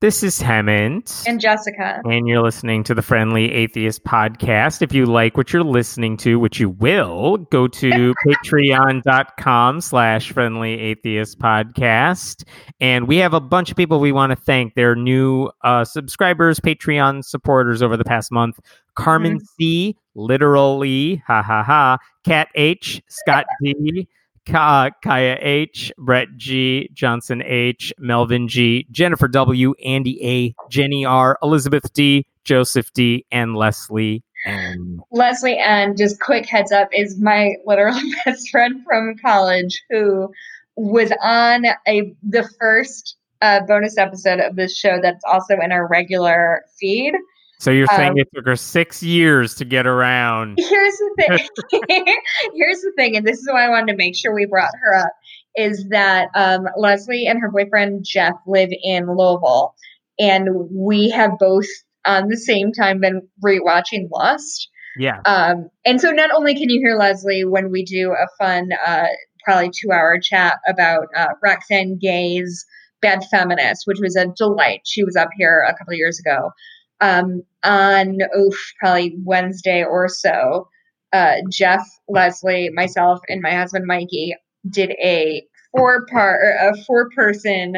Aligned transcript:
This 0.00 0.22
is 0.22 0.40
Hemant. 0.40 1.26
And 1.26 1.38
Jessica. 1.38 2.00
And 2.06 2.26
you're 2.26 2.42
listening 2.42 2.82
to 2.84 2.94
the 2.94 3.02
Friendly 3.02 3.52
Atheist 3.52 4.02
Podcast. 4.02 4.80
If 4.80 4.94
you 4.94 5.04
like 5.04 5.36
what 5.36 5.52
you're 5.52 5.62
listening 5.62 6.16
to, 6.18 6.38
which 6.38 6.58
you 6.58 6.70
will, 6.70 7.36
go 7.36 7.68
to 7.68 8.14
patreon.com 8.26 9.82
slash 9.82 10.32
friendly 10.32 10.80
atheist 10.80 11.38
podcast. 11.38 12.44
And 12.80 13.08
we 13.08 13.18
have 13.18 13.34
a 13.34 13.40
bunch 13.40 13.70
of 13.70 13.76
people 13.76 14.00
we 14.00 14.10
want 14.10 14.30
to 14.30 14.36
thank. 14.36 14.74
They're 14.74 14.96
new 14.96 15.50
uh, 15.64 15.84
subscribers, 15.84 16.60
Patreon 16.60 17.22
supporters 17.22 17.82
over 17.82 17.98
the 17.98 18.04
past 18.04 18.32
month. 18.32 18.58
Carmen 18.94 19.36
mm-hmm. 19.36 19.44
C, 19.60 19.96
literally, 20.14 21.22
ha 21.26 21.42
ha 21.42 21.62
ha, 21.62 21.98
Cat 22.24 22.48
H, 22.54 23.02
Scott 23.10 23.44
D. 23.62 24.08
Ka- 24.50 24.90
Kaya 25.02 25.38
H, 25.40 25.92
Brett 25.98 26.28
G, 26.36 26.90
Johnson 26.92 27.42
H, 27.44 27.92
Melvin 27.98 28.48
G, 28.48 28.86
Jennifer 28.90 29.28
W, 29.28 29.74
Andy 29.84 30.18
A, 30.26 30.54
Jenny 30.68 31.04
R, 31.04 31.38
Elizabeth 31.42 31.92
D, 31.92 32.26
Joseph 32.44 32.92
D, 32.92 33.24
and 33.30 33.54
Leslie 33.54 34.22
N. 34.46 35.00
Leslie 35.12 35.58
N, 35.58 35.96
just 35.96 36.20
quick 36.20 36.46
heads 36.46 36.72
up, 36.72 36.88
is 36.92 37.18
my 37.20 37.54
literal 37.64 37.98
best 38.24 38.50
friend 38.50 38.82
from 38.84 39.14
college 39.22 39.82
who 39.90 40.32
was 40.76 41.12
on 41.22 41.66
a 41.86 42.12
the 42.22 42.48
first 42.58 43.16
uh, 43.42 43.60
bonus 43.66 43.98
episode 43.98 44.40
of 44.40 44.56
this 44.56 44.76
show 44.76 44.98
that's 45.00 45.24
also 45.24 45.54
in 45.54 45.72
our 45.72 45.86
regular 45.86 46.62
feed. 46.78 47.14
So 47.60 47.70
you're 47.70 47.86
saying 47.88 48.12
um, 48.12 48.18
it 48.18 48.28
took 48.34 48.46
her 48.46 48.56
six 48.56 49.02
years 49.02 49.54
to 49.56 49.66
get 49.66 49.86
around. 49.86 50.58
Here's 50.58 50.96
the 50.96 51.14
thing. 51.18 51.76
here's 52.54 52.80
the 52.80 52.92
thing, 52.96 53.16
and 53.16 53.26
this 53.26 53.38
is 53.38 53.46
why 53.52 53.66
I 53.66 53.68
wanted 53.68 53.92
to 53.92 53.98
make 53.98 54.16
sure 54.16 54.34
we 54.34 54.46
brought 54.46 54.70
her 54.82 54.96
up. 54.96 55.12
Is 55.56 55.86
that 55.90 56.28
um, 56.34 56.68
Leslie 56.78 57.26
and 57.26 57.38
her 57.38 57.50
boyfriend 57.50 58.06
Jeff 58.08 58.32
live 58.46 58.70
in 58.82 59.06
Louisville, 59.06 59.74
and 60.18 60.48
we 60.70 61.10
have 61.10 61.32
both 61.38 61.66
on 62.06 62.28
the 62.28 62.38
same 62.38 62.72
time 62.72 62.98
been 62.98 63.28
rewatching 63.44 64.08
Lost. 64.10 64.70
Yeah. 64.96 65.20
Um, 65.26 65.68
and 65.84 66.00
so 66.00 66.12
not 66.12 66.30
only 66.34 66.54
can 66.54 66.70
you 66.70 66.80
hear 66.80 66.96
Leslie 66.96 67.44
when 67.44 67.70
we 67.70 67.84
do 67.84 68.12
a 68.12 68.26
fun, 68.42 68.70
uh, 68.86 69.08
probably 69.44 69.68
two 69.68 69.92
hour 69.92 70.18
chat 70.18 70.60
about 70.66 71.08
uh, 71.14 71.34
Roxane 71.44 71.98
Gay's 72.00 72.64
Bad 73.02 73.22
Feminist, 73.30 73.82
which 73.84 73.98
was 74.00 74.16
a 74.16 74.28
delight. 74.28 74.80
She 74.86 75.04
was 75.04 75.14
up 75.14 75.28
here 75.36 75.62
a 75.68 75.76
couple 75.76 75.92
of 75.92 75.98
years 75.98 76.18
ago 76.18 76.52
um, 77.00 77.42
on 77.64 78.18
oof, 78.38 78.72
probably 78.78 79.16
Wednesday 79.24 79.84
or 79.84 80.08
so, 80.08 80.68
uh, 81.12 81.36
Jeff, 81.50 81.86
Leslie, 82.08 82.70
myself, 82.70 83.20
and 83.28 83.42
my 83.42 83.52
husband 83.52 83.86
Mikey 83.86 84.34
did 84.68 84.90
a 85.02 85.44
four 85.72 86.06
part, 86.06 86.40
a 86.60 86.74
four 86.84 87.08
person 87.14 87.76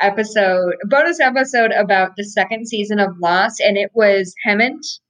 episode, 0.00 0.74
bonus 0.84 1.20
episode 1.20 1.72
about 1.72 2.12
the 2.16 2.24
second 2.24 2.68
season 2.68 2.98
of 2.98 3.18
Lost, 3.20 3.60
and 3.60 3.76
it 3.76 3.90
was 3.94 4.34
Hemant. 4.46 5.00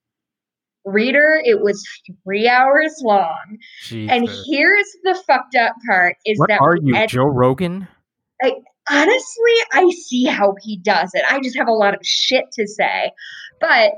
Reader, 0.85 1.43
it 1.45 1.61
was 1.61 1.85
three 2.25 2.49
hours 2.49 2.95
long. 3.03 3.59
Jesus. 3.83 4.11
And 4.11 4.29
here's 4.47 4.87
the 5.05 5.23
fucked 5.27 5.55
up 5.55 5.75
part: 5.87 6.17
is 6.25 6.39
what 6.39 6.49
that 6.49 6.61
are 6.63 6.77
you, 6.81 7.07
Joe 7.07 7.27
Rogan? 7.27 7.87
I, 8.43 8.53
honestly, 8.91 9.53
I 9.73 9.91
see 9.91 10.25
how 10.25 10.55
he 10.63 10.79
does 10.79 11.11
it. 11.15 11.25
I 11.29 11.41
just 11.41 11.57
have 11.57 11.69
a 11.69 11.73
lot 11.73 11.95
of 11.95 12.01
shit 12.05 12.45
to 12.53 12.67
say. 12.67 13.11
But 13.61 13.93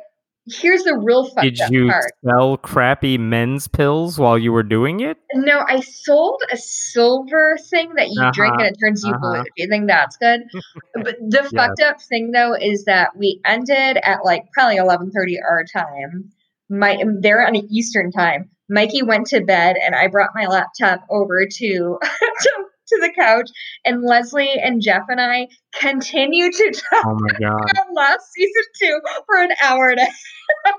here's 0.47 0.83
the 0.85 0.97
real 0.97 1.25
fucked 1.27 1.43
Did 1.43 1.59
you 1.71 1.89
part. 1.89 2.13
sell 2.25 2.57
crappy 2.57 3.19
men's 3.19 3.69
pills 3.69 4.19
while 4.19 4.39
you 4.39 4.53
were 4.53 4.63
doing 4.63 5.01
it? 5.01 5.19
No, 5.35 5.65
I 5.67 5.81
sold 5.81 6.43
a 6.53 6.57
silver 6.57 7.59
thing 7.71 7.93
that 7.97 8.09
you 8.11 8.21
uh-huh, 8.21 8.33
drink 8.35 8.55
and 8.59 8.67
it 8.67 8.77
turns 8.81 9.03
you 9.05 9.13
uh-huh. 9.13 9.21
blue. 9.21 9.43
Do 9.43 9.51
you 9.57 9.69
think 9.69 9.87
that's 9.87 10.17
good? 10.17 10.41
but 10.95 11.17
the 11.21 11.41
yes. 11.43 11.53
fucked 11.55 11.81
up 11.81 12.01
thing 12.03 12.33
though 12.33 12.55
is 12.55 12.85
that 12.85 13.11
we 13.17 13.41
ended 13.45 13.99
at 14.03 14.25
like 14.25 14.45
probably 14.53 14.77
eleven 14.77 15.11
thirty 15.11 15.39
our 15.41 15.65
time. 15.65 16.31
My 16.69 17.03
they're 17.21 17.47
on 17.47 17.57
Eastern 17.57 18.11
time. 18.11 18.51
Mikey 18.69 19.03
went 19.03 19.27
to 19.27 19.41
bed 19.41 19.77
and 19.85 19.97
I 19.97 20.07
brought 20.07 20.31
my 20.35 20.47
laptop 20.47 21.05
over 21.11 21.45
to 21.45 21.99
to 22.41 22.65
to 22.91 22.99
the 23.01 23.13
couch, 23.15 23.49
and 23.85 24.03
Leslie 24.03 24.55
and 24.63 24.83
Jeff 24.83 25.03
and 25.09 25.21
I 25.21 25.49
continue 25.75 26.51
to 26.51 26.83
talk 26.91 27.07
oh 27.07 27.19
my 27.21 27.39
God. 27.39 27.71
about 27.71 27.87
last 27.95 28.33
season 28.33 28.63
two 28.81 29.01
for 29.27 29.37
an 29.41 29.51
hour 29.63 29.91
and 29.91 30.01
a 30.01 30.05
half. 30.05 30.75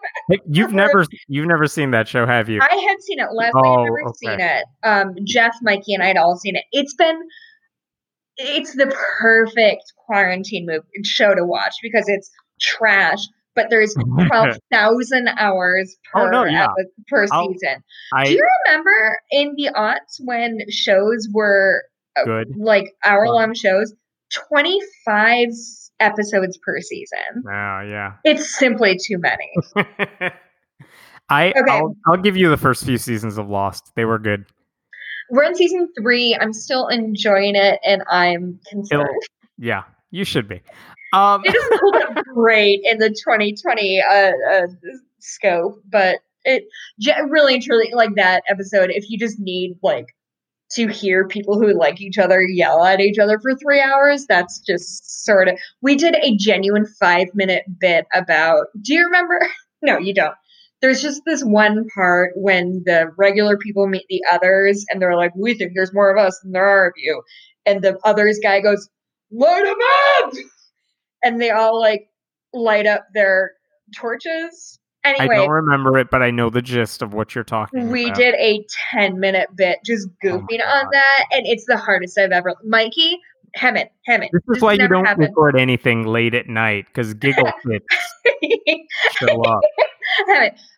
You've 0.47 0.73
never 0.73 1.05
you've 1.27 1.47
never 1.47 1.67
seen 1.67 1.91
that 1.91 2.07
show, 2.07 2.25
have 2.25 2.49
you? 2.49 2.59
I 2.61 2.75
had 2.75 3.01
seen 3.01 3.19
it. 3.19 3.27
Leslie 3.33 3.61
oh, 3.63 3.79
had 3.79 3.83
never 3.83 4.01
okay. 4.03 4.13
seen 4.16 4.39
it. 4.39 4.66
Um, 4.83 5.16
Jeff, 5.23 5.55
Mikey, 5.61 5.94
and 5.94 6.03
I 6.03 6.07
had 6.07 6.17
all 6.17 6.38
seen 6.38 6.55
it. 6.55 6.63
It's 6.72 6.94
been 6.94 7.19
it's 8.38 8.75
the 8.75 8.95
perfect 9.19 9.83
quarantine 10.05 10.66
movie 10.66 10.85
show 11.03 11.35
to 11.35 11.45
watch 11.45 11.75
because 11.81 12.05
it's 12.07 12.29
trash 12.59 13.19
but 13.55 13.67
there's 13.69 13.93
12,000 14.28 15.28
hours 15.38 15.97
per, 16.11 16.28
oh, 16.28 16.29
no, 16.29 16.45
yeah. 16.45 16.67
per 17.07 17.28
season. 17.28 17.83
I, 18.13 18.25
Do 18.25 18.31
you 18.31 18.47
remember 18.66 19.19
in 19.31 19.53
the 19.55 19.72
aughts 19.75 20.19
when 20.23 20.59
shows 20.69 21.28
were 21.33 21.83
good, 22.25 22.55
like 22.57 22.94
hour 23.03 23.27
long 23.27 23.53
shows, 23.53 23.94
25 24.49 25.49
episodes 25.99 26.57
per 26.57 26.79
season. 26.81 27.44
Wow, 27.44 27.81
yeah. 27.81 28.13
It's 28.23 28.57
simply 28.57 28.97
too 28.97 29.17
many. 29.17 29.51
I 31.29 31.49
okay. 31.51 31.61
I'll, 31.69 31.95
I'll 32.07 32.17
give 32.17 32.35
you 32.35 32.49
the 32.49 32.57
first 32.57 32.83
few 32.85 32.97
seasons 32.97 33.38
of 33.38 33.49
Lost. 33.49 33.94
They 33.95 34.05
were 34.05 34.19
good. 34.19 34.45
We're 35.29 35.44
in 35.44 35.55
season 35.55 35.88
three. 35.97 36.38
I'm 36.39 36.51
still 36.51 36.88
enjoying 36.88 37.55
it, 37.55 37.79
and 37.85 38.03
I'm 38.09 38.59
concerned. 38.69 39.03
It'll, 39.03 39.16
yeah, 39.57 39.83
you 40.09 40.25
should 40.25 40.49
be. 40.49 40.61
Um, 41.13 41.41
it 41.45 41.53
doesn't 41.53 41.79
hold 41.79 41.95
up 41.95 42.25
great 42.33 42.81
in 42.83 42.97
the 42.97 43.09
2020 43.09 44.01
uh, 44.01 44.31
uh, 44.51 44.67
scope, 45.19 45.81
but 45.89 46.19
it 46.43 46.63
really 47.29 47.55
and 47.55 47.63
truly 47.63 47.91
like 47.93 48.16
that 48.16 48.43
episode. 48.49 48.89
If 48.91 49.09
you 49.09 49.17
just 49.17 49.39
need 49.39 49.78
like 49.81 50.07
to 50.74 50.88
hear 50.88 51.28
people 51.28 51.59
who 51.59 51.78
like 51.78 52.02
each 52.02 52.18
other 52.18 52.42
yell 52.42 52.84
at 52.84 53.00
each 53.00 53.20
other 53.20 53.40
for 53.40 53.56
three 53.56 53.82
hours. 53.82 54.26
That's 54.28 54.59
just 54.59 55.26
sort 55.26 55.48
of. 55.48 55.58
We 55.82 55.96
did 55.96 56.16
a 56.16 56.36
genuine 56.38 56.86
five 57.00 57.28
minute 57.34 57.64
bit 57.80 58.06
about. 58.14 58.68
Do 58.82 58.94
you 58.94 59.06
remember? 59.06 59.40
No, 59.84 59.98
you 59.98 60.14
don't. 60.14 60.36
There's 60.84 61.02
just 61.02 61.24
this 61.26 61.42
one 61.44 61.88
part 61.96 62.34
when 62.36 62.84
the 62.86 63.09
regular 63.18 63.58
people 63.58 63.88
meet 63.88 64.06
the 64.09 64.22
others 64.32 64.86
and 64.88 65.02
they're 65.02 65.16
like, 65.16 65.32
We 65.36 65.56
think 65.56 65.72
there's 65.74 65.92
more 65.92 66.16
of 66.16 66.24
us 66.24 66.40
than 66.44 66.52
there 66.52 66.68
are 66.68 66.90
of 66.90 66.94
you. 66.98 67.24
And 67.66 67.82
the 67.82 67.98
others 68.03 68.40
guy 68.44 68.59
goes, 68.59 68.88
Light 69.32 69.64
them 69.64 69.76
up! 70.20 70.34
And 71.24 71.42
they 71.42 71.50
all 71.50 71.80
like 71.80 72.09
light 72.53 72.86
up 72.86 73.08
their 73.16 73.53
torches 73.96 74.80
Anyway, 75.03 75.35
I 75.35 75.38
don't 75.38 75.50
remember 75.50 75.97
it, 75.97 76.12
but 76.12 76.22
I 76.22 76.29
know 76.29 76.50
the 76.50 76.62
gist 76.62 77.01
of 77.01 77.13
what 77.13 77.34
you're 77.34 77.44
talking 77.44 77.89
we 77.89 78.06
about. 78.06 78.17
We 78.17 78.23
did 78.23 78.35
a 78.35 78.66
10 78.91 79.19
minute 79.19 79.50
bit 79.56 79.79
just 79.85 80.07
oh 80.07 80.28
goofing 80.28 80.62
oh 80.63 80.69
on 80.69 80.85
that, 80.91 81.25
and 81.31 81.47
it's 81.47 81.66
the 81.66 81.78
hardest 81.78 82.19
I've 82.19 82.31
ever. 82.31 82.53
Mikey, 82.63 83.17
Hemant, 83.57 83.90
Hemant. 84.07 84.29
This 84.31 84.57
is 84.57 84.61
why 84.61 84.73
you 84.73 84.88
don't 84.88 85.06
happened. 85.06 85.29
record 85.29 85.59
anything 85.59 86.06
late 86.06 86.35
at 86.35 86.47
night 86.47 86.85
because 86.88 87.13
giggle 87.16 87.51
fits 87.66 87.85
show 89.13 89.41
up. 89.41 89.61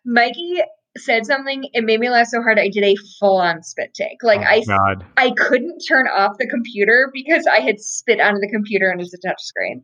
Mikey 0.06 0.62
said 0.98 1.26
something, 1.26 1.68
it 1.74 1.84
made 1.84 2.00
me 2.00 2.10
laugh 2.10 2.28
so 2.28 2.42
hard 2.42 2.60
I 2.60 2.70
did 2.70 2.84
a 2.84 2.96
full 3.20 3.38
on 3.38 3.64
spit 3.64 3.94
take. 3.94 4.24
Like 4.24 4.42
oh 4.42 4.44
I 4.44 4.64
God. 4.66 5.06
I 5.18 5.32
couldn't 5.32 5.80
turn 5.88 6.08
off 6.08 6.38
the 6.38 6.48
computer 6.48 7.10
because 7.14 7.46
I 7.48 7.60
had 7.60 7.80
spit 7.80 8.20
onto 8.20 8.40
the 8.40 8.50
computer 8.50 8.90
and 8.90 9.02
it's 9.02 9.14
a 9.14 9.18
touch 9.18 9.42
screen. 9.42 9.84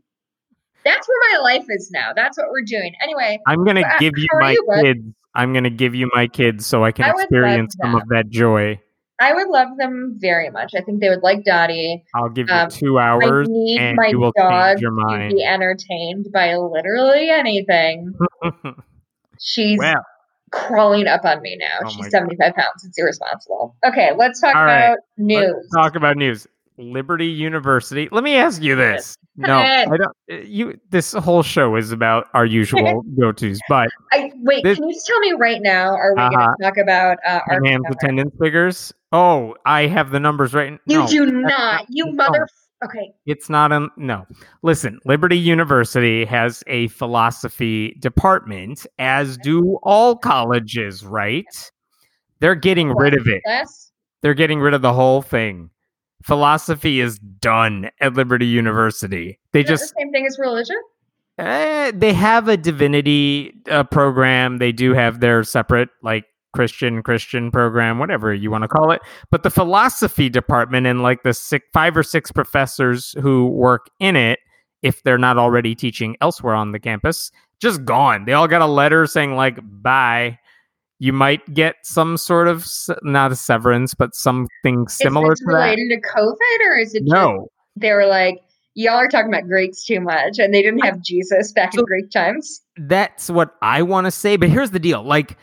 That's 0.85 1.07
where 1.07 1.17
my 1.33 1.53
life 1.53 1.65
is 1.69 1.91
now. 1.91 2.11
That's 2.15 2.37
what 2.37 2.47
we're 2.49 2.63
doing. 2.65 2.93
Anyway, 3.03 3.39
I'm 3.47 3.65
gonna 3.65 3.83
give 3.99 4.13
you 4.17 4.27
my 4.39 4.51
you, 4.51 4.67
kids. 4.81 4.99
I'm 5.35 5.53
gonna 5.53 5.69
give 5.69 5.95
you 5.95 6.09
my 6.13 6.27
kids 6.27 6.65
so 6.65 6.83
I 6.83 6.91
can 6.91 7.05
I 7.05 7.09
experience 7.11 7.75
some 7.81 7.95
of 7.95 8.07
that 8.09 8.29
joy. 8.29 8.79
I 9.21 9.33
would 9.33 9.49
love 9.49 9.67
them 9.77 10.15
very 10.17 10.49
much. 10.49 10.71
I 10.75 10.81
think 10.81 11.01
they 11.01 11.09
would 11.09 11.23
like 11.23 11.43
Dottie. 11.43 12.03
I'll 12.15 12.29
give 12.29 12.47
you 12.47 12.55
um, 12.55 12.69
two 12.69 12.99
hours, 12.99 13.47
I 13.49 13.51
need 13.51 13.79
and 13.79 13.97
my 13.97 14.07
you 14.07 14.19
will 14.19 14.31
dog 14.35 14.77
change 14.77 14.81
your 14.81 14.91
mind. 14.91 15.31
to 15.31 15.35
be 15.35 15.43
entertained 15.43 16.27
by 16.33 16.55
literally 16.55 17.29
anything. 17.29 18.13
She's 19.39 19.77
well. 19.77 20.05
crawling 20.51 21.07
up 21.07 21.25
on 21.25 21.41
me 21.41 21.57
now. 21.59 21.85
Oh 21.85 21.89
She's 21.89 22.09
75 22.09 22.55
God. 22.55 22.61
pounds. 22.61 22.85
It's 22.85 22.97
irresponsible. 22.97 23.75
Okay, 23.85 24.11
let's 24.15 24.39
talk 24.39 24.55
All 24.55 24.63
about 24.63 24.89
right. 24.91 24.97
news. 25.17 25.53
Let's 25.53 25.75
talk 25.75 25.95
about 25.95 26.15
news. 26.15 26.47
Liberty 26.77 27.27
University. 27.27 28.07
Let 28.11 28.23
me 28.23 28.37
ask 28.37 28.61
you 28.61 28.77
this. 28.77 29.17
No, 29.39 29.57
I 29.57 29.85
don't. 29.85 30.03
Uh, 30.31 30.35
you. 30.43 30.79
This 30.89 31.13
whole 31.13 31.43
show 31.43 31.75
is 31.75 31.91
about 31.91 32.27
our 32.33 32.45
usual 32.45 33.03
go-tos, 33.19 33.59
but 33.69 33.89
I, 34.11 34.31
wait. 34.35 34.63
This, 34.63 34.77
can 34.77 34.89
you 34.89 34.93
just 34.93 35.07
tell 35.07 35.19
me 35.19 35.31
right 35.33 35.61
now? 35.61 35.95
Are 35.95 36.13
we 36.13 36.21
uh-huh. 36.21 36.35
going 36.35 36.55
to 36.59 36.63
talk 36.63 36.77
about 36.77 37.17
uh, 37.25 37.39
our 37.47 37.61
attendance 37.89 38.33
figures? 38.39 38.93
Oh, 39.11 39.55
I 39.65 39.87
have 39.87 40.11
the 40.11 40.19
numbers 40.19 40.53
right. 40.53 40.77
You 40.85 40.99
no, 40.99 41.07
do 41.07 41.25
not. 41.25 41.85
You 41.89 42.11
mother. 42.11 42.47
Okay. 42.83 43.11
It's 43.25 43.49
not 43.49 43.71
a 43.71 43.87
no. 43.97 44.25
Listen, 44.61 44.99
Liberty 45.05 45.37
University 45.37 46.25
has 46.25 46.63
a 46.67 46.87
philosophy 46.89 47.97
department, 47.99 48.85
as 48.99 49.37
do 49.37 49.79
all 49.83 50.15
colleges, 50.17 51.05
right? 51.05 51.71
They're 52.39 52.55
getting 52.55 52.91
rid 52.91 53.13
of 53.13 53.27
it. 53.27 53.41
They're 54.21 54.33
getting 54.33 54.59
rid 54.59 54.73
of 54.73 54.81
the 54.81 54.93
whole 54.93 55.21
thing 55.21 55.69
philosophy 56.23 56.99
is 56.99 57.19
done 57.19 57.89
at 58.01 58.13
Liberty 58.13 58.45
University. 58.45 59.39
They 59.51 59.61
is 59.61 59.67
just 59.67 59.93
the 59.95 60.01
same 60.01 60.11
thing 60.11 60.25
as 60.25 60.37
religion. 60.39 60.75
Eh, 61.37 61.91
they 61.95 62.13
have 62.13 62.47
a 62.49 62.57
divinity 62.57 63.53
uh, 63.69 63.83
program. 63.85 64.57
They 64.57 64.73
do 64.73 64.93
have 64.93 65.21
their 65.21 65.43
separate 65.43 65.89
like 66.03 66.25
Christian 66.53 67.01
Christian 67.01 67.51
program, 67.51 67.99
whatever 67.99 68.33
you 68.33 68.51
want 68.51 68.63
to 68.63 68.67
call 68.67 68.91
it. 68.91 69.01
But 69.31 69.43
the 69.43 69.49
philosophy 69.49 70.29
department 70.29 70.87
and 70.87 71.01
like 71.01 71.23
the 71.23 71.33
six, 71.33 71.65
five 71.73 71.95
or 71.95 72.03
six 72.03 72.31
professors 72.31 73.15
who 73.21 73.47
work 73.47 73.87
in 73.99 74.15
it, 74.15 74.39
if 74.81 75.03
they're 75.03 75.17
not 75.17 75.37
already 75.37 75.75
teaching 75.75 76.17
elsewhere 76.21 76.55
on 76.55 76.71
the 76.71 76.79
campus, 76.79 77.31
just 77.61 77.85
gone. 77.85 78.25
They 78.25 78.33
all 78.33 78.47
got 78.47 78.61
a 78.61 78.65
letter 78.65 79.05
saying 79.07 79.35
like 79.35 79.59
bye. 79.63 80.39
You 80.99 81.13
might 81.13 81.53
get 81.53 81.75
some 81.83 82.17
sort 82.17 82.47
of 82.47 82.67
not 83.03 83.31
a 83.31 83.35
severance, 83.35 83.93
but 83.93 84.15
something 84.15 84.87
similar 84.87 85.33
is 85.33 85.39
to 85.39 85.45
related 85.45 85.89
to 85.89 86.01
COVID, 86.01 86.65
or 86.65 86.77
is 86.77 86.93
it 86.93 87.03
no? 87.05 87.47
they 87.75 87.93
were 87.93 88.05
like, 88.05 88.41
y'all 88.73 88.95
are 88.95 89.07
talking 89.07 89.33
about 89.33 89.47
Greeks 89.47 89.85
too 89.85 90.01
much, 90.01 90.39
and 90.39 90.53
they 90.53 90.61
didn't 90.61 90.79
have 90.79 91.01
Jesus 91.01 91.53
back 91.53 91.73
so 91.73 91.79
in 91.79 91.85
Greek 91.85 92.11
times. 92.11 92.61
That's 92.77 93.29
what 93.29 93.55
I 93.61 93.81
want 93.81 94.05
to 94.05 94.11
say. 94.11 94.35
But 94.35 94.49
here's 94.49 94.71
the 94.71 94.79
deal: 94.79 95.03
like. 95.03 95.37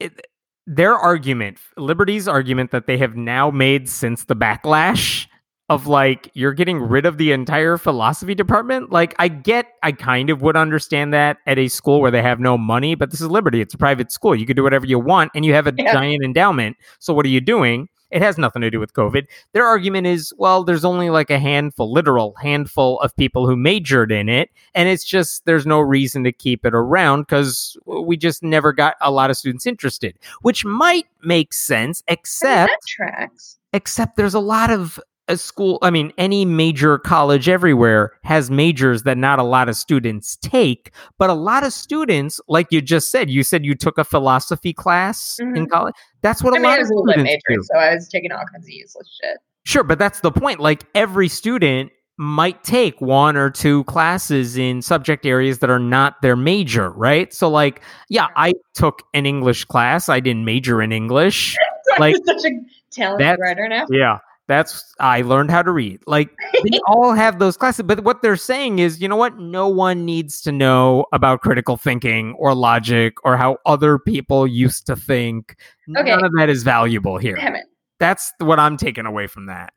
It, 0.00 0.26
their 0.64 0.94
argument, 0.94 1.58
Liberty's 1.76 2.28
argument 2.28 2.70
that 2.70 2.86
they 2.86 2.96
have 2.96 3.16
now 3.16 3.50
made 3.50 3.88
since 3.88 4.26
the 4.26 4.36
backlash 4.36 5.26
of 5.74 5.86
like 5.86 6.30
you're 6.34 6.52
getting 6.52 6.78
rid 6.78 7.06
of 7.06 7.18
the 7.18 7.32
entire 7.32 7.76
philosophy 7.78 8.34
department. 8.34 8.90
Like 8.90 9.14
I 9.18 9.28
get 9.28 9.74
I 9.82 9.92
kind 9.92 10.30
of 10.30 10.42
would 10.42 10.56
understand 10.56 11.12
that 11.14 11.38
at 11.46 11.58
a 11.58 11.68
school 11.68 12.00
where 12.00 12.10
they 12.10 12.22
have 12.22 12.40
no 12.40 12.58
money, 12.58 12.94
but 12.94 13.10
this 13.10 13.20
is 13.20 13.28
Liberty. 13.28 13.60
It's 13.60 13.74
a 13.74 13.78
private 13.78 14.12
school. 14.12 14.34
You 14.34 14.46
can 14.46 14.56
do 14.56 14.62
whatever 14.62 14.86
you 14.86 14.98
want 14.98 15.32
and 15.34 15.44
you 15.44 15.54
have 15.54 15.66
a 15.66 15.74
yeah. 15.76 15.92
giant 15.92 16.24
endowment. 16.24 16.76
So 16.98 17.14
what 17.14 17.26
are 17.26 17.30
you 17.30 17.40
doing? 17.40 17.88
It 18.12 18.20
has 18.20 18.36
nothing 18.36 18.60
to 18.60 18.70
do 18.70 18.78
with 18.78 18.92
COVID. 18.92 19.26
Their 19.54 19.66
argument 19.66 20.06
is, 20.06 20.34
well, 20.36 20.64
there's 20.64 20.84
only 20.84 21.08
like 21.08 21.30
a 21.30 21.38
handful, 21.38 21.90
literal 21.90 22.34
handful 22.42 23.00
of 23.00 23.16
people 23.16 23.46
who 23.46 23.56
majored 23.56 24.12
in 24.12 24.28
it. 24.28 24.50
And 24.74 24.86
it's 24.86 25.02
just, 25.04 25.46
there's 25.46 25.64
no 25.64 25.80
reason 25.80 26.22
to 26.24 26.32
keep 26.32 26.66
it 26.66 26.74
around 26.74 27.22
because 27.22 27.74
we 27.86 28.18
just 28.18 28.42
never 28.42 28.74
got 28.74 28.96
a 29.00 29.10
lot 29.10 29.30
of 29.30 29.38
students 29.38 29.66
interested, 29.66 30.18
which 30.42 30.62
might 30.62 31.06
make 31.22 31.54
sense, 31.54 32.02
except. 32.06 32.86
tracks. 32.86 33.58
Except 33.72 34.16
there's 34.16 34.34
a 34.34 34.40
lot 34.40 34.70
of 34.70 35.00
a 35.28 35.36
school, 35.36 35.78
I 35.82 35.90
mean, 35.90 36.12
any 36.18 36.44
major 36.44 36.98
college 36.98 37.48
everywhere 37.48 38.12
has 38.24 38.50
majors 38.50 39.04
that 39.04 39.16
not 39.16 39.38
a 39.38 39.42
lot 39.42 39.68
of 39.68 39.76
students 39.76 40.36
take, 40.36 40.92
but 41.18 41.30
a 41.30 41.34
lot 41.34 41.64
of 41.64 41.72
students, 41.72 42.40
like 42.48 42.66
you 42.70 42.80
just 42.80 43.10
said, 43.10 43.30
you 43.30 43.42
said 43.42 43.64
you 43.64 43.74
took 43.74 43.98
a 43.98 44.04
philosophy 44.04 44.72
class 44.72 45.38
mm-hmm. 45.40 45.56
in 45.56 45.66
college. 45.68 45.94
That's 46.22 46.42
what 46.42 46.54
I 46.54 46.56
a 46.56 46.60
mean, 46.60 46.70
lot 46.70 46.80
of 46.80 46.86
students 46.86 47.22
major, 47.22 47.40
do. 47.48 47.62
So 47.62 47.78
I 47.78 47.94
was 47.94 48.08
taking 48.08 48.32
all 48.32 48.44
kinds 48.52 48.66
of 48.66 48.70
useless 48.70 49.18
shit. 49.22 49.38
Sure, 49.64 49.84
but 49.84 49.98
that's 49.98 50.20
the 50.20 50.32
point. 50.32 50.60
Like 50.60 50.84
every 50.94 51.28
student 51.28 51.92
might 52.18 52.62
take 52.62 53.00
one 53.00 53.36
or 53.36 53.50
two 53.50 53.84
classes 53.84 54.56
in 54.56 54.82
subject 54.82 55.24
areas 55.24 55.58
that 55.60 55.70
are 55.70 55.78
not 55.78 56.20
their 56.22 56.36
major, 56.36 56.90
right? 56.90 57.32
So, 57.32 57.48
like, 57.48 57.82
yeah, 58.08 58.28
I 58.36 58.52
took 58.74 59.02
an 59.14 59.26
English 59.26 59.64
class. 59.64 60.08
I 60.08 60.20
didn't 60.20 60.44
major 60.44 60.82
in 60.82 60.92
English. 60.92 61.56
like, 61.98 62.16
such 62.24 62.44
a 62.44 62.50
talented 62.90 63.38
writer 63.40 63.68
now. 63.68 63.86
Yeah, 63.90 64.18
that's 64.52 64.94
I 65.00 65.22
learned 65.22 65.50
how 65.50 65.62
to 65.62 65.72
read. 65.72 66.00
Like 66.06 66.30
they 66.62 66.78
all 66.86 67.14
have 67.14 67.38
those 67.38 67.56
classes, 67.56 67.84
but 67.84 68.04
what 68.04 68.22
they're 68.22 68.36
saying 68.36 68.78
is, 68.78 69.00
you 69.00 69.08
know 69.08 69.16
what? 69.16 69.38
No 69.38 69.68
one 69.68 70.04
needs 70.04 70.42
to 70.42 70.52
know 70.52 71.06
about 71.12 71.40
critical 71.40 71.76
thinking 71.76 72.34
or 72.38 72.54
logic 72.54 73.14
or 73.24 73.36
how 73.36 73.56
other 73.66 73.98
people 73.98 74.46
used 74.46 74.86
to 74.86 74.96
think. 74.96 75.56
Okay. 75.96 76.10
None 76.10 76.24
of 76.24 76.32
that 76.38 76.50
is 76.50 76.62
valuable 76.62 77.16
here. 77.16 77.36
Damn 77.36 77.54
it. 77.56 77.64
That's 77.98 78.32
what 78.38 78.58
I'm 78.58 78.76
taking 78.76 79.06
away 79.06 79.26
from 79.26 79.46
that. 79.46 79.72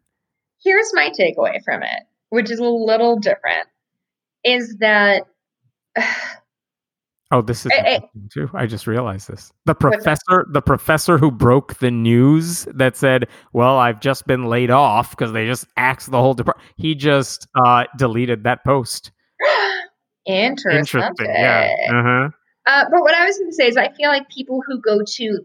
Here's 0.62 0.92
my 0.94 1.10
takeaway 1.18 1.63
from 1.63 1.83
it, 1.83 2.04
which 2.30 2.51
is 2.51 2.60
a 2.60 2.63
little 2.63 3.18
different. 3.18 3.68
Is 4.44 4.75
that 4.80 5.24
Oh, 7.31 7.42
this 7.42 7.66
is 7.66 7.72
I, 7.75 8.01
too. 8.31 8.50
I 8.54 8.68
just 8.68 8.86
realized 8.86 9.30
this. 9.30 9.51
The 9.66 9.74
professor, 9.74 10.45
the 10.51 10.62
professor 10.62 11.18
who 11.18 11.31
broke 11.31 11.80
the 11.80 11.89
news 11.89 12.66
that 12.75 12.95
said, 12.95 13.27
"Well, 13.51 13.77
I've 13.77 14.00
just 14.00 14.27
been 14.27 14.45
laid 14.45 14.69
off 14.69 15.10
because 15.12 15.31
they 15.31 15.48
just 15.48 15.66
axed 15.75 16.12
the 16.12 16.22
whole 16.22 16.36
department." 16.36 16.69
He 16.77 16.94
just 16.94 17.48
uh, 17.56 17.86
deleted 17.98 18.44
that 18.44 18.63
post. 18.63 19.12
Interesting. 20.27 21.01
Interesting. 21.01 21.27
Yeah. 21.27 21.75
Uh-huh. 21.89 22.30
Uh, 22.68 22.86
but 22.92 23.01
what 23.01 23.16
I 23.16 23.25
was 23.25 23.38
going 23.38 23.50
to 23.50 23.56
say 23.56 23.68
is, 23.68 23.77
I 23.77 23.92
feel 23.94 24.10
like 24.10 24.30
people 24.30 24.62
who 24.66 24.80
go 24.81 25.00
to, 25.04 25.39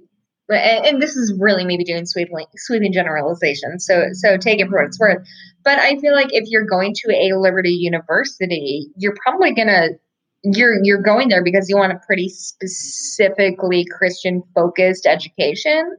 and, 0.48 0.86
and 0.86 1.02
this 1.02 1.16
is 1.16 1.34
really 1.38 1.64
maybe 1.64 1.84
doing 1.84 2.06
sweeping, 2.06 2.44
sweeping 2.56 2.92
generalization. 2.92 3.78
So, 3.78 4.08
so 4.12 4.36
take 4.36 4.60
it 4.60 4.68
for 4.68 4.78
what 4.78 4.86
it's 4.86 5.00
worth. 5.00 5.26
But 5.64 5.78
I 5.78 5.98
feel 5.98 6.14
like 6.14 6.28
if 6.30 6.44
you're 6.48 6.66
going 6.66 6.94
to 6.94 7.12
a 7.14 7.38
Liberty 7.38 7.72
University, 7.72 8.88
you're 8.96 9.16
probably 9.22 9.54
going 9.54 9.68
to 9.68 9.98
you're 10.42 10.82
you're 10.82 11.02
going 11.02 11.28
there 11.28 11.44
because 11.44 11.68
you 11.68 11.76
want 11.76 11.92
a 11.92 12.00
pretty 12.06 12.28
specifically 12.28 13.84
Christian 13.90 14.42
focused 14.54 15.06
education. 15.06 15.96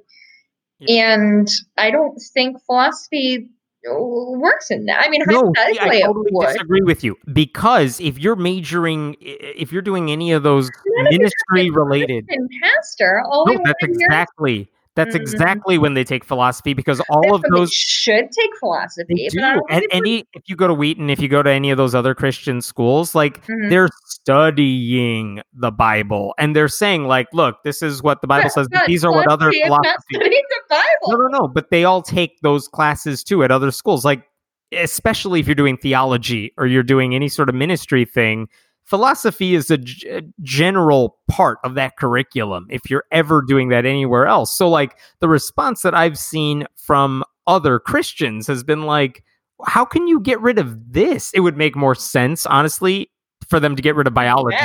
Yeah. 0.80 1.14
And 1.14 1.48
I 1.78 1.92
don't 1.92 2.20
think 2.34 2.58
philosophy 2.66 3.50
works 3.84 4.70
in 4.70 4.86
that. 4.86 5.04
I 5.04 5.10
mean, 5.10 5.22
no, 5.28 5.52
I 5.58 6.02
totally 6.02 6.32
disagree 6.46 6.82
with 6.82 7.04
you 7.04 7.18
because 7.34 8.00
if 8.00 8.20
you're 8.20 8.36
majoring, 8.36 9.16
if 9.20 9.72
you're 9.72 9.82
doing 9.82 10.12
any 10.12 10.32
of 10.32 10.44
those 10.44 10.70
ministry 11.10 11.70
related, 11.70 12.28
pastor, 12.64 13.24
all 13.26 13.46
no, 13.46 13.60
that's 13.64 13.84
exactly 13.84 14.70
that's 14.96 15.16
mm-hmm. 15.16 15.22
exactly 15.22 15.78
when 15.78 15.94
they 15.94 16.04
take 16.04 16.26
philosophy 16.26 16.74
because 16.74 17.02
all 17.10 17.34
of 17.34 17.42
those 17.50 17.72
should 17.72 18.30
take 18.32 18.52
philosophy. 18.60 19.28
Do. 19.30 19.62
And 19.70 19.86
any 19.92 20.26
if 20.34 20.44
you 20.48 20.58
go 20.58 20.68
to 20.68 20.74
Wheaton, 20.74 21.10
if 21.10 21.22
you 21.22 21.30
go 21.30 21.42
to 21.42 21.50
any 21.50 21.72
of 21.72 21.78
those 21.78 21.96
other 21.96 22.14
Christian 22.14 22.62
schools, 22.62 23.16
like 23.16 23.46
mm-hmm. 23.46 23.70
they're 23.70 23.90
studying 24.06 25.42
the 25.54 25.72
Bible 25.72 26.34
and 26.38 26.54
they're 26.54 26.68
saying, 26.68 27.06
like, 27.06 27.28
look, 27.32 27.64
this 27.64 27.82
is 27.82 28.04
what 28.04 28.20
the 28.22 28.28
Bible 28.28 28.50
says. 28.50 28.68
these 28.86 29.06
are 29.06 29.12
what 29.12 29.28
other 29.28 29.52
philosophies. 29.52 29.96
The 30.12 30.62
Bible. 30.70 30.86
No, 31.08 31.16
no, 31.18 31.40
no. 31.40 31.48
But 31.48 31.70
they 31.72 31.86
all 31.86 32.02
take 32.02 32.40
those 32.42 32.68
classes 32.68 33.24
too 33.24 33.44
at 33.44 33.52
other 33.52 33.72
schools. 33.72 34.04
Like, 34.04 34.26
especially 34.74 35.40
if 35.40 35.48
you're 35.48 35.56
doing 35.56 35.78
theology 35.78 36.54
or 36.58 36.68
you're 36.68 36.84
doing 36.84 37.16
any 37.16 37.30
sort 37.30 37.50
of 37.50 37.56
ministry 37.56 38.06
thing 38.06 38.48
philosophy 38.86 39.56
is 39.56 39.72
a, 39.72 39.78
g- 39.78 40.22
general 40.42 41.18
part 41.30 41.60
of 41.64 41.76
that 41.76 41.98
curriculum 41.98 42.68
if 42.70 42.90
you're 42.90 43.06
ever 43.12 43.42
doing 43.42 43.70
that 43.70 43.86
anywhere 43.86 44.28
else. 44.28 44.56
So, 44.56 44.70
like, 44.70 44.98
the 45.20 45.28
response 45.28 45.82
that 45.82 45.96
I've 45.96 46.18
seen 46.18 46.66
from 46.76 47.24
other 47.48 47.80
Christians 47.80 48.48
has 48.48 48.64
been 48.64 48.84
like, 48.84 49.24
how 49.66 49.86
can 49.86 50.08
you 50.08 50.20
get 50.20 50.42
rid 50.42 50.58
of 50.58 50.94
this? 50.94 51.32
It 51.34 51.42
would 51.42 51.58
make 51.58 51.76
more 51.76 51.96
sense, 51.96 52.46
honestly, 52.46 53.12
for 53.48 53.60
them 53.60 53.76
to 53.76 53.82
get 53.82 53.96
rid 53.96 54.08
of 54.08 54.14
biology. 54.14 54.58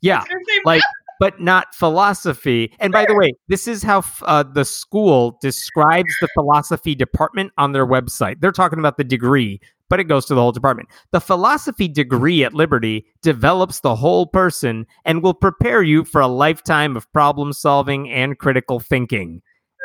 Yeah. 0.00 0.24
Like, 0.64 0.82
but 1.20 1.40
not 1.40 1.74
philosophy. 1.74 2.72
And 2.78 2.92
by 2.92 3.04
the 3.06 3.14
way, 3.14 3.32
this 3.48 3.66
is 3.66 3.82
how 3.82 4.04
uh, 4.22 4.42
the 4.42 4.64
school 4.64 5.38
describes 5.40 6.12
the 6.20 6.28
philosophy 6.34 6.94
department 6.94 7.52
on 7.58 7.72
their 7.72 7.86
website. 7.86 8.40
They're 8.40 8.52
talking 8.52 8.78
about 8.78 8.96
the 8.96 9.04
degree, 9.04 9.60
but 9.88 10.00
it 10.00 10.04
goes 10.04 10.26
to 10.26 10.34
the 10.34 10.40
whole 10.40 10.52
department. 10.52 10.88
The 11.12 11.20
philosophy 11.20 11.88
degree 11.88 12.44
at 12.44 12.54
Liberty 12.54 13.06
develops 13.22 13.80
the 13.80 13.96
whole 13.96 14.26
person 14.26 14.86
and 15.04 15.22
will 15.22 15.34
prepare 15.34 15.82
you 15.82 16.04
for 16.04 16.20
a 16.20 16.28
lifetime 16.28 16.96
of 16.96 17.10
problem 17.12 17.52
solving 17.52 18.10
and 18.10 18.38
critical 18.38 18.80
thinking. 18.80 19.42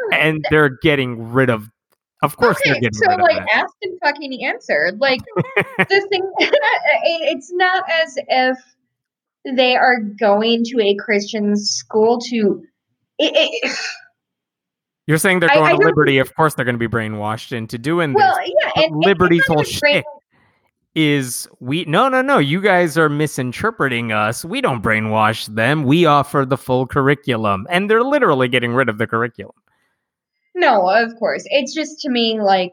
Hmm. 0.09 0.13
And 0.13 0.45
they're 0.49 0.77
getting 0.81 1.31
rid 1.31 1.49
of 1.49 1.69
of 2.23 2.37
course, 2.37 2.59
okay, 2.67 2.87
so 2.93 3.15
like 3.15 3.41
asked 3.51 3.77
and 3.81 3.97
fucking 3.99 4.45
answered. 4.45 4.99
Like 4.99 5.21
the 5.55 6.07
thing, 6.11 6.31
it's 6.39 7.51
not 7.51 7.83
as 7.89 8.15
if 8.27 8.57
they 9.45 9.75
are 9.75 9.99
going 9.99 10.63
to 10.65 10.81
a 10.81 10.95
Christian 10.95 11.55
school 11.55 12.19
to. 12.29 12.63
It, 13.19 13.33
it, 13.35 13.77
You're 15.07 15.17
saying 15.17 15.39
they're 15.39 15.49
going 15.49 15.63
I, 15.63 15.71
I 15.71 15.77
to 15.77 15.85
Liberty. 15.85 16.17
Of 16.19 16.35
course, 16.35 16.53
they're 16.53 16.65
going 16.65 16.79
to 16.79 16.87
be 16.87 16.87
brainwashed 16.87 17.51
into 17.51 17.77
doing 17.77 18.13
well, 18.13 18.35
this. 18.37 18.51
yeah, 18.63 18.83
and, 18.83 18.95
Liberty's 19.03 19.45
whole 19.47 19.63
shit 19.63 20.05
is 20.95 21.47
we. 21.59 21.85
No, 21.85 22.07
no, 22.09 22.21
no. 22.21 22.37
You 22.37 22.61
guys 22.61 22.97
are 22.97 23.09
misinterpreting 23.09 24.11
us. 24.11 24.45
We 24.45 24.61
don't 24.61 24.81
brainwash 24.81 25.53
them. 25.53 25.83
We 25.83 26.05
offer 26.05 26.45
the 26.47 26.57
full 26.57 26.87
curriculum, 26.87 27.67
and 27.69 27.89
they're 27.89 28.03
literally 28.03 28.47
getting 28.47 28.73
rid 28.73 28.89
of 28.89 28.97
the 28.97 29.07
curriculum. 29.07 29.55
No, 30.55 30.89
of 30.89 31.15
course. 31.17 31.43
It's 31.47 31.73
just 31.73 31.99
to 32.01 32.09
me 32.09 32.39
like 32.39 32.71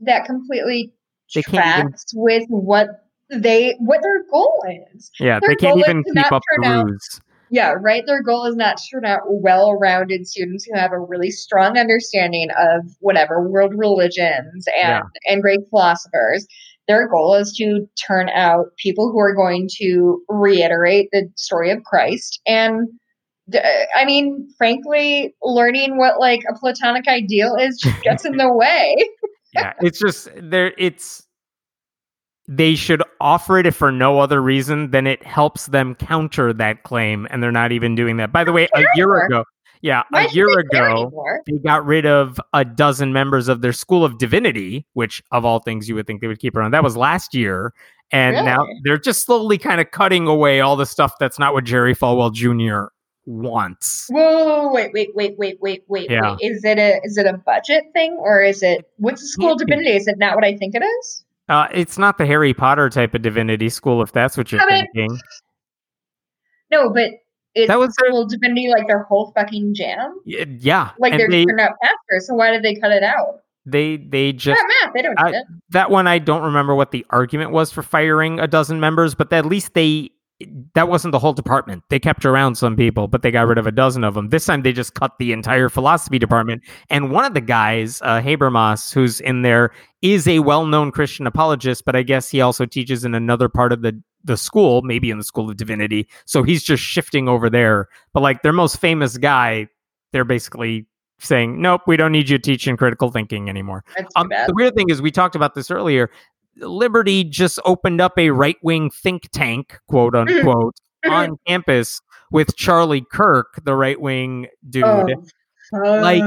that 0.00 0.24
completely 0.26 0.92
they 1.34 1.42
tracks 1.42 2.06
even, 2.12 2.22
with 2.22 2.44
what 2.48 3.07
they 3.30 3.76
what 3.78 4.02
their 4.02 4.24
goal 4.30 4.64
is. 4.94 5.10
Yeah, 5.18 5.38
their 5.40 5.50
they 5.50 5.56
can't 5.56 5.78
even 5.78 6.04
keep 6.04 6.32
up 6.32 6.42
the 6.56 6.68
rules. 6.68 7.20
Yeah, 7.50 7.74
right. 7.80 8.04
Their 8.06 8.22
goal 8.22 8.44
is 8.44 8.56
not 8.56 8.76
to 8.76 8.82
turn 8.90 9.04
out 9.04 9.20
well 9.26 9.74
rounded 9.78 10.26
students 10.26 10.64
who 10.64 10.78
have 10.78 10.92
a 10.92 10.98
really 10.98 11.30
strong 11.30 11.78
understanding 11.78 12.48
of 12.58 12.82
whatever 13.00 13.48
world 13.48 13.72
religions 13.74 14.66
and, 14.76 14.76
yeah. 14.76 15.00
and 15.26 15.42
great 15.42 15.60
philosophers. 15.70 16.46
Their 16.88 17.08
goal 17.08 17.34
is 17.34 17.54
to 17.58 17.86
turn 18.06 18.28
out 18.30 18.66
people 18.76 19.10
who 19.10 19.18
are 19.18 19.34
going 19.34 19.68
to 19.78 20.22
reiterate 20.28 21.08
the 21.12 21.30
story 21.36 21.70
of 21.70 21.82
Christ. 21.84 22.40
And 22.46 22.88
I 23.96 24.04
mean, 24.04 24.48
frankly, 24.58 25.34
learning 25.42 25.96
what 25.96 26.20
like 26.20 26.40
a 26.50 26.58
Platonic 26.58 27.08
ideal 27.08 27.56
is 27.56 27.78
just 27.78 28.02
gets 28.02 28.24
in 28.26 28.36
the 28.36 28.52
way. 28.52 28.96
yeah, 29.54 29.72
it's 29.80 29.98
just 29.98 30.28
there, 30.36 30.74
it's 30.76 31.26
they 32.48 32.74
should 32.74 33.02
offer 33.20 33.58
it 33.58 33.66
if 33.66 33.76
for 33.76 33.92
no 33.92 34.18
other 34.18 34.40
reason 34.40 34.90
than 34.90 35.06
it 35.06 35.22
helps 35.22 35.66
them 35.66 35.94
counter 35.94 36.52
that 36.54 36.82
claim, 36.82 37.26
and 37.30 37.42
they're 37.42 37.52
not 37.52 37.72
even 37.72 37.94
doing 37.94 38.16
that. 38.16 38.32
By 38.32 38.42
the 38.42 38.52
way, 38.52 38.68
a 38.74 38.82
year 38.94 39.26
ago, 39.26 39.44
yeah, 39.82 40.02
Why 40.10 40.24
a 40.24 40.30
year 40.30 40.48
they 40.72 40.78
ago, 40.78 41.12
they 41.46 41.58
got 41.58 41.84
rid 41.84 42.06
of 42.06 42.40
a 42.54 42.64
dozen 42.64 43.12
members 43.12 43.48
of 43.48 43.60
their 43.60 43.72
school 43.72 44.04
of 44.04 44.18
divinity, 44.18 44.86
which 44.94 45.22
of 45.30 45.44
all 45.44 45.60
things 45.60 45.88
you 45.88 45.94
would 45.94 46.06
think 46.06 46.20
they 46.20 46.26
would 46.26 46.40
keep 46.40 46.56
around. 46.56 46.72
That 46.72 46.82
was 46.82 46.96
last 46.96 47.34
year. 47.34 47.72
And 48.10 48.34
now 48.46 48.66
they're 48.84 48.96
just 48.96 49.26
slowly 49.26 49.58
kind 49.58 49.82
of 49.82 49.90
cutting 49.90 50.26
away 50.26 50.60
all 50.60 50.76
the 50.76 50.86
stuff 50.86 51.12
that's 51.20 51.38
not 51.38 51.52
what 51.52 51.64
Jerry 51.64 51.94
Falwell 51.94 52.32
Jr. 52.32 52.90
wants. 53.26 54.06
Whoa, 54.08 54.72
wait, 54.72 54.92
wait, 54.94 55.10
wait, 55.14 55.36
wait, 55.36 55.58
wait, 55.60 55.84
wait, 55.88 56.10
Yeah. 56.10 56.36
wait. 56.40 56.50
Is 56.50 56.64
it 56.64 56.78
a 56.78 57.00
is 57.04 57.18
it 57.18 57.26
a 57.26 57.36
budget 57.36 57.84
thing 57.92 58.12
or 58.14 58.42
is 58.42 58.62
it 58.62 58.90
what's 58.96 59.20
the 59.20 59.28
school 59.28 59.52
of 59.52 59.58
divinity? 59.58 59.94
Is 59.94 60.08
it 60.08 60.16
not 60.18 60.34
what 60.34 60.44
I 60.44 60.56
think 60.56 60.74
it 60.74 60.82
is? 60.82 61.24
Uh, 61.48 61.66
it's 61.72 61.96
not 61.98 62.18
the 62.18 62.26
Harry 62.26 62.52
Potter 62.52 62.90
type 62.90 63.14
of 63.14 63.22
divinity 63.22 63.68
school, 63.68 64.02
if 64.02 64.12
that's 64.12 64.36
what 64.36 64.52
you're 64.52 64.60
I 64.60 64.66
mean, 64.66 64.86
thinking. 64.94 65.18
No, 66.70 66.90
but 66.90 67.10
is 67.54 67.68
That 67.68 67.78
was 67.78 67.94
school 67.94 68.22
of 68.22 68.30
divinity 68.30 68.68
like 68.68 68.86
their 68.86 69.04
whole 69.04 69.32
fucking 69.34 69.74
jam? 69.74 70.14
Yeah, 70.24 70.90
Like 70.98 71.16
they're 71.16 71.28
they, 71.28 71.44
turned 71.46 71.60
out 71.60 71.72
pastors, 71.82 72.26
so 72.26 72.34
why 72.34 72.50
did 72.50 72.62
they 72.62 72.74
cut 72.74 72.92
it 72.92 73.02
out? 73.02 73.40
they 73.70 73.98
they 73.98 74.32
just 74.32 74.62
math, 74.82 74.94
they 74.94 75.02
don't 75.02 75.18
I- 75.20 75.42
that 75.70 75.90
one 75.90 76.06
I 76.06 76.18
don't 76.18 76.42
remember 76.42 76.74
what 76.74 76.90
the 76.90 77.04
argument 77.10 77.50
was 77.50 77.70
for 77.70 77.82
firing 77.82 78.40
a 78.40 78.46
dozen 78.46 78.80
members, 78.80 79.14
but 79.14 79.30
at 79.32 79.44
least 79.44 79.74
they 79.74 80.10
that 80.74 80.88
wasn't 80.88 81.12
the 81.12 81.18
whole 81.18 81.32
department. 81.32 81.82
They 81.90 81.98
kept 81.98 82.24
around 82.24 82.54
some 82.54 82.76
people, 82.76 83.08
but 83.08 83.22
they 83.22 83.30
got 83.30 83.48
rid 83.48 83.58
of 83.58 83.66
a 83.66 83.72
dozen 83.72 84.04
of 84.04 84.14
them. 84.14 84.28
This 84.28 84.46
time 84.46 84.62
they 84.62 84.72
just 84.72 84.94
cut 84.94 85.18
the 85.18 85.32
entire 85.32 85.68
philosophy 85.68 86.18
department. 86.18 86.62
And 86.90 87.10
one 87.10 87.24
of 87.24 87.34
the 87.34 87.40
guys, 87.40 88.00
uh, 88.02 88.20
Habermas, 88.20 88.92
who's 88.92 89.20
in 89.20 89.42
there, 89.42 89.72
is 90.00 90.28
a 90.28 90.38
well-known 90.38 90.92
Christian 90.92 91.26
apologist, 91.26 91.84
but 91.84 91.96
I 91.96 92.02
guess 92.02 92.30
he 92.30 92.40
also 92.40 92.66
teaches 92.66 93.04
in 93.04 93.14
another 93.14 93.48
part 93.48 93.72
of 93.72 93.82
the 93.82 94.00
the 94.24 94.36
school, 94.36 94.82
maybe 94.82 95.10
in 95.10 95.18
the 95.18 95.24
School 95.24 95.48
of 95.48 95.56
Divinity. 95.56 96.08
So 96.26 96.42
he's 96.42 96.62
just 96.62 96.82
shifting 96.82 97.28
over 97.28 97.48
there. 97.48 97.88
But 98.12 98.20
like 98.20 98.42
their 98.42 98.52
most 98.52 98.78
famous 98.78 99.16
guy, 99.16 99.68
they're 100.12 100.24
basically 100.24 100.86
saying, 101.20 101.60
"Nope, 101.60 101.82
we 101.86 101.96
don't 101.96 102.12
need 102.12 102.28
you 102.28 102.38
teaching 102.38 102.76
critical 102.76 103.10
thinking 103.10 103.48
anymore." 103.48 103.84
Um, 104.16 104.28
the 104.28 104.52
weird 104.54 104.74
thing 104.74 104.90
is, 104.90 105.00
we 105.00 105.10
talked 105.10 105.36
about 105.36 105.54
this 105.54 105.70
earlier. 105.70 106.10
Liberty 106.58 107.24
just 107.24 107.58
opened 107.64 108.00
up 108.00 108.18
a 108.18 108.30
right 108.30 108.56
wing 108.62 108.90
think 108.90 109.28
tank, 109.30 109.78
quote 109.88 110.14
unquote, 110.16 110.74
on 111.08 111.36
campus 111.46 112.00
with 112.30 112.56
Charlie 112.56 113.04
Kirk, 113.10 113.60
the 113.64 113.74
right 113.74 114.00
wing 114.00 114.48
dude. 114.68 114.84
Oh, 114.84 115.16
like. 115.74 116.22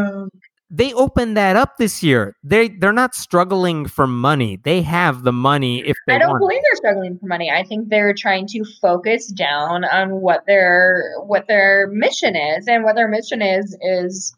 They 0.74 0.94
opened 0.94 1.36
that 1.36 1.58
up 1.58 1.76
this 1.76 2.02
year. 2.02 2.38
They 2.46 2.70
they're 2.70 2.94
not 2.94 3.14
struggling 3.14 3.88
for 3.88 4.08
money. 4.08 4.58
They 4.64 4.82
have 4.84 5.24
the 5.24 5.34
money 5.34 5.86
if 5.86 5.98
they 6.08 6.14
I 6.16 6.20
don't 6.20 6.30
want. 6.30 6.40
believe 6.40 6.62
they're 6.62 6.78
struggling 6.78 7.20
for 7.20 7.26
money. 7.26 7.52
I 7.52 7.64
think 7.64 7.90
they're 7.90 8.14
trying 8.14 8.48
to 8.48 8.64
focus 8.82 9.28
down 9.28 9.84
on 9.84 10.22
what 10.22 10.46
their 10.48 11.04
what 11.26 11.50
their 11.50 11.90
mission 11.92 12.38
is, 12.38 12.70
and 12.70 12.86
what 12.86 12.96
their 12.96 13.10
mission 13.10 13.42
is 13.42 13.78
is 13.82 14.34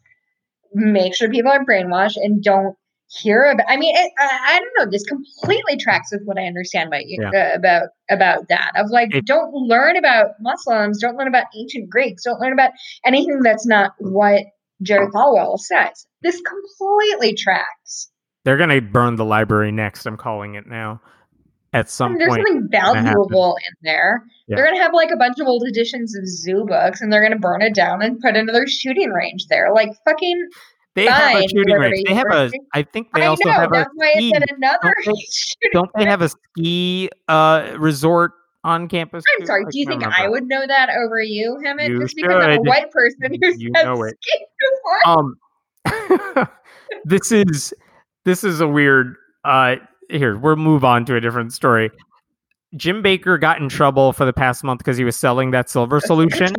make 0.74 1.14
sure 1.14 1.30
people 1.30 1.52
are 1.52 1.64
brainwashed 1.64 2.16
and 2.16 2.42
don't 2.42 2.76
hear 3.08 3.44
about. 3.44 3.66
I 3.68 3.76
mean, 3.76 3.94
it, 3.96 4.12
I, 4.18 4.56
I 4.56 4.60
don't 4.60 4.72
know. 4.78 4.90
This 4.90 5.04
completely 5.04 5.76
tracks 5.76 6.10
with 6.12 6.22
what 6.24 6.38
I 6.38 6.46
understand 6.46 6.88
about 6.88 7.06
you 7.06 7.22
uh, 7.22 7.54
about 7.54 7.88
about 8.10 8.48
that. 8.48 8.72
Of 8.76 8.90
like, 8.90 9.14
It- 9.14 9.26
don't 9.26 9.52
learn 9.52 9.96
about 9.96 10.30
Muslims, 10.40 11.00
don't 11.00 11.16
learn 11.16 11.28
about 11.28 11.46
ancient 11.56 11.90
Greeks, 11.90 12.24
don't 12.24 12.40
learn 12.40 12.52
about 12.52 12.70
anything 13.04 13.40
that's 13.40 13.66
not 13.66 13.92
what 13.98 14.44
Jerry 14.82 15.06
Falwell 15.08 15.58
says. 15.58 16.06
This 16.22 16.40
completely 16.40 17.34
tracks. 17.34 18.10
They're 18.44 18.56
gonna 18.56 18.80
burn 18.80 19.16
the 19.16 19.24
library 19.24 19.72
next. 19.72 20.06
I'm 20.06 20.16
calling 20.16 20.54
it 20.54 20.66
now. 20.66 21.00
At 21.72 21.90
some 21.90 22.12
And 22.12 22.20
there's 22.20 22.28
point, 22.28 22.46
something 22.46 22.68
valuable 22.70 23.56
in 23.56 23.74
there. 23.82 24.22
Yeah. 24.46 24.56
They're 24.56 24.66
gonna 24.66 24.82
have 24.82 24.92
like 24.94 25.10
a 25.10 25.16
bunch 25.16 25.40
of 25.40 25.46
old 25.48 25.66
editions 25.66 26.16
of 26.16 26.26
zoo 26.26 26.64
books, 26.66 27.00
and 27.00 27.12
they're 27.12 27.22
gonna 27.22 27.38
burn 27.38 27.62
it 27.62 27.74
down 27.74 28.02
and 28.02 28.20
put 28.20 28.36
another 28.36 28.66
shooting 28.66 29.10
range 29.10 29.46
there. 29.48 29.72
Like 29.74 29.90
fucking, 30.04 30.48
they 30.94 31.06
have 31.06 31.36
a 31.36 31.48
shooting 31.48 31.74
range. 31.76 32.04
They 32.06 32.14
have 32.14 32.26
a. 32.30 32.50
I 32.72 32.82
think 32.82 33.08
they 33.14 33.22
I 33.22 33.26
also 33.26 33.44
know 33.48 33.52
have 33.52 33.72
a 33.72 33.86
ski. 34.16 34.32
another 34.50 34.94
Don't 35.04 35.16
they- 35.62 35.68
Don't 35.72 35.90
they 35.96 36.04
have 36.04 36.22
a 36.22 36.28
ski 36.28 37.10
uh, 37.28 37.74
resort 37.78 38.32
on 38.62 38.88
campus? 38.88 39.24
I'm 39.38 39.46
sorry. 39.46 39.64
I 39.66 39.70
Do 39.70 39.78
you 39.78 39.86
think 39.86 40.04
I 40.04 40.28
would 40.28 40.44
know 40.44 40.66
that 40.66 40.90
over 40.90 41.20
you, 41.20 41.58
Hemant? 41.64 41.88
You 41.88 42.00
Just 42.00 42.16
because 42.16 42.44
I'm 42.44 42.58
a 42.58 42.62
white 42.62 42.90
person 42.90 43.36
who's 43.42 43.60
You 43.60 43.70
know 43.70 44.02
it. 44.04 44.16
ski 44.22 44.38
before. 45.04 45.18
um 45.18 46.48
this 47.04 47.30
is 47.32 47.74
this 48.24 48.42
is 48.44 48.60
a 48.60 48.66
weird 48.68 49.16
uh 49.44 49.76
here 50.08 50.36
we'll 50.38 50.56
move 50.56 50.84
on 50.84 51.04
to 51.04 51.14
a 51.16 51.20
different 51.20 51.52
story 51.52 51.90
jim 52.76 53.02
bakker 53.02 53.38
got 53.38 53.60
in 53.60 53.68
trouble 53.68 54.12
for 54.14 54.24
the 54.24 54.32
past 54.32 54.64
month 54.64 54.78
because 54.78 54.96
he 54.96 55.04
was 55.04 55.14
selling 55.16 55.50
that 55.50 55.68
silver 55.68 56.00
solution 56.00 56.50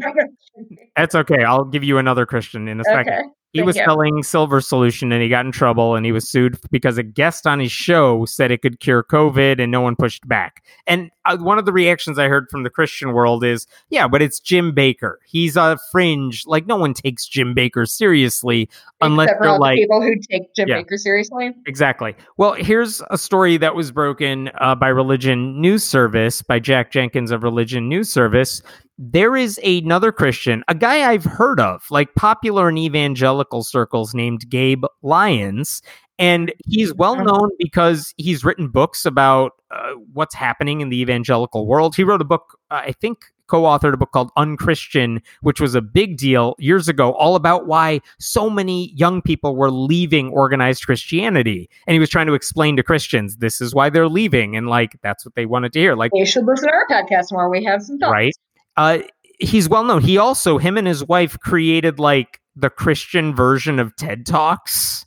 that's 0.96 1.16
okay 1.16 1.44
i'll 1.44 1.66
give 1.66 1.84
you 1.84 1.98
another 1.98 2.26
christian 2.26 2.68
in 2.68 2.80
a 2.80 2.84
second 2.84 3.14
okay. 3.14 3.24
He 3.56 3.60
thank 3.60 3.68
was 3.68 3.78
you. 3.78 3.86
selling 3.86 4.22
silver 4.22 4.60
solution 4.60 5.14
and 5.14 5.24
he 5.24 5.30
got 5.30 5.46
in 5.46 5.54
trouble 5.54 5.96
and 5.96 6.06
he 6.06 6.12
was 6.12 6.28
sued 6.28 6.60
because 6.72 6.98
a 6.98 7.04
guest 7.04 7.48
on 7.48 7.62
his 7.62 7.72
show 7.72 8.26
said 8.26 8.52
it 8.52 8.62
could 8.62 8.82
cure 8.82 9.02
covid 9.02 9.62
and 9.62 9.72
no 9.72 9.80
one 9.80 9.96
pushed 9.96 10.28
back 10.28 10.62
and 10.88 11.10
uh, 11.24 11.38
one 11.38 11.58
of 11.58 11.66
the 11.66 11.72
reactions 11.72 12.20
i 12.20 12.28
heard 12.28 12.48
from 12.52 12.64
the 12.64 12.70
christian 12.70 13.14
world 13.14 13.46
is 13.46 13.66
yeah 13.90 14.10
but 14.10 14.22
it's 14.22 14.42
jim 14.42 14.74
bakker 14.76 15.14
he's 15.26 15.56
a 15.56 15.78
fringe 15.90 16.44
like 16.46 16.66
no 16.68 16.76
one 16.76 16.94
takes 16.94 17.26
jim 17.26 17.56
bakker 17.56 17.88
seriously 17.88 18.70
unless 19.02 19.28
Except 19.28 19.40
for 19.40 19.48
they're 19.50 19.60
like 19.60 19.76
the 19.78 19.82
people 19.84 20.02
who 20.02 20.16
take 20.30 20.54
Jim 20.54 20.68
Yeah. 20.68 20.82
Bakker 20.82 20.98
seriously. 20.98 21.52
Exactly. 21.68 22.16
Well, 22.38 22.54
here's 22.54 23.02
a 23.10 23.18
story 23.18 23.58
that 23.58 23.76
was 23.76 23.92
broken 23.92 24.50
uh, 24.60 24.76
by 24.76 24.88
Religion 24.88 25.60
News 25.60 25.84
Service 25.84 26.42
by 26.42 26.60
Jack 26.60 26.92
Jenkins 26.92 27.32
of 27.32 27.44
Religion 27.44 27.90
News 27.90 28.12
Service. 28.12 28.62
There 28.98 29.36
is 29.36 29.60
another 29.64 30.12
Christian, 30.12 30.64
a 30.68 30.76
guy 30.76 31.12
I've 31.12 31.26
heard 31.26 31.60
of, 31.60 31.84
like 31.92 32.16
popular 32.16 32.70
in 32.70 32.78
evangelical 32.78 33.64
circles, 33.64 34.14
named 34.14 34.50
Gabe 34.50 34.86
Lyons. 35.02 35.82
And 36.18 36.54
he's 36.66 36.94
well 36.94 37.18
known 37.18 37.50
because 37.60 38.14
he's 38.16 38.46
written 38.46 38.70
books 38.70 39.06
about 39.06 39.52
uh, 39.70 39.92
what's 40.14 40.34
happening 40.34 40.80
in 40.80 40.88
the 40.88 41.02
evangelical 41.02 41.68
world. 41.68 41.94
He 41.94 42.06
wrote 42.06 42.22
a 42.22 42.26
book, 42.26 42.58
uh, 42.72 42.84
I 42.86 42.94
think, 42.94 43.26
co 43.48 43.64
authored 43.64 43.94
a 43.94 43.98
book 43.98 44.14
called 44.14 44.32
Unchristian, 44.38 45.22
which 45.42 45.60
was 45.60 45.76
a 45.76 45.82
big 45.82 46.16
deal 46.16 46.56
years 46.58 46.88
ago, 46.88 47.12
all 47.16 47.36
about 47.36 47.68
why 47.68 48.00
so 48.18 48.50
many 48.50 48.94
young 48.96 49.22
people 49.22 49.58
were 49.58 49.70
leaving 49.70 50.30
organized 50.30 50.86
Christianity. 50.86 51.70
And 51.86 51.94
he 51.94 52.00
was 52.00 52.10
trying 52.10 52.28
to 52.28 52.34
explain 52.34 52.78
to 52.78 52.84
Christians, 52.84 53.36
this 53.38 53.60
is 53.60 53.76
why 53.76 53.90
they're 53.90 54.08
leaving. 54.08 54.56
And 54.56 54.68
like, 54.70 54.98
that's 55.04 55.26
what 55.26 55.36
they 55.36 55.46
wanted 55.46 55.74
to 55.74 55.80
hear. 55.80 55.96
Like, 55.96 56.12
They 56.14 56.24
should 56.24 56.46
listen 56.46 56.70
to 56.70 56.74
our 56.74 56.88
podcast 56.90 57.34
more. 57.34 57.50
We 57.50 57.62
have 57.66 57.84
some 57.84 58.00
thoughts. 58.00 58.12
right? 58.14 58.34
Uh, 58.78 59.00
he's 59.40 59.70
well 59.70 59.84
known. 59.84 60.02
He 60.02 60.18
also, 60.18 60.58
him 60.58 60.78
and 60.78 60.88
his 60.88 61.04
wife 61.04 61.38
created 61.40 62.00
like 62.00 62.40
the 62.56 62.70
Christian 62.70 63.36
version 63.36 63.80
of 63.80 63.96
TED 63.96 64.26
Talks. 64.26 65.06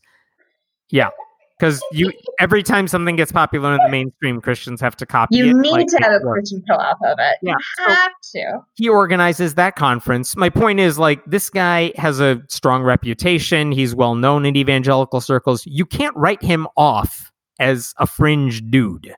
Yeah. 0.91 1.11
Because 1.59 1.83
you 1.91 2.13
every 2.39 2.63
time 2.63 2.87
something 2.87 3.17
gets 3.17 3.33
popular 3.33 3.73
in 3.73 3.79
the 3.83 3.89
mainstream, 3.89 4.41
Christians 4.41 4.81
have 4.81 4.95
to 4.97 5.05
copy 5.05 5.41
it. 5.41 5.47
You 5.47 5.61
need 5.61 5.73
like, 5.73 5.87
to 5.89 5.97
have 5.97 6.13
a. 6.13 6.21
Christian 6.21 6.63
pill 6.63 6.77
off 6.77 6.99
of 7.05 7.19
it. 7.19 7.37
Yeah, 7.43 7.55
You 7.55 7.85
so- 7.85 7.93
have 7.95 8.13
to. 8.35 8.61
he 8.75 8.89
organizes 8.89 9.57
that 9.57 9.75
conference. 9.75 10.37
My 10.37 10.51
point 10.51 10.79
is 10.79 11.01
like 11.01 11.21
this 11.25 11.51
guy 11.51 11.93
has 11.97 12.21
a 12.21 12.41
strong 12.49 12.85
reputation. 12.85 13.73
He's 13.73 13.93
well 13.93 14.15
known 14.15 14.47
in 14.47 14.57
evangelical 14.57 15.21
circles. 15.21 15.67
You 15.67 15.85
can't 15.85 16.15
write 16.17 16.41
him 16.41 16.69
off 16.77 17.33
as 17.59 17.93
a 17.99 18.07
fringe 18.07 18.63
dude. 18.71 19.13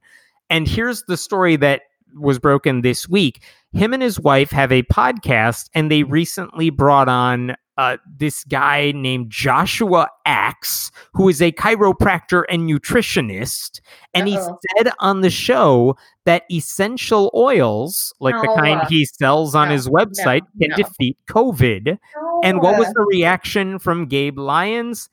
And 0.49 0.67
here's 0.67 1.03
the 1.03 1.19
story 1.19 1.57
that 1.57 1.83
was 2.19 2.39
broken 2.39 2.81
this 2.81 3.07
week. 3.07 3.43
Him 3.73 3.93
and 3.95 4.03
his 4.03 4.19
wife 4.19 4.51
have 4.51 4.73
a 4.73 4.83
podcast, 4.85 5.71
and 5.75 5.91
they 5.91 6.03
recently 6.03 6.71
brought 6.71 7.09
on 7.09 7.55
uh, 7.77 7.97
this 8.19 8.45
guy 8.45 8.93
named 8.95 9.31
Joshua 9.31 10.09
Axe, 10.27 10.91
who 11.15 11.29
is 11.29 11.41
a 11.41 11.53
chiropractor 11.53 12.43
and 12.51 12.69
nutritionist. 12.69 13.81
And 14.13 14.29
he 14.29 14.37
Uh-oh. 14.37 14.59
said 14.77 14.93
on 14.99 15.21
the 15.23 15.31
show 15.31 15.97
that 16.27 16.43
essential 16.53 17.31
oils, 17.35 18.13
like 18.21 18.35
the 18.35 18.49
No. 18.49 18.57
kind 18.57 18.83
he 18.89 19.07
sells 19.07 19.55
on 19.55 19.69
No, 19.69 19.75
his 19.75 19.89
website, 19.89 20.43
no, 20.57 20.67
can 20.69 20.77
defeat 20.77 21.17
COVID. 21.31 21.97
And 22.45 22.61
what 22.61 22.77
was 22.79 22.89
the 22.89 23.07
reaction 23.09 23.79
from 23.79 24.07
Gabe 24.07 24.39
Lyons? 24.39 25.09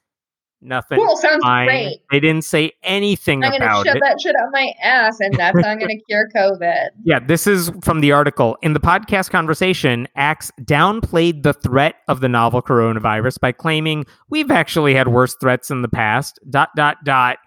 Nothing. 0.61 0.97
cool? 0.97 1.15
Sounds 1.17 1.43
Fine. 1.43 1.67
great. 1.67 1.97
They 2.11 2.19
didn't 2.19 2.43
say 2.43 2.71
anything 2.83 3.39
about 3.43 3.53
it. 3.53 3.55
I'm 3.55 3.59
gonna 3.59 3.71
about 3.71 3.85
shove 3.85 3.97
that 4.01 4.21
shit 4.21 4.35
up 4.35 4.49
my 4.51 4.71
ass, 4.81 5.19
and 5.19 5.33
that's 5.35 5.59
how 5.63 5.69
I'm 5.69 5.77
gonna 5.79 5.99
cure 6.07 6.29
COVID. 6.35 6.87
Yeah, 7.03 7.19
this 7.19 7.45
is 7.47 7.71
from 7.83 8.01
the 8.01 8.11
article. 8.11 8.57
In 8.61 8.73
the 8.73 8.79
podcast 8.79 9.29
conversation, 9.29 10.07
Axe 10.15 10.51
downplayed 10.61 11.43
the 11.43 11.53
threat 11.53 11.95
of 12.07 12.21
the 12.21 12.27
novel 12.29 12.61
coronavirus 12.61 13.39
by 13.39 13.51
claiming 13.51 14.05
we've 14.29 14.49
actually 14.51 14.93
had 14.95 15.09
worse 15.09 15.35
threats 15.39 15.69
in 15.69 15.83
the 15.83 15.87
past. 15.89 16.39
Dot 16.49 16.69
dot 16.75 16.97
dot. 17.05 17.37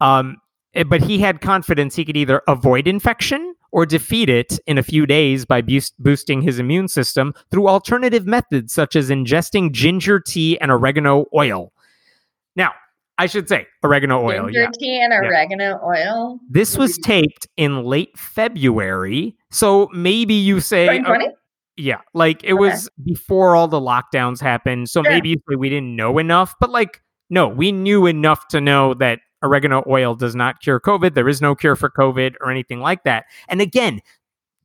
Um, 0.00 0.38
eh, 0.74 0.82
but 0.82 1.02
he 1.02 1.18
had 1.18 1.40
confidence 1.42 1.94
he 1.94 2.04
could 2.04 2.16
either 2.16 2.42
avoid 2.48 2.88
infection 2.88 3.54
or 3.72 3.84
defeat 3.84 4.30
it 4.30 4.58
in 4.66 4.78
a 4.78 4.82
few 4.82 5.04
days 5.06 5.44
by 5.44 5.60
boost- 5.60 5.94
boosting 6.02 6.40
his 6.40 6.58
immune 6.58 6.88
system 6.88 7.34
through 7.50 7.68
alternative 7.68 8.26
methods 8.26 8.72
such 8.72 8.96
as 8.96 9.10
ingesting 9.10 9.70
ginger 9.72 10.18
tea 10.20 10.58
and 10.60 10.70
oregano 10.70 11.26
oil. 11.34 11.72
Now, 12.56 12.72
I 13.18 13.26
should 13.26 13.48
say 13.48 13.66
oregano 13.82 14.22
oil. 14.22 14.44
Ginger 14.44 14.60
Yeah. 14.60 14.70
tea 14.78 15.00
and 15.00 15.12
oregano 15.12 15.80
oil. 15.84 16.38
This 16.50 16.76
was 16.76 16.98
mm-hmm. 16.98 17.10
taped 17.12 17.46
in 17.56 17.84
late 17.84 18.16
February. 18.18 19.36
So 19.50 19.88
maybe 19.94 20.34
you 20.34 20.60
say, 20.60 21.02
oh, 21.06 21.16
yeah, 21.76 22.00
like 22.14 22.42
it 22.44 22.52
Okay. 22.52 22.60
was 22.60 22.90
before 23.04 23.54
all 23.56 23.68
the 23.68 23.80
lockdowns 23.80 24.40
happened. 24.40 24.88
So 24.90 25.02
Sure. 25.02 25.12
maybe 25.12 25.30
you 25.30 25.36
say 25.48 25.56
we 25.56 25.68
didn't 25.68 25.94
know 25.96 26.18
enough, 26.18 26.54
but 26.60 26.70
like, 26.70 27.00
no, 27.30 27.48
we 27.48 27.72
knew 27.72 28.06
enough 28.06 28.48
to 28.48 28.60
know 28.60 28.94
that 28.94 29.20
oregano 29.42 29.82
oil 29.86 30.14
does 30.14 30.34
not 30.34 30.60
cure 30.60 30.80
COVID. 30.80 31.14
There 31.14 31.28
is 31.28 31.40
no 31.40 31.54
cure 31.54 31.76
for 31.76 31.90
COVID 31.90 32.34
or 32.40 32.50
anything 32.50 32.80
like 32.80 33.04
that. 33.04 33.24
And 33.48 33.60
again, 33.60 34.00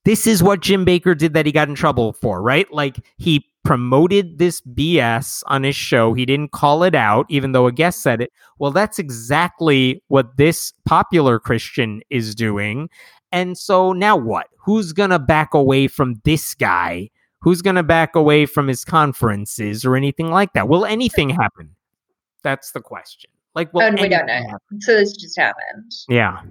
this 0.04 0.26
is 0.26 0.42
what 0.42 0.62
Jim 0.62 0.86
Bakker 0.86 1.18
did 1.18 1.34
that 1.34 1.46
he 1.46 1.52
got 1.52 1.70
in 1.70 1.76
trouble 1.76 2.14
for, 2.14 2.42
right? 2.42 2.72
Like 2.72 2.98
he 3.18 3.46
promoted 3.64 4.38
this 4.38 4.62
BS 4.62 5.44
on 5.48 5.64
his 5.64 5.76
show. 5.76 6.14
He 6.14 6.26
didn't 6.26 6.52
call 6.52 6.84
it 6.84 6.96
out, 6.96 7.26
even 7.30 7.52
though 7.52 7.68
a 7.68 7.72
guest 7.72 8.02
said 8.02 8.22
it. 8.22 8.32
Well, 8.60 8.72
that's 8.72 9.00
exactly 9.00 10.02
what 10.08 10.38
this 10.38 10.74
popular 10.86 11.40
Christian 11.40 12.02
is 12.10 12.34
doing. 12.36 12.90
And 13.32 13.58
so 13.58 13.94
now 13.94 14.16
what? 14.18 14.48
Who's 14.58 14.94
going 14.94 15.12
to 15.12 15.20
back 15.20 15.54
away 15.54 15.88
from 15.88 16.22
this 16.26 16.54
guy? 16.54 17.10
Who's 17.40 17.62
going 17.62 17.76
to 17.76 17.84
back 17.84 18.16
away 18.16 18.46
from 18.46 18.68
his 18.68 18.84
conferences 18.86 19.86
or 19.86 19.96
anything 19.96 20.30
like 20.30 20.54
that? 20.54 20.68
Will 20.68 20.86
anything 20.86 21.30
happen? 21.30 21.76
That's 22.44 22.72
the 22.72 22.82
question. 22.82 23.32
Like, 23.56 23.74
will 23.74 23.82
And 23.82 24.00
we 24.00 24.10
don't 24.10 24.26
know. 24.28 24.34
happen? 24.34 24.82
So 24.82 24.94
this 24.96 25.14
just 25.14 25.38
happened. 25.38 25.92
Yeah. 26.10 26.42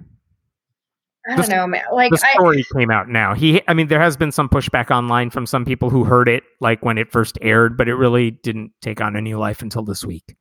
I 1.29 1.35
don't 1.35 1.49
know, 1.49 1.67
man. 1.67 1.83
Like 1.93 2.11
the 2.11 2.21
I 2.25 2.33
story 2.33 2.65
came 2.75 2.89
out 2.89 3.07
now. 3.07 3.33
He, 3.35 3.61
I 3.67 3.73
mean, 3.73 3.87
there 3.87 4.01
has 4.01 4.17
been 4.17 4.31
some 4.31 4.49
pushback 4.49 4.89
online 4.89 5.29
from 5.29 5.45
some 5.45 5.65
people 5.65 5.89
who 5.89 6.03
heard 6.03 6.27
it 6.27 6.43
like 6.59 6.83
when 6.83 6.97
it 6.97 7.11
first 7.11 7.37
aired, 7.41 7.77
but 7.77 7.87
it 7.87 7.95
really 7.95 8.31
didn't 8.31 8.71
take 8.81 9.01
on 9.01 9.15
a 9.15 9.21
new 9.21 9.37
life 9.37 9.61
until 9.61 9.83
this 9.83 10.03
week. 10.03 10.35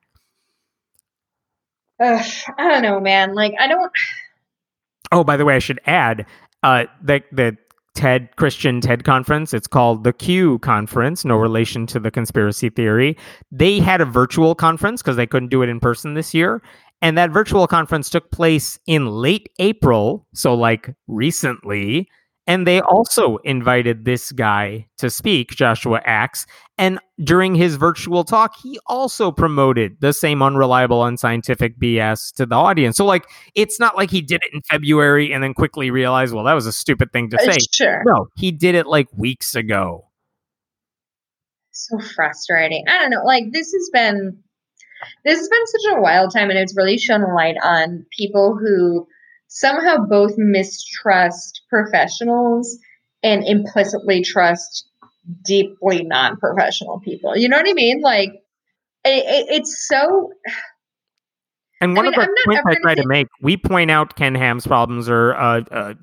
ugh, 2.02 2.24
I 2.58 2.68
don't 2.68 2.82
know, 2.82 2.98
man. 2.98 3.34
Like 3.34 3.54
I 3.60 3.66
don't 3.66 3.92
Oh, 5.12 5.24
by 5.24 5.36
the 5.36 5.44
way, 5.44 5.56
I 5.56 5.58
should 5.58 5.80
add 5.86 6.24
uh, 6.62 6.84
the 7.02 7.22
the 7.32 7.56
TED 7.94 8.34
Christian 8.36 8.80
TED 8.80 9.04
conference. 9.04 9.52
It's 9.52 9.66
called 9.66 10.04
the 10.04 10.12
Q 10.12 10.60
conference. 10.60 11.24
No 11.24 11.36
relation 11.36 11.86
to 11.88 12.00
the 12.00 12.10
conspiracy 12.10 12.70
theory. 12.70 13.16
They 13.50 13.80
had 13.80 14.00
a 14.00 14.04
virtual 14.04 14.54
conference 14.54 15.02
because 15.02 15.16
they 15.16 15.26
couldn't 15.26 15.48
do 15.48 15.62
it 15.62 15.68
in 15.68 15.80
person 15.80 16.14
this 16.14 16.32
year, 16.32 16.62
and 17.02 17.16
that 17.16 17.30
virtual 17.30 17.66
conference 17.66 18.10
took 18.10 18.30
place 18.30 18.78
in 18.86 19.06
late 19.06 19.48
April, 19.58 20.26
so 20.34 20.54
like 20.54 20.94
recently. 21.06 22.08
And 22.46 22.66
they 22.66 22.80
also 22.80 23.36
invited 23.44 24.04
this 24.04 24.32
guy 24.32 24.88
to 24.98 25.08
speak, 25.08 25.50
Joshua 25.50 26.00
Axe. 26.04 26.46
And 26.78 26.98
during 27.22 27.54
his 27.54 27.76
virtual 27.76 28.24
talk, 28.24 28.56
he 28.60 28.80
also 28.86 29.30
promoted 29.30 29.98
the 30.00 30.12
same 30.12 30.42
unreliable, 30.42 31.04
unscientific 31.04 31.78
BS 31.78 32.34
to 32.34 32.46
the 32.46 32.56
audience. 32.56 32.96
So, 32.96 33.04
like, 33.04 33.24
it's 33.54 33.78
not 33.78 33.96
like 33.96 34.10
he 34.10 34.20
did 34.20 34.40
it 34.42 34.52
in 34.52 34.62
February 34.62 35.32
and 35.32 35.44
then 35.44 35.54
quickly 35.54 35.92
realized, 35.92 36.34
well, 36.34 36.44
that 36.44 36.54
was 36.54 36.66
a 36.66 36.72
stupid 36.72 37.12
thing 37.12 37.30
to 37.30 37.36
uh, 37.36 37.52
say. 37.52 37.58
sure. 37.70 38.02
No, 38.04 38.26
he 38.36 38.50
did 38.50 38.74
it 38.74 38.86
like 38.86 39.06
weeks 39.16 39.54
ago. 39.54 40.08
so 41.70 41.98
frustrating. 42.00 42.84
I 42.88 42.98
don't 42.98 43.10
know. 43.10 43.22
Like 43.24 43.52
this 43.52 43.70
has 43.72 43.90
been 43.92 44.38
this 45.24 45.38
has 45.38 45.48
been 45.48 45.66
such 45.66 45.96
a 45.96 46.00
wild 46.00 46.32
time 46.32 46.50
and 46.50 46.58
it's 46.58 46.76
really 46.76 46.98
shown 46.98 47.22
a 47.22 47.34
light 47.34 47.56
on 47.62 48.06
people 48.16 48.56
who 48.56 49.06
somehow 49.48 49.98
both 50.08 50.32
mistrust 50.36 51.62
professionals 51.68 52.78
and 53.22 53.44
implicitly 53.46 54.22
trust 54.22 54.88
deeply 55.44 56.04
non-professional 56.04 57.00
people. 57.00 57.36
You 57.36 57.48
know 57.48 57.56
what 57.56 57.68
I 57.68 57.74
mean? 57.74 58.00
Like 58.00 58.30
it, 59.04 59.24
it, 59.26 59.46
it's 59.50 59.86
so 59.88 60.32
And 61.80 61.92
I 61.92 61.94
one 61.94 62.04
mean, 62.06 62.14
of 62.14 62.26
the 62.26 62.42
points 62.46 62.62
I 62.66 62.74
try 62.82 62.94
to 62.94 63.06
make, 63.06 63.26
we 63.42 63.56
point 63.56 63.90
out 63.90 64.16
Ken 64.16 64.34
Ham's 64.34 64.66
problems 64.66 65.08
or 65.08 65.34
uh, 65.34 65.62
uh, 65.70 65.94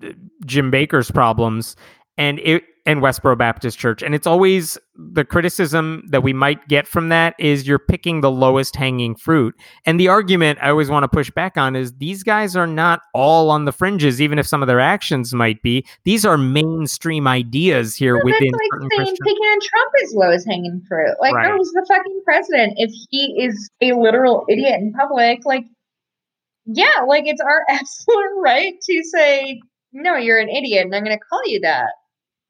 Jim 0.46 0.72
Bakker's 0.72 1.12
problems, 1.12 1.76
and 2.18 2.40
it 2.40 2.64
and 2.88 3.02
Westboro 3.02 3.38
Baptist 3.38 3.78
Church, 3.78 4.02
and 4.02 4.16
it's 4.16 4.26
always 4.26 4.78
the 4.96 5.26
criticism 5.26 6.04
that 6.10 6.24
we 6.24 6.32
might 6.32 6.66
get 6.70 6.88
from 6.88 7.10
that 7.10 7.36
is 7.38 7.68
you're 7.68 7.78
picking 7.78 8.22
the 8.22 8.32
lowest 8.32 8.78
hanging 8.78 9.14
fruit. 9.14 9.54
And 9.86 10.00
the 10.00 10.08
argument 10.08 10.60
I 10.62 10.70
always 10.70 10.90
want 10.90 11.04
to 11.04 11.10
push 11.10 11.30
back 11.30 11.58
on 11.58 11.76
is 11.76 11.92
these 11.96 12.24
guys 12.24 12.56
are 12.56 12.66
not 12.66 13.02
all 13.14 13.50
on 13.52 13.66
the 13.66 13.74
fringes, 13.74 14.22
even 14.22 14.40
if 14.40 14.48
some 14.48 14.64
of 14.64 14.68
their 14.68 14.80
actions 14.80 15.34
might 15.34 15.62
be. 15.62 15.86
These 16.06 16.26
are 16.26 16.38
mainstream 16.38 17.28
ideas 17.28 17.94
here 17.94 18.16
Well, 18.16 18.24
within 18.24 18.52
that's 18.54 18.72
like 18.72 18.92
saying 19.06 19.18
picking 19.22 19.38
on 19.38 19.60
Trump 19.62 19.92
is 20.04 20.14
lowest 20.16 20.48
hanging 20.48 20.82
fruit. 20.88 21.14
Like, 21.20 21.36
Right. 21.36 21.50
no, 21.50 21.58
he's 21.58 21.72
the 21.72 21.86
fucking 21.90 22.22
president. 22.24 22.76
If 22.78 22.92
he 23.10 23.44
is 23.44 23.70
a 23.82 23.92
literal 23.92 24.46
idiot 24.50 24.76
in 24.80 24.94
public, 24.94 25.40
like, 25.44 25.66
yeah, 26.66 27.02
like 27.06 27.26
it's 27.28 27.42
our 27.42 27.66
absolute 27.70 28.42
right 28.42 28.76
to 28.82 29.04
say, 29.04 29.60
no, 29.92 30.16
you're 30.16 30.40
an 30.40 30.48
idiot, 30.48 30.86
and 30.86 30.96
I'm 30.96 31.04
going 31.04 31.18
to 31.18 31.26
call 31.30 31.42
you 31.46 31.60
that. 31.62 31.92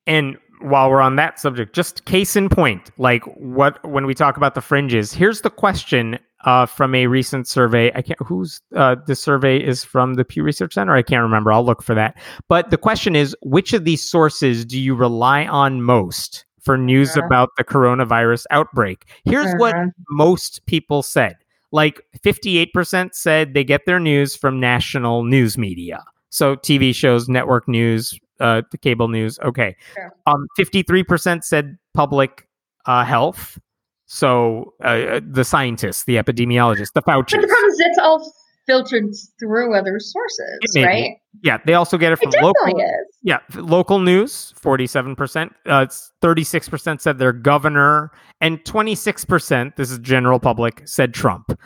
And 0.08 0.38
while 0.62 0.90
we're 0.90 1.02
on 1.02 1.18
that 1.18 1.40
subject, 1.40 1.76
just 1.76 2.06
case 2.06 2.36
in 2.36 2.50
point, 2.50 2.90
like 2.98 3.24
what 3.38 3.84
when 3.88 4.06
we 4.08 4.16
talk 4.16 4.38
about 4.38 4.56
the 4.56 4.62
fringes, 4.62 5.14
here's 5.14 5.42
the 5.42 5.52
question 5.52 6.18
uh, 6.46 6.66
from 6.66 6.96
a 6.96 7.06
recent 7.08 7.48
survey. 7.48 7.92
I 7.94 8.02
can't 8.02 8.20
who's 8.26 8.62
uh, 8.76 8.96
the 9.06 9.16
survey 9.16 9.58
is 9.58 9.84
from 9.84 10.16
the 10.16 10.26
Pew 10.26 10.42
Research 10.44 10.74
Center. 10.74 10.96
I 10.96 11.04
can't 11.04 11.22
remember. 11.22 11.52
I'll 11.52 11.66
look 11.66 11.84
for 11.84 11.94
that. 11.94 12.18
But 12.48 12.72
the 12.72 12.78
question 12.78 13.16
is, 13.16 13.36
which 13.44 13.74
of 13.74 13.84
these 13.86 14.02
sources 14.10 14.66
do 14.66 14.80
you 14.80 14.96
rely 14.96 15.46
on 15.46 15.84
most 15.84 16.46
for 16.62 16.78
news 16.78 17.12
Uh-huh. 17.16 17.26
about 17.26 17.50
the 17.58 17.64
coronavirus 17.64 18.46
outbreak? 18.50 19.06
Here's 19.26 19.54
what 19.58 19.76
Uh-huh. 19.76 19.90
most 20.10 20.66
people 20.66 21.04
said. 21.04 21.36
Like 21.72 22.02
58% 22.24 23.14
said 23.14 23.54
they 23.54 23.64
get 23.64 23.86
their 23.86 24.00
news 24.00 24.36
from 24.36 24.60
national 24.60 25.24
news 25.26 25.58
media. 25.58 26.04
So 26.30 26.56
TV 26.56 26.94
shows, 26.96 27.28
network 27.28 27.68
news, 27.68 28.18
uh, 28.40 28.62
the 28.72 28.78
cable 28.78 29.08
news. 29.08 29.40
Okay. 29.40 29.76
Sure. 29.96 30.14
Um, 30.26 30.48
53% 30.60 31.44
said 31.44 31.78
public 31.94 32.48
uh, 32.86 33.04
health. 33.04 33.58
So 34.06 34.74
uh, 34.84 35.20
the 35.30 35.44
scientists, 35.44 36.06
the 36.06 36.16
epidemiologists, 36.16 36.94
the 36.94 37.02
Fauci. 37.02 37.32
But 37.32 37.42
the 37.42 37.48
problem 37.48 37.72
is 37.72 37.78
that's 37.78 37.98
all 38.00 38.34
filtered 38.66 39.14
through 39.40 39.74
other 39.76 40.00
sources, 40.00 40.60
It 40.76 40.86
right? 40.86 41.12
Yeah, 41.42 41.58
they 41.66 41.74
also 41.74 41.98
get 41.98 42.12
it 42.12 42.20
It 42.22 42.34
from 42.34 42.44
local. 42.44 42.54
definitely 42.66 42.84
is. 42.84 43.18
Yeah, 43.24 43.40
local 43.56 44.00
news, 44.00 44.54
47%. 44.62 45.52
Uh, 45.66 45.86
36% 46.22 47.02
said 47.02 47.18
their 47.18 47.32
governor, 47.34 48.12
and 48.42 48.60
26%, 48.66 49.76
this 49.78 49.90
is 49.92 50.00
general 50.00 50.40
public, 50.40 50.82
said 50.86 51.14
Trump. 51.14 51.58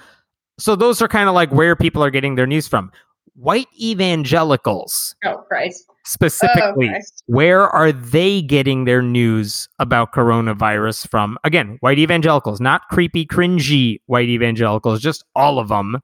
So 0.59 0.75
those 0.75 1.01
are 1.01 1.07
kind 1.07 1.27
of 1.27 1.33
like 1.33 1.51
where 1.51 1.75
people 1.75 2.03
are 2.03 2.11
getting 2.11 2.35
their 2.35 2.45
news 2.47 2.67
from. 2.67 2.91
White 3.35 3.67
evangelicals, 3.81 5.15
Oh, 5.25 5.37
Christ. 5.47 5.85
specifically, 6.05 6.87
Oh, 6.89 6.91
Christ. 6.91 7.23
where 7.27 7.61
are 7.61 7.91
they 7.91 8.41
getting 8.41 8.85
their 8.85 9.01
news 9.01 9.69
about 9.79 10.11
coronavirus 10.13 11.07
from? 11.09 11.37
Again, 11.43 11.77
white 11.79 11.97
evangelicals, 11.99 12.59
not 12.59 12.81
creepy, 12.89 13.25
cringy 13.25 14.01
white 14.07 14.29
evangelicals, 14.29 15.01
just 15.01 15.23
all 15.35 15.59
of 15.59 15.69
them. 15.69 15.99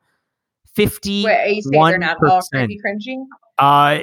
50 0.75 1.25
Wait, 1.25 1.35
are 1.35 1.47
you 1.47 1.61
saying 1.61 1.83
they're 1.85 1.97
not 1.97 2.17
all 2.23 2.41
creepy 2.53 2.79
cringy? 2.85 3.23
uh, 3.57 3.99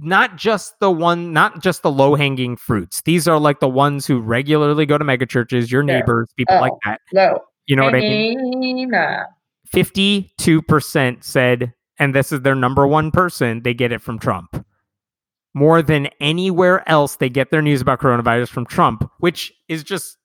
not 0.00 0.36
just 0.36 0.78
the 0.80 0.90
one, 0.90 1.32
not 1.32 1.62
just 1.62 1.82
the 1.82 1.90
low 1.90 2.14
hanging 2.14 2.56
fruits. 2.56 3.00
These 3.02 3.26
are 3.26 3.38
like 3.38 3.60
the 3.60 3.68
ones 3.68 4.06
who 4.06 4.20
regularly 4.20 4.84
go 4.86 4.98
to 4.98 5.04
megachurches, 5.04 5.70
your 5.70 5.82
neighbors, 5.82 6.28
people 6.36 6.56
Oh. 6.56 6.60
like 6.60 6.72
that. 6.84 7.00
Low. 7.12 7.38
You 7.66 7.76
know 7.76 7.84
what 7.84 7.94
I 7.94 8.00
mean? 8.00 8.90
52% 9.72 11.24
said, 11.24 11.72
and 11.98 12.14
this 12.14 12.32
is 12.32 12.42
their 12.42 12.54
number 12.54 12.86
one 12.86 13.10
person, 13.10 13.62
they 13.62 13.74
get 13.74 13.92
it 13.92 14.00
from 14.00 14.18
Trump. 14.18 14.64
More 15.54 15.82
than 15.82 16.08
anywhere 16.20 16.88
else, 16.88 17.16
they 17.16 17.28
get 17.28 17.50
their 17.50 17.62
news 17.62 17.80
about 17.80 18.00
coronavirus 18.00 18.48
from 18.48 18.66
Trump, 18.66 19.10
which 19.18 19.52
is 19.68 19.82
just 19.82 20.18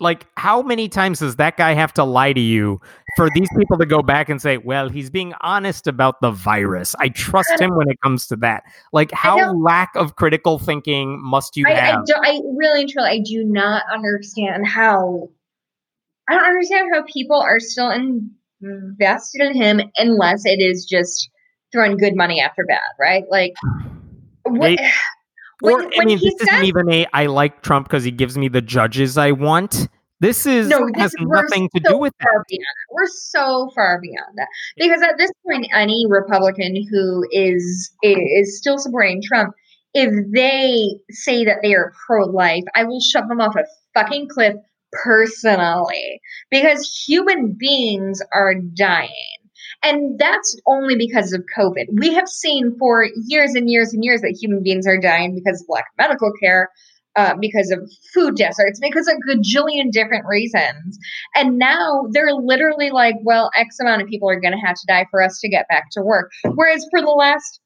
like, 0.00 0.26
how 0.36 0.60
many 0.60 0.88
times 0.88 1.20
does 1.20 1.36
that 1.36 1.56
guy 1.56 1.72
have 1.72 1.94
to 1.94 2.04
lie 2.04 2.32
to 2.32 2.40
you 2.40 2.80
for 3.16 3.28
these 3.34 3.48
people 3.56 3.78
to 3.78 3.86
go 3.86 4.02
back 4.02 4.28
and 4.28 4.42
say, 4.42 4.58
well, 4.58 4.88
he's 4.88 5.08
being 5.08 5.32
honest 5.40 5.86
about 5.86 6.20
the 6.20 6.30
virus? 6.30 6.94
I 6.98 7.08
trust 7.08 7.60
him 7.60 7.74
when 7.76 7.88
it 7.88 8.00
comes 8.02 8.26
to 8.26 8.36
that. 8.36 8.64
Like, 8.92 9.12
how 9.12 9.52
lack 9.54 9.94
of 9.94 10.16
critical 10.16 10.58
thinking 10.58 11.22
must 11.22 11.56
you 11.56 11.64
I, 11.66 11.72
I, 11.72 11.74
have? 11.76 12.06
do, 12.06 12.14
I 12.16 12.40
really 12.56 12.82
and 12.82 12.90
truly, 12.90 13.08
I 13.08 13.20
do 13.24 13.44
not 13.44 13.84
understand 13.92 14.66
how. 14.66 15.28
I 16.28 16.34
don't 16.34 16.44
understand 16.44 16.90
how 16.92 17.04
people 17.04 17.40
are 17.40 17.60
still 17.60 17.90
invested 18.64 19.40
in 19.42 19.54
him 19.54 19.80
unless 19.98 20.44
it 20.44 20.60
is 20.60 20.84
just 20.84 21.28
throwing 21.72 21.96
good 21.96 22.14
money 22.16 22.40
after 22.40 22.64
bad, 22.66 22.80
right? 23.00 23.24
Like, 23.30 23.52
what, 24.44 24.76
They- 24.76 24.90
when, 25.60 25.74
or, 25.74 25.82
I 25.82 25.90
when 25.96 26.06
mean, 26.06 26.18
this 26.22 26.34
said, 26.38 26.48
isn't 26.54 26.64
even 26.66 26.92
a 26.92 27.06
I 27.12 27.26
like 27.26 27.62
Trump 27.62 27.88
because 27.88 28.04
he 28.04 28.10
gives 28.10 28.36
me 28.36 28.48
the 28.48 28.60
judges 28.60 29.16
I 29.16 29.30
want. 29.32 29.88
This 30.20 30.46
is 30.46 30.68
No, 30.68 30.86
this- 30.92 31.02
has 31.02 31.14
nothing 31.20 31.68
to 31.74 31.80
so 31.84 31.92
do 31.92 31.98
with 31.98 32.12
that. 32.20 32.44
that. 32.48 32.58
We're 32.90 33.06
so 33.06 33.70
far 33.74 34.00
beyond 34.00 34.36
that 34.36 34.48
because 34.76 35.02
at 35.02 35.16
this 35.18 35.30
point, 35.46 35.66
any 35.74 36.06
Republican 36.08 36.76
who 36.90 37.26
is 37.30 37.92
is 38.02 38.58
still 38.58 38.78
supporting 38.78 39.22
Trump, 39.22 39.54
if 39.92 40.12
they 40.32 40.96
say 41.10 41.44
that 41.44 41.58
they 41.62 41.74
are 41.74 41.92
pro 42.06 42.26
life, 42.26 42.64
I 42.74 42.84
will 42.84 43.00
shove 43.00 43.28
them 43.28 43.40
off 43.40 43.54
a 43.56 43.64
fucking 43.94 44.28
cliff 44.28 44.54
personally 45.02 46.20
because 46.50 47.04
human 47.06 47.56
beings 47.58 48.20
are 48.32 48.54
dying. 48.54 49.36
And 49.82 50.18
that's 50.18 50.58
only 50.66 50.96
because 50.96 51.32
of 51.32 51.44
COVID. 51.56 51.86
We 51.98 52.12
have 52.14 52.28
seen 52.28 52.76
for 52.78 53.08
years 53.26 53.54
and 53.54 53.70
years 53.70 53.92
and 53.92 54.04
years 54.04 54.22
that 54.22 54.38
human 54.40 54.62
beings 54.62 54.86
are 54.86 54.98
dying 54.98 55.34
because 55.34 55.60
of 55.60 55.66
lack 55.68 55.84
of 55.84 55.98
medical 55.98 56.32
care, 56.40 56.70
uh, 57.16 57.34
because 57.40 57.70
of 57.70 57.78
food 58.12 58.36
deserts, 58.36 58.80
because 58.80 59.08
of 59.08 59.14
a 59.16 59.36
gajillion 59.36 59.90
different 59.90 60.24
reasons. 60.26 60.98
And 61.34 61.58
now 61.58 62.06
they're 62.10 62.32
literally 62.32 62.90
like, 62.90 63.16
well, 63.22 63.50
X 63.56 63.78
amount 63.80 64.02
of 64.02 64.08
people 64.08 64.28
are 64.28 64.40
going 64.40 64.54
to 64.54 64.66
have 64.66 64.76
to 64.76 64.86
die 64.88 65.06
for 65.10 65.22
us 65.22 65.38
to 65.40 65.48
get 65.48 65.68
back 65.68 65.84
to 65.92 66.02
work. 66.02 66.30
Whereas 66.54 66.86
for 66.90 67.00
the 67.00 67.08
last 67.08 67.60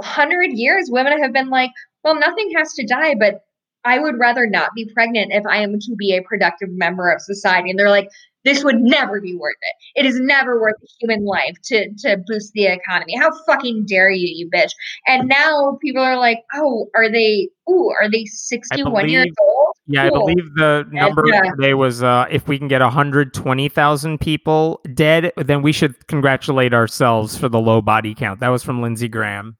hundred 0.00 0.50
years, 0.52 0.88
women 0.90 1.20
have 1.22 1.32
been 1.32 1.50
like, 1.50 1.70
well, 2.04 2.18
nothing 2.18 2.52
has 2.56 2.72
to 2.74 2.86
die, 2.86 3.14
but 3.18 3.42
I 3.84 3.98
would 3.98 4.18
rather 4.18 4.46
not 4.46 4.70
be 4.74 4.90
pregnant 4.92 5.32
if 5.32 5.44
I 5.46 5.58
am 5.58 5.78
to 5.80 5.96
be 5.96 6.14
a 6.16 6.22
productive 6.22 6.70
member 6.70 7.10
of 7.10 7.20
society. 7.20 7.70
And 7.70 7.78
they're 7.78 7.90
like, 7.90 8.08
this 8.44 8.64
would 8.64 8.80
never 8.80 9.20
be 9.20 9.36
worth 9.36 9.56
it. 9.60 10.00
It 10.00 10.06
is 10.06 10.18
never 10.18 10.60
worth 10.60 10.74
a 10.82 10.86
human 11.00 11.24
life 11.24 11.56
to 11.64 11.92
to 11.98 12.22
boost 12.26 12.52
the 12.54 12.66
economy. 12.66 13.16
How 13.16 13.30
fucking 13.46 13.86
dare 13.86 14.10
you, 14.10 14.28
you 14.34 14.50
bitch? 14.50 14.70
And 15.06 15.28
now 15.28 15.78
people 15.80 16.02
are 16.02 16.16
like, 16.16 16.38
oh, 16.54 16.88
are 16.96 17.08
they? 17.08 17.48
Ooh, 17.70 17.90
are 18.00 18.10
they 18.10 18.24
sixty 18.24 18.82
one 18.82 19.08
years 19.08 19.28
old? 19.40 19.76
Yeah, 19.86 20.08
cool. 20.08 20.16
I 20.16 20.20
believe 20.20 20.54
the 20.56 20.84
number 20.90 21.22
yeah. 21.26 21.42
today 21.56 21.74
was 21.74 22.02
uh, 22.02 22.26
if 22.30 22.48
we 22.48 22.58
can 22.58 22.66
get 22.66 22.82
hundred 22.82 23.32
twenty 23.32 23.68
thousand 23.68 24.18
people 24.18 24.80
dead, 24.94 25.32
then 25.36 25.62
we 25.62 25.70
should 25.70 26.06
congratulate 26.08 26.74
ourselves 26.74 27.38
for 27.38 27.48
the 27.48 27.60
low 27.60 27.80
body 27.80 28.14
count. 28.14 28.40
That 28.40 28.48
was 28.48 28.64
from 28.64 28.82
Lindsey 28.82 29.08
Graham. 29.08 29.56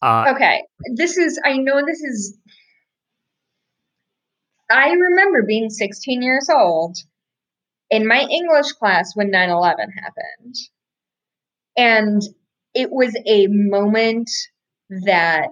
Uh, 0.00 0.32
okay, 0.34 0.62
this 0.94 1.18
is. 1.18 1.38
I 1.44 1.58
know 1.58 1.84
this 1.84 2.00
is. 2.00 2.38
I 4.70 4.90
remember 4.90 5.42
being 5.42 5.68
16 5.68 6.22
years 6.22 6.48
old 6.48 6.96
in 7.90 8.06
my 8.06 8.20
English 8.20 8.72
class 8.72 9.14
when 9.14 9.30
9 9.30 9.50
11 9.50 9.90
happened. 9.90 10.54
And 11.76 12.22
it 12.74 12.90
was 12.90 13.14
a 13.26 13.46
moment 13.48 14.30
that 15.04 15.48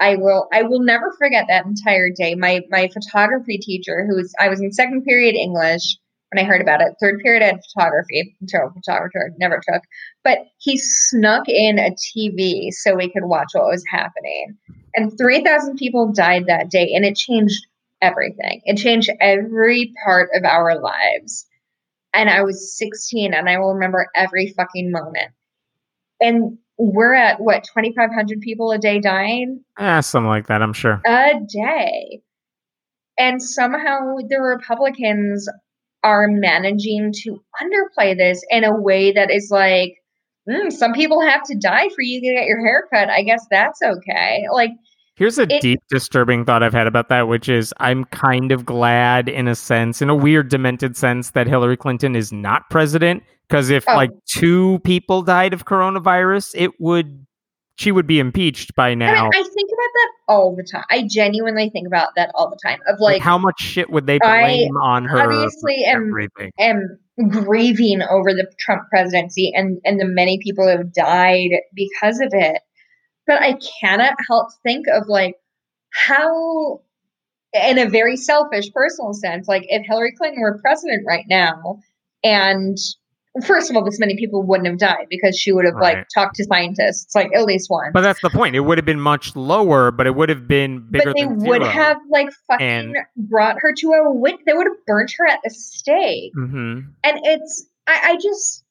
I 0.00 0.16
will 0.16 0.48
I 0.52 0.62
will 0.62 0.80
never 0.80 1.14
forget 1.18 1.46
that 1.48 1.64
entire 1.64 2.10
day. 2.10 2.34
My 2.34 2.60
my 2.70 2.88
photography 2.92 3.58
teacher, 3.58 4.06
who 4.06 4.16
was 4.16 4.34
I 4.38 4.48
was 4.48 4.60
in 4.60 4.72
second 4.72 5.04
period 5.04 5.34
English 5.34 5.96
when 6.30 6.44
I 6.44 6.46
heard 6.46 6.60
about 6.60 6.82
it. 6.82 6.94
Third 7.00 7.20
period 7.20 7.42
I 7.42 7.46
had 7.46 7.60
photography, 7.72 8.36
until 8.40 8.72
photographer 8.74 9.32
never 9.38 9.60
took. 9.66 9.82
But 10.22 10.40
he 10.58 10.76
snuck 10.78 11.48
in 11.48 11.78
a 11.78 11.92
TV 11.92 12.70
so 12.72 12.94
we 12.94 13.10
could 13.10 13.24
watch 13.24 13.48
what 13.52 13.70
was 13.70 13.84
happening. 13.90 14.56
And 14.94 15.16
three 15.16 15.42
thousand 15.42 15.76
people 15.76 16.12
died 16.12 16.46
that 16.46 16.70
day, 16.70 16.92
and 16.94 17.04
it 17.04 17.16
changed 17.16 17.66
everything. 18.06 18.62
It 18.64 18.76
changed 18.76 19.10
every 19.20 19.92
part 20.04 20.30
of 20.34 20.44
our 20.44 20.80
lives. 20.80 21.46
And 22.14 22.30
I 22.30 22.42
was 22.42 22.76
16 22.78 23.34
and 23.34 23.48
I 23.48 23.58
will 23.58 23.74
remember 23.74 24.08
every 24.14 24.54
fucking 24.56 24.90
moment. 24.90 25.32
And 26.20 26.58
we're 26.78 27.14
at 27.14 27.40
what 27.40 27.64
2500 27.64 28.40
people 28.40 28.70
a 28.70 28.78
day 28.78 29.00
dying? 29.00 29.64
Yeah 29.78 30.00
something 30.00 30.28
like 30.28 30.46
that 30.48 30.62
i'm 30.62 30.72
sure. 30.72 31.00
A 31.06 31.32
day. 31.48 32.20
And 33.18 33.42
somehow 33.42 34.16
the 34.28 34.40
republicans 34.40 35.48
are 36.02 36.28
managing 36.28 37.12
to 37.24 37.42
underplay 37.60 38.16
this 38.16 38.44
in 38.50 38.64
a 38.64 38.78
way 38.78 39.12
that 39.12 39.30
is 39.30 39.48
like 39.50 39.94
mm, 40.48 40.72
some 40.72 40.92
people 40.92 41.20
have 41.20 41.42
to 41.44 41.56
die 41.56 41.88
for 41.94 42.02
you 42.02 42.20
to 42.20 42.34
get 42.34 42.46
your 42.46 42.64
hair 42.64 42.84
cut. 42.92 43.10
I 43.10 43.22
guess 43.22 43.44
that's 43.50 43.80
okay. 43.82 44.44
Like 44.52 44.70
Here's 45.16 45.38
a 45.38 45.42
it, 45.50 45.62
deep, 45.62 45.80
disturbing 45.88 46.44
thought 46.44 46.62
I've 46.62 46.74
had 46.74 46.86
about 46.86 47.08
that, 47.08 47.26
which 47.26 47.48
is 47.48 47.72
I'm 47.80 48.04
kind 48.04 48.52
of 48.52 48.66
glad, 48.66 49.30
in 49.30 49.48
a 49.48 49.54
sense, 49.54 50.02
in 50.02 50.10
a 50.10 50.14
weird, 50.14 50.50
demented 50.50 50.94
sense, 50.94 51.30
that 51.30 51.46
Hillary 51.46 51.76
Clinton 51.76 52.14
is 52.14 52.32
not 52.32 52.68
president. 52.68 53.22
Because 53.48 53.70
if 53.70 53.84
oh. 53.88 53.94
like 53.94 54.10
two 54.26 54.78
people 54.80 55.22
died 55.22 55.54
of 55.54 55.64
coronavirus, 55.64 56.52
it 56.54 56.72
would 56.80 57.26
she 57.76 57.92
would 57.92 58.06
be 58.06 58.18
impeached 58.18 58.74
by 58.74 58.94
now. 58.94 59.06
I, 59.06 59.22
mean, 59.22 59.30
I 59.34 59.42
think 59.42 59.70
about 59.70 59.90
that 59.94 60.10
all 60.28 60.56
the 60.56 60.64
time. 60.64 60.84
I 60.90 61.06
genuinely 61.08 61.70
think 61.70 61.86
about 61.86 62.08
that 62.16 62.30
all 62.34 62.50
the 62.50 62.58
time. 62.62 62.80
Of 62.88 63.00
like, 63.00 63.14
like 63.14 63.22
how 63.22 63.38
much 63.38 63.60
shit 63.60 63.90
would 63.90 64.06
they 64.06 64.18
blame 64.18 64.76
I 64.76 64.80
on 64.82 65.04
her? 65.04 65.20
Obviously, 65.20 65.84
am, 65.84 66.12
am 66.58 66.98
grieving 67.28 68.02
over 68.02 68.34
the 68.34 68.50
Trump 68.58 68.82
presidency 68.90 69.52
and 69.54 69.78
and 69.84 69.98
the 69.98 70.06
many 70.06 70.38
people 70.42 70.64
who 70.64 70.70
have 70.70 70.92
died 70.92 71.50
because 71.74 72.20
of 72.20 72.28
it 72.32 72.60
but 73.26 73.40
I 73.40 73.58
cannot 73.80 74.14
help 74.28 74.48
think 74.62 74.86
of 74.92 75.08
like 75.08 75.36
how, 75.92 76.80
in 77.52 77.78
a 77.78 77.88
very 77.88 78.16
selfish 78.16 78.72
personal 78.72 79.12
sense, 79.12 79.48
like 79.48 79.64
if 79.68 79.86
Hillary 79.86 80.12
Clinton 80.16 80.40
were 80.40 80.58
president 80.58 81.04
right 81.06 81.24
now, 81.28 81.80
and 82.22 82.76
first 83.44 83.70
of 83.70 83.76
all, 83.76 83.84
this 83.84 83.98
many 83.98 84.16
people 84.16 84.42
wouldn't 84.42 84.66
have 84.66 84.78
died 84.78 85.06
because 85.10 85.38
she 85.38 85.52
would 85.52 85.64
have 85.64 85.74
right. 85.74 85.98
like 85.98 86.06
talked 86.14 86.36
to 86.36 86.44
scientists, 86.44 87.14
like 87.14 87.30
at 87.34 87.44
least 87.44 87.70
one. 87.70 87.90
But 87.92 88.00
that's 88.00 88.20
the 88.22 88.30
point. 88.30 88.56
It 88.56 88.60
would 88.60 88.78
have 88.78 88.84
been 88.84 89.00
much 89.00 89.36
lower, 89.36 89.90
but 89.90 90.06
it 90.06 90.14
would 90.14 90.28
have 90.28 90.48
been 90.48 90.86
bigger. 90.90 91.12
But 91.12 91.16
they 91.16 91.26
would 91.26 91.62
have 91.62 91.98
like 92.10 92.28
fucking 92.48 92.66
and... 92.66 92.96
brought 93.16 93.56
her 93.60 93.74
to 93.74 93.92
a 93.92 94.12
wit. 94.12 94.36
They 94.46 94.54
would 94.54 94.66
have 94.66 94.86
burnt 94.86 95.12
her 95.18 95.26
at 95.26 95.40
the 95.44 95.50
stake. 95.50 96.32
Mm-hmm. 96.34 96.80
And 97.04 97.20
it's 97.24 97.66
I, 97.86 98.00
I 98.12 98.16
just 98.16 98.64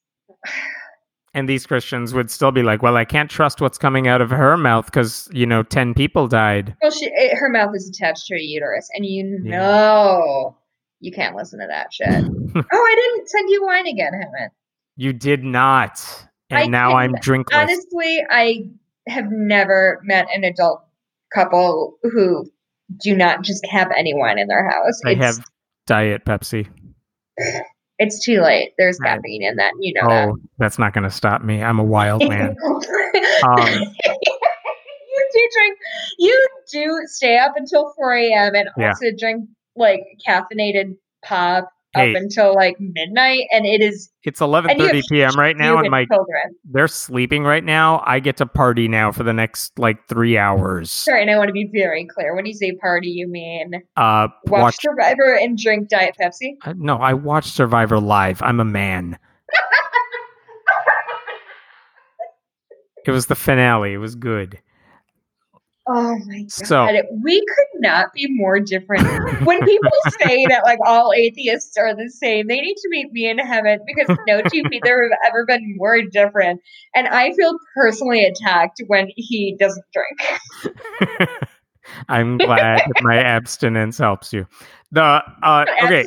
and 1.36 1.46
these 1.46 1.66
Christians 1.66 2.14
would 2.14 2.30
still 2.30 2.50
be 2.50 2.62
like, 2.62 2.82
"Well, 2.82 2.96
I 2.96 3.04
can't 3.04 3.30
trust 3.30 3.60
what's 3.60 3.76
coming 3.76 4.08
out 4.08 4.22
of 4.22 4.30
her 4.30 4.56
mouth 4.56 4.86
because 4.86 5.28
you 5.32 5.44
know 5.44 5.62
ten 5.62 5.92
people 5.92 6.26
died." 6.26 6.74
Well, 6.82 6.90
she, 6.90 7.04
it, 7.04 7.36
her 7.36 7.50
mouth 7.50 7.74
is 7.74 7.88
attached 7.88 8.26
to 8.26 8.34
her 8.34 8.38
uterus, 8.38 8.88
and 8.94 9.04
you 9.04 9.40
yeah. 9.44 9.58
know 9.58 10.56
you 11.00 11.12
can't 11.12 11.36
listen 11.36 11.60
to 11.60 11.66
that 11.68 11.92
shit. 11.92 12.08
oh, 12.56 12.62
I 12.62 12.94
didn't 12.94 13.28
send 13.28 13.50
you 13.50 13.64
wine 13.64 13.86
again, 13.86 14.12
Hemant. 14.14 14.48
You 14.96 15.12
did 15.12 15.44
not, 15.44 16.02
and 16.48 16.60
I 16.60 16.66
now 16.66 16.92
I'm 16.92 17.12
drinking. 17.20 17.56
Honestly, 17.56 18.24
I 18.30 18.70
have 19.06 19.30
never 19.30 20.00
met 20.04 20.26
an 20.34 20.42
adult 20.42 20.82
couple 21.34 21.98
who 22.02 22.50
do 23.02 23.14
not 23.14 23.42
just 23.42 23.64
have 23.66 23.90
any 23.94 24.14
wine 24.14 24.38
in 24.38 24.48
their 24.48 24.66
house. 24.68 25.00
They 25.04 25.12
it's, 25.12 25.20
have 25.20 25.46
diet 25.86 26.24
Pepsi. 26.24 26.66
It's 27.98 28.22
too 28.22 28.40
late. 28.40 28.74
There's 28.76 28.98
caffeine 28.98 29.42
in 29.42 29.56
that. 29.56 29.72
You 29.80 29.94
know. 29.94 30.00
Oh, 30.02 30.08
that. 30.08 30.48
that's 30.58 30.78
not 30.78 30.92
going 30.92 31.04
to 31.04 31.10
stop 31.10 31.42
me. 31.42 31.62
I'm 31.62 31.78
a 31.78 31.84
wild 31.84 32.20
man. 32.28 32.56
um, 32.64 33.68
you 33.68 35.28
do 35.32 35.48
drink. 35.54 35.78
You 36.18 36.48
do 36.72 37.00
stay 37.06 37.38
up 37.38 37.54
until 37.56 37.92
4 37.96 38.14
a.m. 38.14 38.54
and 38.54 38.68
yeah. 38.76 38.88
also 38.88 39.06
drink 39.16 39.48
like 39.76 40.00
caffeinated 40.26 40.96
pop 41.24 41.70
hey, 41.96 42.10
up 42.10 42.16
until 42.16 42.54
like 42.54 42.76
midnight, 42.78 43.44
and 43.52 43.66
it 43.66 43.80
is. 43.80 44.10
It's 44.24 44.40
eleven 44.40 44.78
thirty 44.78 45.02
p.m. 45.08 45.34
right 45.36 45.56
now, 45.56 45.78
and 45.78 45.90
my 45.90 46.04
children 46.04 46.56
they're 46.64 46.88
sleeping 46.88 47.44
right 47.44 47.64
now. 47.64 48.02
I 48.06 48.20
get 48.20 48.36
to 48.38 48.46
party 48.46 48.88
now 48.88 49.12
for 49.12 49.22
the 49.22 49.32
next 49.32 49.78
like 49.78 50.08
three 50.08 50.38
hours. 50.38 50.90
Sorry, 50.90 51.22
and 51.22 51.30
I 51.30 51.38
want 51.38 51.48
to 51.48 51.52
be 51.52 51.68
very 51.72 52.06
clear. 52.06 52.34
When 52.34 52.46
you 52.46 52.54
say 52.54 52.72
party, 52.72 53.08
you 53.08 53.28
mean 53.28 53.74
uh, 53.96 54.28
watch, 54.46 54.62
watch 54.62 54.76
Survivor 54.80 55.34
and 55.34 55.58
drink 55.58 55.88
Diet 55.88 56.16
Pepsi? 56.20 56.56
Uh, 56.64 56.74
no, 56.76 56.96
I 56.96 57.14
watch 57.14 57.46
Survivor 57.46 58.00
live. 58.00 58.42
I'm 58.42 58.60
a 58.60 58.64
man. 58.64 59.18
it 63.06 63.10
was 63.10 63.26
the 63.26 63.34
finale. 63.34 63.94
It 63.94 63.98
was 63.98 64.14
good. 64.14 64.60
Oh 65.88 66.18
my 66.26 66.40
god. 66.40 66.50
So, 66.50 66.88
we 67.22 67.38
could 67.38 67.80
not 67.80 68.12
be 68.12 68.26
more 68.28 68.58
different. 68.58 69.04
when 69.44 69.64
people 69.64 69.90
say 70.20 70.44
that 70.48 70.62
like 70.64 70.78
all 70.84 71.12
atheists 71.12 71.76
are 71.76 71.94
the 71.94 72.10
same, 72.10 72.48
they 72.48 72.60
need 72.60 72.74
to 72.74 72.88
meet 72.90 73.12
me 73.12 73.28
in 73.28 73.38
heaven 73.38 73.78
because 73.86 74.16
no 74.26 74.42
two 74.42 74.62
people 74.64 74.90
have 74.90 75.18
ever 75.28 75.46
been 75.46 75.76
more 75.76 76.02
different. 76.02 76.60
And 76.94 77.06
I 77.06 77.32
feel 77.34 77.56
personally 77.74 78.24
attacked 78.24 78.82
when 78.88 79.10
he 79.16 79.56
doesn't 79.60 79.84
drink. 79.92 81.28
I'm 82.08 82.38
glad 82.38 82.82
my 83.02 83.18
abstinence 83.18 83.98
helps 83.98 84.32
you. 84.32 84.46
The 84.90 85.22
uh 85.42 85.64
okay. 85.84 86.04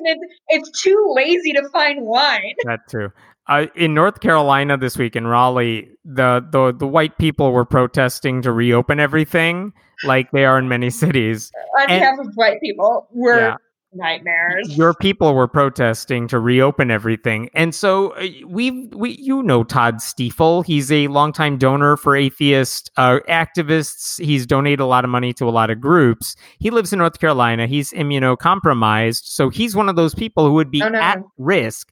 It's 0.50 0.82
too 0.82 1.14
lazy 1.16 1.54
to 1.54 1.70
find 1.70 2.02
wine. 2.02 2.56
That 2.66 2.82
too. 2.90 3.12
Uh, 3.50 3.66
in 3.76 3.96
North 3.96 4.20
Carolina 4.20 4.78
this 4.78 4.96
week 4.96 5.16
in 5.16 5.26
Raleigh, 5.26 5.90
the, 6.06 6.46
the 6.52 6.72
the 6.72 6.86
white 6.86 7.18
people 7.18 7.52
were 7.52 7.66
protesting 7.66 8.44
to 8.44 8.52
reopen 8.52 9.00
everything, 9.00 9.74
like 10.04 10.30
they 10.32 10.46
are 10.46 10.60
in 10.60 10.70
many 10.70 10.90
cities. 10.92 11.52
On 11.80 11.90
and, 11.90 12.00
behalf 12.00 12.20
of 12.20 12.32
white 12.36 12.62
people, 12.62 13.08
we're 13.12 13.40
yeah, 13.40 13.56
nightmares. 13.92 14.78
Your 14.78 14.94
people 14.94 15.34
were 15.34 15.48
protesting 15.48 16.28
to 16.28 16.38
reopen 16.38 16.92
everything, 16.92 17.50
and 17.56 17.74
so 17.74 18.12
uh, 18.12 18.28
we 18.46 18.86
we 18.96 19.18
you 19.20 19.42
know 19.42 19.64
Todd 19.64 20.00
Stiefel. 20.00 20.62
He's 20.62 20.92
a 20.92 21.08
longtime 21.08 21.58
donor 21.58 21.98
for 21.98 22.16
atheist 22.16 22.92
uh, 22.98 23.18
activists. 23.28 24.24
He's 24.24 24.46
donated 24.46 24.80
a 24.80 24.86
lot 24.86 25.04
of 25.04 25.10
money 25.10 25.34
to 25.34 25.46
a 25.46 25.50
lot 25.50 25.72
of 25.72 25.82
groups. 25.82 26.36
He 26.60 26.70
lives 26.70 26.94
in 26.94 27.00
North 27.00 27.20
Carolina. 27.20 27.66
He's 27.66 27.94
immunocompromised, 27.94 29.26
so 29.26 29.50
he's 29.50 29.76
one 29.76 29.90
of 29.90 29.96
those 29.96 30.14
people 30.14 30.46
who 30.46 30.54
would 30.54 30.70
be 30.70 30.84
oh, 30.84 30.90
no. 30.90 31.00
at 31.00 31.24
risk 31.40 31.92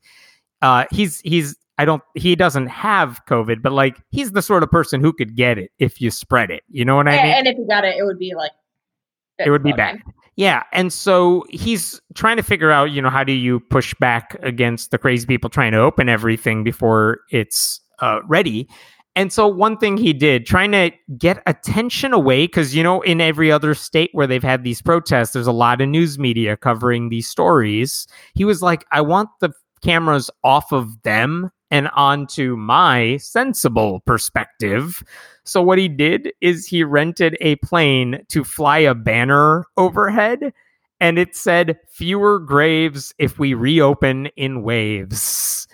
uh, 0.62 0.86
he's 0.91 1.20
he's 1.22 1.56
I 1.78 1.86
don't 1.86 2.04
he 2.15 2.36
doesn't 2.36 2.67
have 2.67 3.22
COVID, 3.30 3.62
but 3.62 3.72
like 3.72 4.02
he's 4.10 4.32
the 4.32 4.41
sort 4.41 4.63
of 4.63 4.72
person 4.72 5.02
who 5.02 5.13
could 5.13 5.36
get 5.36 5.58
it 5.58 5.72
if 5.80 6.02
you 6.02 6.12
spread 6.12 6.52
it. 6.52 6.63
You 6.70 6.86
know 6.86 6.96
what 6.96 7.08
I 7.08 7.12
mean? 7.12 7.26
And 7.26 7.48
if 7.48 7.58
he 7.58 7.65
got 7.65 7.86
it, 7.86 7.96
it 7.98 8.04
would 8.04 8.20
be 8.20 8.34
like 8.36 8.52
it 9.39 9.50
would 9.50 9.63
be 9.63 9.74
bad. 9.74 10.00
Yeah, 10.36 10.63
and 10.72 10.93
so 10.93 11.46
he's 11.50 12.00
trying 12.13 12.38
to 12.38 12.43
figure 12.43 12.70
out, 12.70 12.91
you 12.91 13.02
know, 13.02 13.10
how 13.10 13.24
do 13.24 13.32
you 13.32 13.60
push 13.60 13.96
back 14.00 14.38
against 14.43 14.91
the 14.91 15.00
crazy 15.00 15.26
people 15.26 15.50
trying 15.50 15.72
to 15.72 15.80
open 15.80 16.10
everything 16.10 16.63
before 16.63 17.22
it's 17.32 17.82
uh, 18.00 18.20
ready. 18.28 18.67
And 19.15 19.34
so, 19.34 19.48
one 19.48 19.78
thing 19.78 19.98
he 19.98 20.13
did, 20.13 20.46
trying 20.46 20.72
to 20.74 20.91
get 21.17 21.41
attention 21.48 22.13
away, 22.13 22.46
because, 22.46 22.76
you 22.76 22.84
know, 22.84 23.02
in 23.02 23.20
every 23.20 23.52
other 23.52 23.74
state 23.74 24.12
where 24.13 24.28
they've 24.28 24.43
had 24.43 24.63
these 24.63 24.80
protests, 24.80 25.32
there's 25.32 25.48
a 25.48 25.52
lot 25.52 25.82
of 25.82 25.89
news 25.89 26.20
media 26.20 26.56
covering 26.56 27.10
these 27.10 27.28
stories. 27.28 28.08
He 28.36 28.46
was 28.46 28.62
like, 28.62 28.86
I 28.91 29.02
want 29.02 29.30
the 29.39 29.52
cameras 29.82 30.30
off 30.44 30.72
of 30.72 31.02
them 31.04 31.52
and 31.70 31.90
onto 31.90 32.56
my 32.56 33.18
sensible 33.18 34.02
perspective. 34.06 35.04
So, 35.44 35.62
what 35.62 35.78
he 35.78 35.88
did 35.88 36.32
is 36.42 36.66
he 36.66 36.84
rented 36.84 37.38
a 37.42 37.56
plane 37.58 38.24
to 38.30 38.44
fly 38.44 38.80
a 38.80 38.96
banner 38.96 39.66
overhead, 39.76 40.54
and 41.00 41.20
it 41.20 41.36
said, 41.36 41.78
Fewer 41.90 42.40
graves 42.40 43.13
if 43.18 43.40
we 43.40 43.54
reopen 43.54 44.28
in 44.38 44.63
waves 44.63 45.68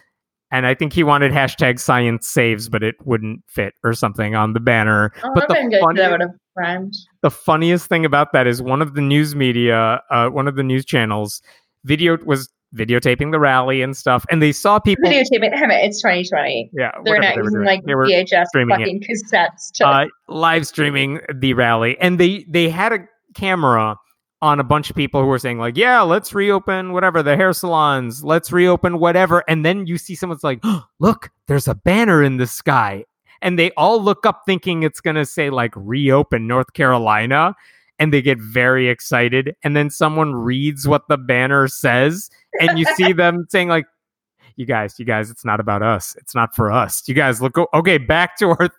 and 0.53 0.67
I 0.67 0.75
think 0.75 0.93
he 0.93 1.03
wanted 1.03 1.31
hashtag 1.31 1.79
science 1.79 2.27
saves, 2.27 2.69
but 2.69 2.83
it 2.83 2.95
wouldn't 3.03 3.41
fit 3.47 3.73
or 3.83 3.93
something 3.93 4.35
on 4.35 4.53
the 4.53 4.59
banner. 4.59 5.11
Oh, 5.23 5.31
but 5.33 5.47
the, 5.47 5.55
funny, 5.81 5.97
that 5.99 6.11
would 6.11 6.21
have 6.21 6.29
rhymed. 6.55 6.93
the 7.23 7.31
funniest 7.31 7.87
thing 7.87 8.05
about 8.05 8.33
that 8.33 8.45
is 8.45 8.61
one 8.61 8.79
of 8.79 8.93
the 8.93 9.01
news 9.01 9.35
media, 9.35 10.03
uh, 10.11 10.29
one 10.29 10.47
of 10.47 10.55
the 10.55 10.61
news 10.61 10.85
channels, 10.85 11.41
video 11.85 12.19
was 12.23 12.49
videotaping 12.75 13.31
the 13.31 13.39
rally 13.39 13.81
and 13.81 13.95
stuff, 13.95 14.25
and 14.29 14.41
they 14.41 14.51
saw 14.51 14.79
people 14.79 15.09
videotaping. 15.09 15.51
It's 15.51 16.01
2020. 16.01 16.71
Yeah, 16.73 16.91
they're 17.03 17.19
not 17.19 17.35
they 17.35 17.41
using 17.41 17.63
like 17.63 17.83
VHS 17.83 18.45
fucking 18.53 19.01
it. 19.01 19.07
cassettes 19.07 19.71
to 19.75 19.87
uh, 19.87 20.05
live 20.27 20.67
streaming 20.67 21.19
the 21.33 21.53
rally, 21.53 21.97
and 21.99 22.19
they 22.19 22.45
they 22.49 22.69
had 22.69 22.93
a 22.93 22.99
camera 23.35 23.97
on 24.41 24.59
a 24.59 24.63
bunch 24.63 24.89
of 24.89 24.95
people 24.95 25.21
who 25.21 25.27
were 25.27 25.39
saying 25.39 25.59
like, 25.59 25.77
"Yeah, 25.77 26.01
let's 26.01 26.33
reopen 26.33 26.91
whatever 26.91 27.23
the 27.23 27.37
hair 27.37 27.53
salons, 27.53 28.23
let's 28.23 28.51
reopen 28.51 28.99
whatever," 28.99 29.43
and 29.47 29.65
then 29.65 29.87
you 29.87 29.97
see 29.97 30.15
someone's 30.15 30.43
like, 30.43 30.59
oh, 30.63 30.83
"Look, 30.99 31.29
there's 31.47 31.67
a 31.67 31.75
banner 31.75 32.23
in 32.23 32.37
the 32.37 32.47
sky," 32.47 33.05
and 33.41 33.57
they 33.57 33.71
all 33.71 34.01
look 34.01 34.25
up 34.25 34.41
thinking 34.45 34.83
it's 34.83 35.01
gonna 35.01 35.25
say 35.25 35.49
like 35.49 35.71
"Reopen 35.75 36.47
North 36.47 36.73
Carolina," 36.73 37.55
and 37.99 38.13
they 38.13 38.21
get 38.21 38.39
very 38.39 38.89
excited, 38.89 39.55
and 39.63 39.75
then 39.75 39.89
someone 39.89 40.33
reads 40.35 40.87
what 40.87 41.07
the 41.07 41.17
banner 41.17 41.67
says, 41.67 42.29
and 42.59 42.77
you 42.77 42.85
see 42.95 43.13
them 43.13 43.45
saying 43.49 43.69
like. 43.69 43.85
You 44.55 44.67
guys, 44.67 44.99
you 44.99 45.05
guys, 45.05 45.31
it's 45.31 45.43
not 45.43 45.59
about 45.59 45.81
us. 45.81 46.15
It's 46.19 46.35
not 46.35 46.55
for 46.55 46.71
us. 46.71 47.01
You 47.07 47.15
guys 47.15 47.41
look 47.41 47.57
okay. 47.73 47.97
Back 47.97 48.37
to 48.37 48.49
our 48.49 48.69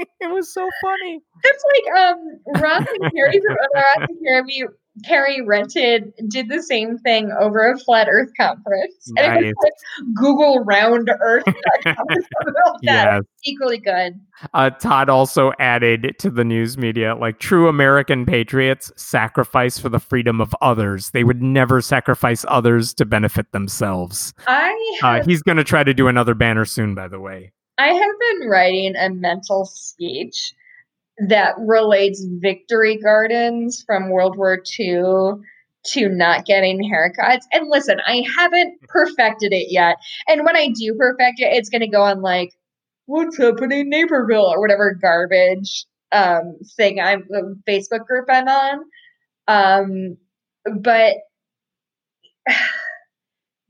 it 0.20 0.30
was 0.30 0.52
so 0.52 0.68
funny. 0.82 1.20
It's 1.44 1.64
like 1.74 2.00
um 2.00 2.62
Ross 2.62 2.86
and 2.88 3.12
Carrie 3.12 3.40
from 3.46 3.56
Ross 3.74 4.08
and 4.08 4.18
Carrie 4.24 4.64
Carrie 5.04 5.40
rented 5.40 6.12
did 6.28 6.48
the 6.48 6.62
same 6.62 6.98
thing 6.98 7.30
over 7.40 7.70
a 7.70 7.78
flat 7.78 8.08
Earth 8.10 8.30
conference, 8.36 9.10
nice. 9.10 9.24
and 9.24 9.44
it 9.44 9.48
was 9.48 9.54
like 9.62 10.14
Google 10.14 10.64
Round 10.64 11.10
Earth. 11.20 11.44
yes. 12.82 13.22
equally 13.44 13.78
good. 13.78 14.20
Uh, 14.52 14.70
Todd 14.70 15.08
also 15.08 15.52
added 15.58 16.16
to 16.18 16.30
the 16.30 16.44
news 16.44 16.76
media 16.76 17.14
like 17.14 17.38
true 17.38 17.68
American 17.68 18.26
patriots 18.26 18.92
sacrifice 18.96 19.78
for 19.78 19.88
the 19.88 20.00
freedom 20.00 20.40
of 20.40 20.54
others. 20.60 21.10
They 21.10 21.24
would 21.24 21.42
never 21.42 21.80
sacrifice 21.80 22.44
others 22.48 22.92
to 22.94 23.04
benefit 23.04 23.52
themselves. 23.52 24.34
I 24.46 24.98
uh, 25.02 25.06
have, 25.06 25.22
uh, 25.22 25.24
he's 25.24 25.42
going 25.42 25.58
to 25.58 25.64
try 25.64 25.84
to 25.84 25.94
do 25.94 26.08
another 26.08 26.34
banner 26.34 26.64
soon, 26.64 26.94
by 26.94 27.08
the 27.08 27.20
way. 27.20 27.52
I 27.78 27.88
have 27.88 28.40
been 28.40 28.48
writing 28.48 28.94
a 28.96 29.08
mental 29.08 29.64
speech 29.64 30.52
that 31.28 31.54
relates 31.58 32.24
victory 32.40 32.96
gardens 32.96 33.82
from 33.86 34.10
World 34.10 34.36
War 34.36 34.58
II 34.78 35.42
to 35.82 36.08
not 36.08 36.44
getting 36.44 36.78
haircuts. 36.82 37.44
And 37.52 37.68
listen, 37.68 38.00
I 38.06 38.22
haven't 38.36 38.80
perfected 38.82 39.52
it 39.52 39.70
yet. 39.70 39.96
And 40.28 40.44
when 40.44 40.56
I 40.56 40.68
do 40.68 40.94
perfect 40.94 41.40
it, 41.40 41.52
it's 41.52 41.70
going 41.70 41.80
to 41.80 41.88
go 41.88 42.02
on 42.02 42.22
like, 42.22 42.50
what's 43.06 43.36
happening 43.38 43.88
Naperville 43.88 44.46
or 44.46 44.60
whatever 44.60 44.96
garbage 45.00 45.86
um, 46.12 46.56
thing 46.76 47.00
I'm 47.00 47.24
the 47.28 47.60
Facebook 47.68 48.06
group 48.06 48.26
I'm 48.28 48.48
on. 48.48 48.80
Um, 49.48 50.16
but 50.80 51.16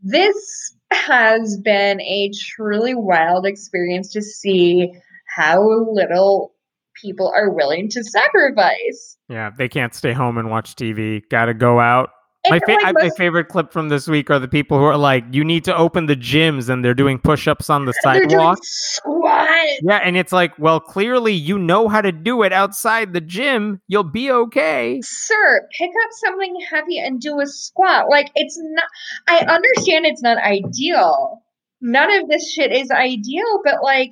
this 0.02 0.74
has 0.92 1.58
been 1.58 2.00
a 2.00 2.30
truly 2.34 2.94
wild 2.94 3.46
experience 3.46 4.12
to 4.12 4.22
see 4.22 4.92
how 5.36 5.62
little 5.92 6.52
people 7.00 7.32
are 7.34 7.50
willing 7.50 7.88
to 7.90 8.04
sacrifice. 8.04 9.16
Yeah, 9.28 9.50
they 9.56 9.68
can't 9.68 9.94
stay 9.94 10.12
home 10.12 10.38
and 10.38 10.50
watch 10.50 10.74
TV. 10.76 11.22
Got 11.30 11.46
to 11.46 11.54
go 11.54 11.80
out. 11.80 12.10
my, 12.48 12.58
fa- 12.60 12.78
like 12.82 12.94
most- 12.94 13.02
my 13.02 13.10
favorite 13.16 13.48
clip 13.48 13.70
from 13.72 13.90
this 13.90 14.08
week 14.08 14.30
are 14.30 14.38
the 14.38 14.48
people 14.48 14.78
who 14.78 14.84
are 14.84 14.96
like, 14.96 15.24
"You 15.30 15.44
need 15.44 15.64
to 15.64 15.76
open 15.76 16.06
the 16.06 16.16
gyms," 16.16 16.70
and 16.70 16.82
they're 16.84 16.94
doing 16.94 17.18
push-ups 17.18 17.68
on 17.68 17.84
the 17.84 17.92
sidewalk. 18.02 18.58
Squat. 18.62 19.68
Yeah, 19.82 19.98
and 20.02 20.16
it's 20.16 20.32
like, 20.32 20.58
well, 20.58 20.80
clearly 20.80 21.34
you 21.34 21.58
know 21.58 21.86
how 21.88 22.00
to 22.00 22.10
do 22.12 22.42
it 22.42 22.52
outside 22.52 23.12
the 23.12 23.20
gym. 23.20 23.80
You'll 23.88 24.04
be 24.04 24.30
okay, 24.30 25.00
sir. 25.02 25.68
Pick 25.76 25.90
up 25.90 26.10
something 26.12 26.56
heavy 26.70 26.98
and 26.98 27.20
do 27.20 27.40
a 27.40 27.46
squat. 27.46 28.08
Like 28.08 28.30
it's 28.34 28.58
not. 28.58 28.84
I 29.28 29.38
understand 29.44 30.06
it's 30.06 30.22
not 30.22 30.38
ideal. 30.38 31.42
None 31.82 32.10
of 32.22 32.28
this 32.28 32.50
shit 32.52 32.72
is 32.72 32.90
ideal, 32.90 33.60
but 33.64 33.82
like 33.82 34.10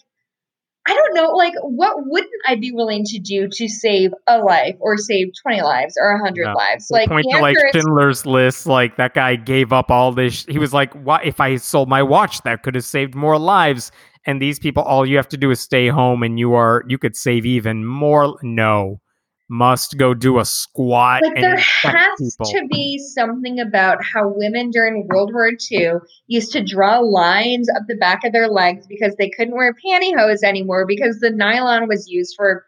I 0.89 0.95
don't 0.95 1.15
know, 1.15 1.33
like, 1.33 1.53
what 1.61 1.97
wouldn't 1.99 2.33
I 2.47 2.55
be 2.55 2.73
willing 2.73 3.05
to 3.05 3.19
do 3.19 3.47
to 3.47 3.69
save 3.69 4.13
a 4.27 4.39
life 4.39 4.75
or 4.81 4.97
save 4.97 5.33
20 5.43 5.61
lives 5.61 5.99
or 6.01 6.15
100 6.15 6.43
yeah. 6.43 6.53
lives? 6.55 6.89
Like, 6.91 7.09
point 7.09 7.27
to 7.31 7.41
like 7.41 7.57
Schindler's 7.73 8.25
List, 8.25 8.67
like, 8.67 8.97
that 8.97 9.13
guy 9.13 9.37
gave 9.37 9.71
up 9.73 9.91
all 9.91 10.13
this. 10.13 10.47
He 10.47 10.59
was 10.59 10.73
like, 10.73 10.95
what 10.95 11.27
if 11.27 11.41
I 11.41 11.57
sold 11.57 11.91
my 11.91 12.03
watch? 12.03 12.41
That 12.43 12.63
could 12.63 12.75
have 12.75 12.85
saved 12.85 13.15
more 13.15 13.39
lives. 13.39 13.93
And 14.25 14.41
these 14.41 14.59
people, 14.59 14.83
all 14.83 15.05
you 15.05 15.17
have 15.17 15.29
to 15.29 15.37
do 15.37 15.51
is 15.51 15.61
stay 15.61 15.89
home 15.89 16.23
and 16.23 16.39
you 16.39 16.55
are, 16.55 16.85
you 16.89 16.97
could 16.97 17.17
save 17.17 17.45
even 17.45 17.85
more. 17.85 18.39
No 18.43 19.01
must 19.49 19.97
go 19.97 20.15
do 20.15 20.39
a 20.39 20.45
squat. 20.45 21.23
Like 21.23 21.41
there 21.41 21.57
has 21.57 22.19
people. 22.19 22.51
to 22.53 22.67
be 22.71 22.99
something 22.99 23.59
about 23.61 24.05
how 24.05 24.29
women 24.29 24.71
during 24.71 25.07
World 25.07 25.33
War 25.33 25.51
II 25.71 25.93
used 26.27 26.53
to 26.53 26.65
draw 26.65 26.99
lines 26.99 27.69
up 27.75 27.83
the 27.89 27.97
back 27.97 28.25
of 28.25 28.33
their 28.33 28.49
legs 28.49 28.87
because 28.87 29.15
they 29.17 29.31
couldn't 29.31 29.57
wear 29.57 29.75
pantyhose 29.75 30.43
anymore 30.43 30.87
because 30.87 31.21
the 31.21 31.31
nylon 31.31 31.89
was 31.89 32.09
used 32.09 32.35
for 32.37 32.67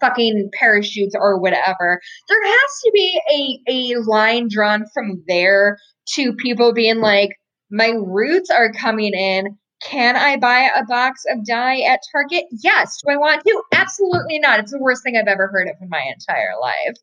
fucking 0.00 0.50
parachutes 0.58 1.14
or 1.18 1.40
whatever. 1.40 2.00
There 2.28 2.42
has 2.44 2.80
to 2.84 2.90
be 2.92 3.20
a, 3.68 3.94
a 3.94 4.00
line 4.00 4.48
drawn 4.50 4.84
from 4.92 5.22
there 5.26 5.78
to 6.14 6.32
people 6.34 6.72
being 6.72 6.98
like, 6.98 7.30
my 7.70 7.90
roots 7.90 8.50
are 8.50 8.72
coming 8.72 9.12
in 9.14 9.56
can 9.82 10.16
I 10.16 10.36
buy 10.36 10.70
a 10.76 10.84
box 10.84 11.24
of 11.30 11.44
dye 11.46 11.80
at 11.80 12.00
Target? 12.12 12.44
Yes. 12.62 13.00
Do 13.02 13.12
I 13.12 13.16
want 13.16 13.42
to? 13.44 13.62
Absolutely 13.72 14.38
not. 14.38 14.60
It's 14.60 14.72
the 14.72 14.78
worst 14.78 15.02
thing 15.02 15.16
I've 15.16 15.26
ever 15.26 15.48
heard 15.48 15.68
of 15.68 15.76
in 15.80 15.88
my 15.88 16.02
entire 16.12 16.52
life. 16.60 16.96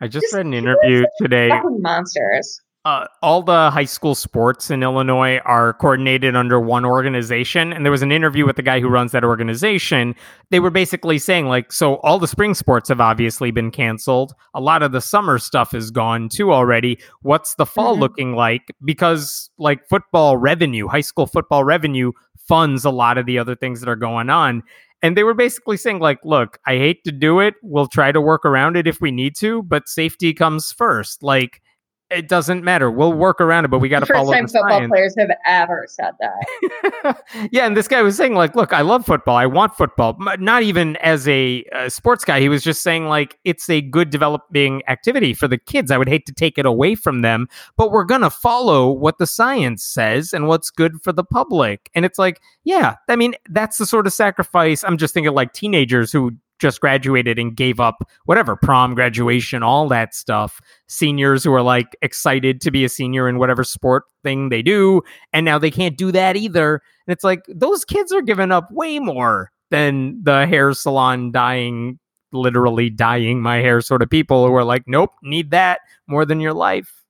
I 0.00 0.08
just, 0.08 0.24
just 0.24 0.34
read 0.34 0.46
an 0.46 0.54
interview 0.54 1.06
today. 1.18 1.50
Monsters 1.64 2.60
uh, 2.86 3.04
all 3.20 3.42
the 3.42 3.68
high 3.72 3.84
school 3.84 4.14
sports 4.14 4.70
in 4.70 4.84
Illinois 4.84 5.38
are 5.38 5.72
coordinated 5.72 6.36
under 6.36 6.60
one 6.60 6.84
organization. 6.84 7.72
And 7.72 7.84
there 7.84 7.90
was 7.90 8.02
an 8.02 8.12
interview 8.12 8.46
with 8.46 8.54
the 8.54 8.62
guy 8.62 8.78
who 8.78 8.88
runs 8.88 9.10
that 9.10 9.24
organization. 9.24 10.14
They 10.50 10.60
were 10.60 10.70
basically 10.70 11.18
saying, 11.18 11.46
like, 11.46 11.72
so 11.72 11.96
all 11.96 12.20
the 12.20 12.28
spring 12.28 12.54
sports 12.54 12.88
have 12.88 13.00
obviously 13.00 13.50
been 13.50 13.72
canceled. 13.72 14.34
A 14.54 14.60
lot 14.60 14.84
of 14.84 14.92
the 14.92 15.00
summer 15.00 15.40
stuff 15.40 15.74
is 15.74 15.90
gone 15.90 16.28
too 16.28 16.52
already. 16.52 17.00
What's 17.22 17.56
the 17.56 17.66
fall 17.66 17.94
mm-hmm. 17.94 18.02
looking 18.02 18.36
like? 18.36 18.68
Because, 18.84 19.50
like, 19.58 19.88
football 19.88 20.36
revenue, 20.36 20.86
high 20.86 21.00
school 21.00 21.26
football 21.26 21.64
revenue 21.64 22.12
funds 22.36 22.84
a 22.84 22.90
lot 22.90 23.18
of 23.18 23.26
the 23.26 23.36
other 23.36 23.56
things 23.56 23.80
that 23.80 23.88
are 23.88 23.96
going 23.96 24.30
on. 24.30 24.62
And 25.02 25.16
they 25.16 25.24
were 25.24 25.34
basically 25.34 25.76
saying, 25.76 25.98
like, 25.98 26.20
look, 26.22 26.58
I 26.68 26.76
hate 26.76 27.02
to 27.02 27.10
do 27.10 27.40
it. 27.40 27.54
We'll 27.64 27.88
try 27.88 28.12
to 28.12 28.20
work 28.20 28.44
around 28.44 28.76
it 28.76 28.86
if 28.86 29.00
we 29.00 29.10
need 29.10 29.34
to, 29.38 29.64
but 29.64 29.88
safety 29.88 30.32
comes 30.32 30.70
first. 30.70 31.24
Like, 31.24 31.62
it 32.10 32.28
doesn't 32.28 32.62
matter. 32.62 32.90
We'll 32.90 33.12
work 33.12 33.40
around 33.40 33.64
it, 33.64 33.68
but 33.68 33.80
we 33.80 33.88
got 33.88 34.00
to 34.00 34.06
follow. 34.06 34.32
First 34.32 34.54
time 34.54 34.62
football 34.62 34.78
science. 34.78 34.90
players 34.90 35.14
have 35.18 35.30
ever 35.44 35.86
said 35.88 36.12
that. 36.20 37.24
yeah, 37.50 37.66
and 37.66 37.76
this 37.76 37.88
guy 37.88 38.02
was 38.02 38.16
saying 38.16 38.34
like, 38.34 38.54
"Look, 38.54 38.72
I 38.72 38.82
love 38.82 39.04
football. 39.04 39.36
I 39.36 39.46
want 39.46 39.76
football." 39.76 40.16
Not 40.38 40.62
even 40.62 40.96
as 40.96 41.26
a, 41.26 41.64
a, 41.72 41.90
sports 41.90 42.24
guy. 42.24 42.40
He 42.40 42.48
was 42.48 42.62
just 42.62 42.82
saying 42.82 43.06
like, 43.06 43.38
it's 43.44 43.68
a 43.68 43.80
good 43.80 44.10
developing 44.10 44.82
activity 44.86 45.34
for 45.34 45.48
the 45.48 45.58
kids. 45.58 45.90
I 45.90 45.98
would 45.98 46.08
hate 46.08 46.26
to 46.26 46.32
take 46.32 46.58
it 46.58 46.66
away 46.66 46.94
from 46.94 47.22
them, 47.22 47.48
but 47.76 47.90
we're 47.90 48.04
gonna 48.04 48.30
follow 48.30 48.90
what 48.90 49.18
the 49.18 49.26
science 49.26 49.82
says 49.82 50.32
and 50.32 50.46
what's 50.46 50.70
good 50.70 51.02
for 51.02 51.12
the 51.12 51.24
public. 51.24 51.90
And 51.94 52.04
it's 52.04 52.18
like, 52.18 52.40
yeah, 52.62 52.96
I 53.08 53.16
mean, 53.16 53.34
that's 53.48 53.78
the 53.78 53.86
sort 53.86 54.06
of 54.06 54.12
sacrifice. 54.12 54.84
I'm 54.84 54.96
just 54.96 55.12
thinking 55.12 55.32
like 55.34 55.52
teenagers 55.52 56.12
who 56.12 56.32
just 56.58 56.80
graduated 56.80 57.38
and 57.38 57.56
gave 57.56 57.80
up 57.80 58.08
whatever 58.24 58.56
prom, 58.56 58.94
graduation, 58.94 59.62
all 59.62 59.88
that 59.88 60.14
stuff. 60.14 60.60
Seniors 60.88 61.44
who 61.44 61.52
are 61.52 61.62
like 61.62 61.96
excited 62.02 62.60
to 62.62 62.70
be 62.70 62.84
a 62.84 62.88
senior 62.88 63.28
in 63.28 63.38
whatever 63.38 63.64
sport 63.64 64.04
thing 64.22 64.48
they 64.48 64.62
do, 64.62 65.02
and 65.32 65.44
now 65.44 65.58
they 65.58 65.70
can't 65.70 65.96
do 65.96 66.12
that 66.12 66.36
either. 66.36 66.82
And 67.06 67.12
it's 67.12 67.24
like 67.24 67.44
those 67.48 67.84
kids 67.84 68.12
are 68.12 68.22
giving 68.22 68.52
up 68.52 68.70
way 68.70 68.98
more 68.98 69.50
than 69.70 70.22
the 70.22 70.46
hair 70.46 70.72
salon 70.72 71.32
dying, 71.32 71.98
literally 72.32 72.90
dying 72.90 73.42
my 73.42 73.56
hair 73.56 73.80
sort 73.80 74.02
of 74.02 74.10
people 74.10 74.46
who 74.46 74.54
are 74.54 74.64
like, 74.64 74.84
nope, 74.86 75.10
need 75.22 75.50
that 75.50 75.80
more 76.06 76.24
than 76.24 76.40
your 76.40 76.54
life. 76.54 77.04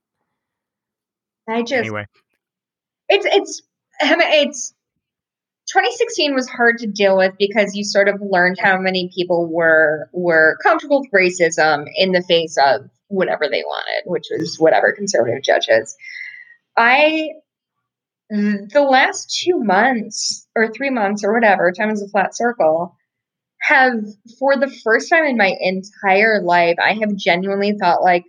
I 1.49 1.63
just 1.63 1.73
anyway, 1.75 2.07
it's 3.09 3.27
it's 3.27 3.63
it's 4.01 4.75
2016 5.69 6.35
was 6.35 6.49
hard 6.49 6.79
to 6.79 6.87
deal 6.87 7.17
with 7.17 7.33
because 7.39 7.75
you 7.75 7.85
sort 7.85 8.09
of 8.09 8.21
learned 8.21 8.57
how 8.59 8.79
many 8.79 9.11
people 9.15 9.49
were 9.53 10.09
were 10.13 10.59
comfortable 10.63 11.01
with 11.01 11.11
racism 11.11 11.87
in 11.97 12.13
the 12.13 12.23
face 12.23 12.57
of 12.57 12.89
whatever 13.09 13.49
they 13.51 13.63
wanted, 13.63 14.09
which 14.09 14.27
was 14.31 14.59
whatever 14.59 14.93
conservative 14.93 15.43
judges. 15.43 15.97
I 16.77 17.31
the 18.29 18.87
last 18.89 19.41
two 19.45 19.59
months 19.63 20.49
or 20.57 20.73
three 20.73 20.91
months 20.91 21.25
or 21.25 21.33
whatever, 21.33 21.73
time 21.73 21.91
is 21.91 22.03
a 22.03 22.09
flat 22.09 22.37
circle, 22.37 22.97
have 23.61 23.95
for 24.39 24.57
the 24.57 24.71
first 24.85 25.09
time 25.09 25.25
in 25.25 25.37
my 25.37 25.55
entire 25.61 26.43
life, 26.43 26.77
I 26.83 26.95
have 26.95 27.15
genuinely 27.17 27.75
thought 27.79 28.03
like, 28.03 28.25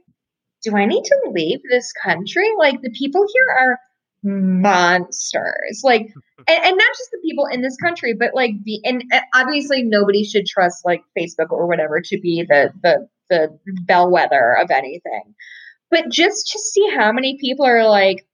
do 0.64 0.76
I 0.76 0.86
need 0.86 1.04
to 1.04 1.30
leave 1.32 1.60
this 1.70 1.92
country? 2.04 2.50
Like 2.58 2.82
the 2.82 2.92
people 2.92 3.26
here 3.34 3.56
are 3.58 3.80
monsters. 4.24 5.82
Like 5.84 6.02
and, 6.48 6.64
and 6.64 6.78
not 6.78 6.98
just 6.98 7.12
the 7.12 7.22
people 7.24 7.46
in 7.46 7.62
this 7.62 7.78
country, 7.78 8.14
but 8.14 8.34
like 8.34 8.52
the 8.64 8.80
and 8.84 9.04
obviously 9.34 9.84
nobody 9.84 10.24
should 10.24 10.46
trust 10.46 10.86
like 10.86 11.04
Facebook 11.18 11.52
or 11.52 11.68
whatever 11.68 12.02
to 12.02 12.20
be 12.20 12.44
the 12.48 12.72
the 12.84 13.08
the 13.30 13.58
bellwether 13.86 14.58
of 14.62 14.72
anything. 14.72 15.36
But 15.90 16.10
just 16.10 16.48
to 16.52 16.60
see 16.60 16.90
how 16.96 17.12
many 17.12 17.38
people 17.40 17.66
are 17.66 17.88
like, 17.88 18.26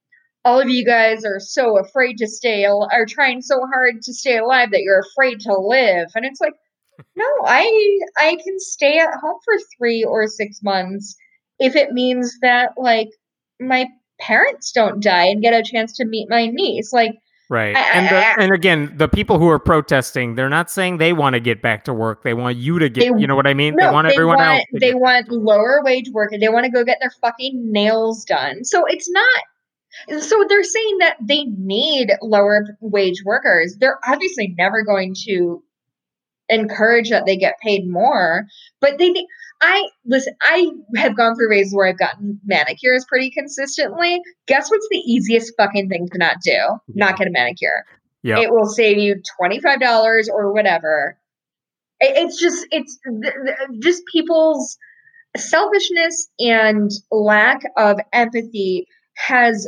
all 0.44 0.60
of 0.60 0.68
you 0.68 0.84
guys 0.84 1.24
are 1.24 1.40
so 1.40 1.78
afraid 1.78 2.18
to 2.18 2.26
stay 2.26 2.64
are 2.64 3.06
trying 3.06 3.40
so 3.40 3.60
hard 3.72 4.02
to 4.02 4.12
stay 4.12 4.38
alive 4.38 4.70
that 4.70 4.82
you're 4.82 5.00
afraid 5.00 5.40
to 5.40 5.54
live 5.54 6.08
and 6.14 6.24
it's 6.24 6.40
like 6.40 6.52
no 7.16 7.26
i 7.44 7.98
i 8.18 8.36
can 8.44 8.58
stay 8.58 8.98
at 8.98 9.14
home 9.20 9.38
for 9.44 9.54
3 9.78 10.04
or 10.04 10.26
6 10.28 10.62
months 10.62 11.16
if 11.58 11.76
it 11.76 11.92
means 11.92 12.36
that 12.42 12.72
like 12.76 13.08
my 13.60 13.86
parents 14.20 14.72
don't 14.72 15.02
die 15.02 15.26
and 15.26 15.42
get 15.42 15.54
a 15.54 15.62
chance 15.62 15.92
to 15.96 16.04
meet 16.04 16.28
my 16.30 16.46
niece 16.46 16.92
like 16.92 17.16
Right. 17.50 17.76
I, 17.76 17.80
and 17.90 18.06
the, 18.08 18.16
I, 18.16 18.34
and 18.38 18.54
again, 18.54 18.94
the 18.96 19.06
people 19.06 19.38
who 19.38 19.48
are 19.50 19.58
protesting, 19.58 20.34
they're 20.34 20.48
not 20.48 20.70
saying 20.70 20.96
they 20.96 21.12
want 21.12 21.34
to 21.34 21.40
get 21.40 21.60
back 21.60 21.84
to 21.84 21.92
work. 21.92 22.22
They 22.22 22.32
want 22.32 22.56
you 22.56 22.78
to 22.78 22.88
get, 22.88 23.00
they, 23.00 23.20
you 23.20 23.26
know 23.26 23.36
what 23.36 23.46
I 23.46 23.52
mean? 23.52 23.74
No, 23.76 23.86
they 23.86 23.92
want 23.92 24.06
everyone 24.06 24.38
want, 24.38 24.50
else. 24.50 24.80
they 24.80 24.94
want 24.94 25.30
lower 25.30 25.82
wage 25.84 26.08
work 26.10 26.32
and 26.32 26.42
they 26.42 26.48
want 26.48 26.64
to 26.64 26.70
go 26.70 26.84
get 26.84 26.98
their 27.00 27.12
fucking 27.20 27.70
nails 27.70 28.24
done. 28.24 28.64
So 28.64 28.86
it's 28.86 29.10
not 29.10 29.42
so 30.18 30.44
they're 30.48 30.64
saying 30.64 30.98
that 30.98 31.16
they 31.20 31.44
need 31.44 32.10
lower 32.20 32.64
wage 32.80 33.22
workers. 33.24 33.76
They're 33.78 34.00
obviously 34.06 34.54
never 34.58 34.82
going 34.82 35.14
to 35.26 35.62
encourage 36.48 37.10
that 37.10 37.26
they 37.26 37.36
get 37.36 37.60
paid 37.62 37.88
more, 37.88 38.46
but 38.80 38.98
they 38.98 39.14
I 39.60 39.88
listen, 40.04 40.34
I 40.42 40.70
have 40.96 41.16
gone 41.16 41.34
through 41.36 41.50
phases 41.50 41.74
where 41.74 41.88
I've 41.88 41.98
gotten 41.98 42.40
manicures 42.44 43.04
pretty 43.08 43.30
consistently. 43.30 44.20
Guess 44.46 44.70
what's 44.70 44.86
the 44.90 44.98
easiest 44.98 45.54
fucking 45.56 45.88
thing 45.88 46.08
to 46.12 46.18
not 46.18 46.36
do? 46.44 46.58
Not 46.88 47.16
get 47.16 47.28
a 47.28 47.30
manicure. 47.30 47.84
Yeah. 48.22 48.40
It 48.40 48.50
will 48.50 48.66
save 48.66 48.98
you 48.98 49.16
$25 49.40 50.28
or 50.30 50.52
whatever. 50.52 51.18
It's 52.00 52.38
just 52.38 52.66
it's 52.70 52.98
just 53.80 54.02
people's 54.12 54.76
selfishness 55.36 56.28
and 56.38 56.90
lack 57.10 57.62
of 57.76 57.98
empathy 58.12 58.86
has 59.16 59.66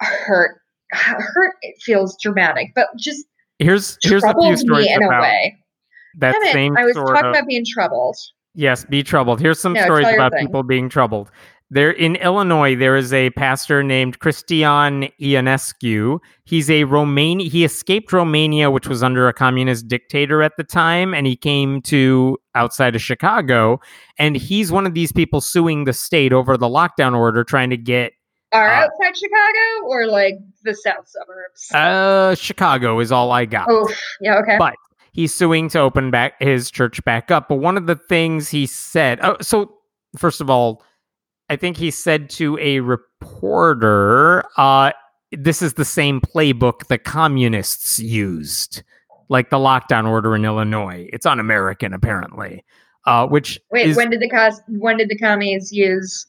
hurt 0.00 0.60
hurt 0.92 1.54
it 1.62 1.74
feels 1.82 2.16
dramatic 2.22 2.68
but 2.74 2.88
just 2.96 3.26
here's 3.58 3.98
here's 4.02 4.24
a 4.24 4.34
few 4.40 4.56
stories 4.56 4.86
in 4.88 5.02
a 5.02 5.08
way 5.08 5.56
that 6.18 6.34
Kevin, 6.34 6.52
same 6.52 6.76
i 6.78 6.84
was 6.84 6.94
talking 6.94 7.16
of, 7.16 7.30
about 7.30 7.46
being 7.46 7.64
troubled 7.66 8.16
yes 8.58 8.84
be 8.84 9.02
troubled 9.02 9.40
here's 9.40 9.58
some 9.58 9.72
no, 9.72 9.82
stories 9.82 10.06
about 10.08 10.32
thing. 10.32 10.46
people 10.46 10.62
being 10.62 10.88
troubled 10.88 11.30
there 11.70 11.90
in 11.90 12.16
Illinois, 12.16 12.76
there 12.76 12.96
is 12.96 13.12
a 13.12 13.28
pastor 13.30 13.82
named 13.82 14.20
Cristian 14.20 15.12
Ionescu. 15.20 16.18
He's 16.44 16.70
a 16.70 16.84
Romanian. 16.84 17.50
He 17.50 17.62
escaped 17.62 18.10
Romania, 18.10 18.70
which 18.70 18.88
was 18.88 19.02
under 19.02 19.28
a 19.28 19.34
communist 19.34 19.86
dictator 19.86 20.42
at 20.42 20.56
the 20.56 20.64
time, 20.64 21.12
and 21.12 21.26
he 21.26 21.36
came 21.36 21.82
to 21.82 22.38
outside 22.54 22.94
of 22.96 23.02
Chicago. 23.02 23.80
And 24.18 24.34
he's 24.34 24.72
one 24.72 24.86
of 24.86 24.94
these 24.94 25.12
people 25.12 25.42
suing 25.42 25.84
the 25.84 25.92
state 25.92 26.32
over 26.32 26.56
the 26.56 26.68
lockdown 26.68 27.14
order, 27.14 27.44
trying 27.44 27.68
to 27.68 27.76
get 27.76 28.12
are 28.52 28.66
uh, 28.66 28.86
outside 28.86 29.14
Chicago 29.14 29.86
or 29.88 30.06
like 30.06 30.38
the 30.62 30.74
south 30.74 31.06
suburbs? 31.06 31.70
Uh, 31.74 32.34
Chicago 32.34 32.98
is 32.98 33.12
all 33.12 33.30
I 33.30 33.44
got. 33.44 33.66
Oh, 33.68 33.86
yeah, 34.22 34.38
okay. 34.38 34.56
But 34.58 34.74
he's 35.18 35.34
suing 35.34 35.68
to 35.68 35.80
open 35.80 36.12
back 36.12 36.40
his 36.40 36.70
church 36.70 37.02
back 37.02 37.28
up. 37.28 37.48
But 37.48 37.56
one 37.56 37.76
of 37.76 37.88
the 37.88 37.96
things 37.96 38.50
he 38.50 38.66
said, 38.66 39.18
oh, 39.20 39.36
so 39.40 39.74
first 40.16 40.40
of 40.40 40.48
all, 40.48 40.84
I 41.48 41.56
think 41.56 41.76
he 41.76 41.90
said 41.90 42.30
to 42.30 42.56
a 42.60 42.78
reporter, 42.78 44.44
uh, 44.56 44.92
this 45.32 45.60
is 45.60 45.74
the 45.74 45.84
same 45.84 46.20
playbook 46.20 46.86
the 46.86 46.98
communists 46.98 47.98
used, 47.98 48.84
like 49.28 49.50
the 49.50 49.56
lockdown 49.56 50.06
order 50.06 50.36
in 50.36 50.44
Illinois. 50.44 51.08
It's 51.12 51.26
un-American, 51.26 51.92
apparently. 51.92 52.64
Uh, 53.04 53.26
which 53.26 53.58
wait, 53.72 53.88
is, 53.88 53.96
when 53.96 54.10
did 54.10 54.20
the 54.20 54.28
cos- 54.28 54.60
when 54.68 54.98
did 54.98 55.08
the 55.08 55.18
commies 55.18 55.72
use 55.72 56.26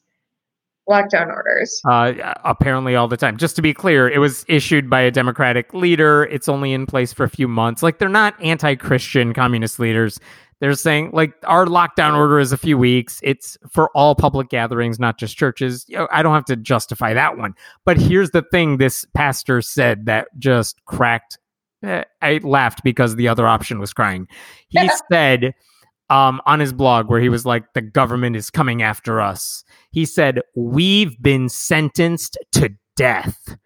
lockdown 0.90 1.28
orders. 1.28 1.80
Uh, 1.84 2.12
apparently, 2.44 2.96
all 2.96 3.08
the 3.08 3.16
time. 3.16 3.36
Just 3.36 3.56
to 3.56 3.62
be 3.62 3.72
clear, 3.72 4.08
it 4.08 4.18
was 4.18 4.44
issued 4.48 4.90
by 4.90 5.00
a 5.00 5.10
Democratic 5.10 5.72
leader. 5.72 6.24
It's 6.24 6.48
only 6.48 6.72
in 6.72 6.86
place 6.86 7.12
for 7.12 7.24
a 7.24 7.30
few 7.30 7.48
months. 7.48 7.82
Like, 7.82 7.98
they're 7.98 8.08
not 8.08 8.34
anti 8.42 8.74
Christian 8.74 9.32
communist 9.32 9.78
leaders. 9.78 10.20
They're 10.60 10.74
saying, 10.74 11.12
like, 11.14 11.32
our 11.44 11.64
lockdown 11.64 12.14
order 12.14 12.38
is 12.38 12.52
a 12.52 12.58
few 12.58 12.76
weeks. 12.76 13.18
It's 13.22 13.56
for 13.70 13.90
all 13.94 14.14
public 14.14 14.50
gatherings, 14.50 14.98
not 14.98 15.18
just 15.18 15.36
churches. 15.36 15.86
You 15.88 15.96
know, 15.96 16.08
I 16.12 16.22
don't 16.22 16.34
have 16.34 16.44
to 16.46 16.56
justify 16.56 17.14
that 17.14 17.38
one. 17.38 17.54
But 17.86 17.96
here's 17.96 18.30
the 18.32 18.42
thing 18.42 18.76
this 18.76 19.06
pastor 19.14 19.62
said 19.62 20.04
that 20.04 20.28
just 20.38 20.84
cracked. 20.84 21.38
Eh, 21.82 22.04
I 22.20 22.40
laughed 22.42 22.84
because 22.84 23.16
the 23.16 23.26
other 23.26 23.48
option 23.48 23.78
was 23.78 23.94
crying. 23.94 24.28
He 24.68 24.90
said, 25.10 25.54
um, 26.10 26.42
on 26.44 26.60
his 26.60 26.72
blog 26.72 27.08
where 27.08 27.20
he 27.20 27.28
was 27.28 27.46
like, 27.46 27.72
the 27.72 27.80
government 27.80 28.36
is 28.36 28.50
coming 28.50 28.82
after 28.82 29.20
us. 29.20 29.64
He 29.92 30.04
said, 30.04 30.40
We've 30.54 31.20
been 31.22 31.48
sentenced 31.48 32.36
to 32.52 32.74
death. 32.96 33.56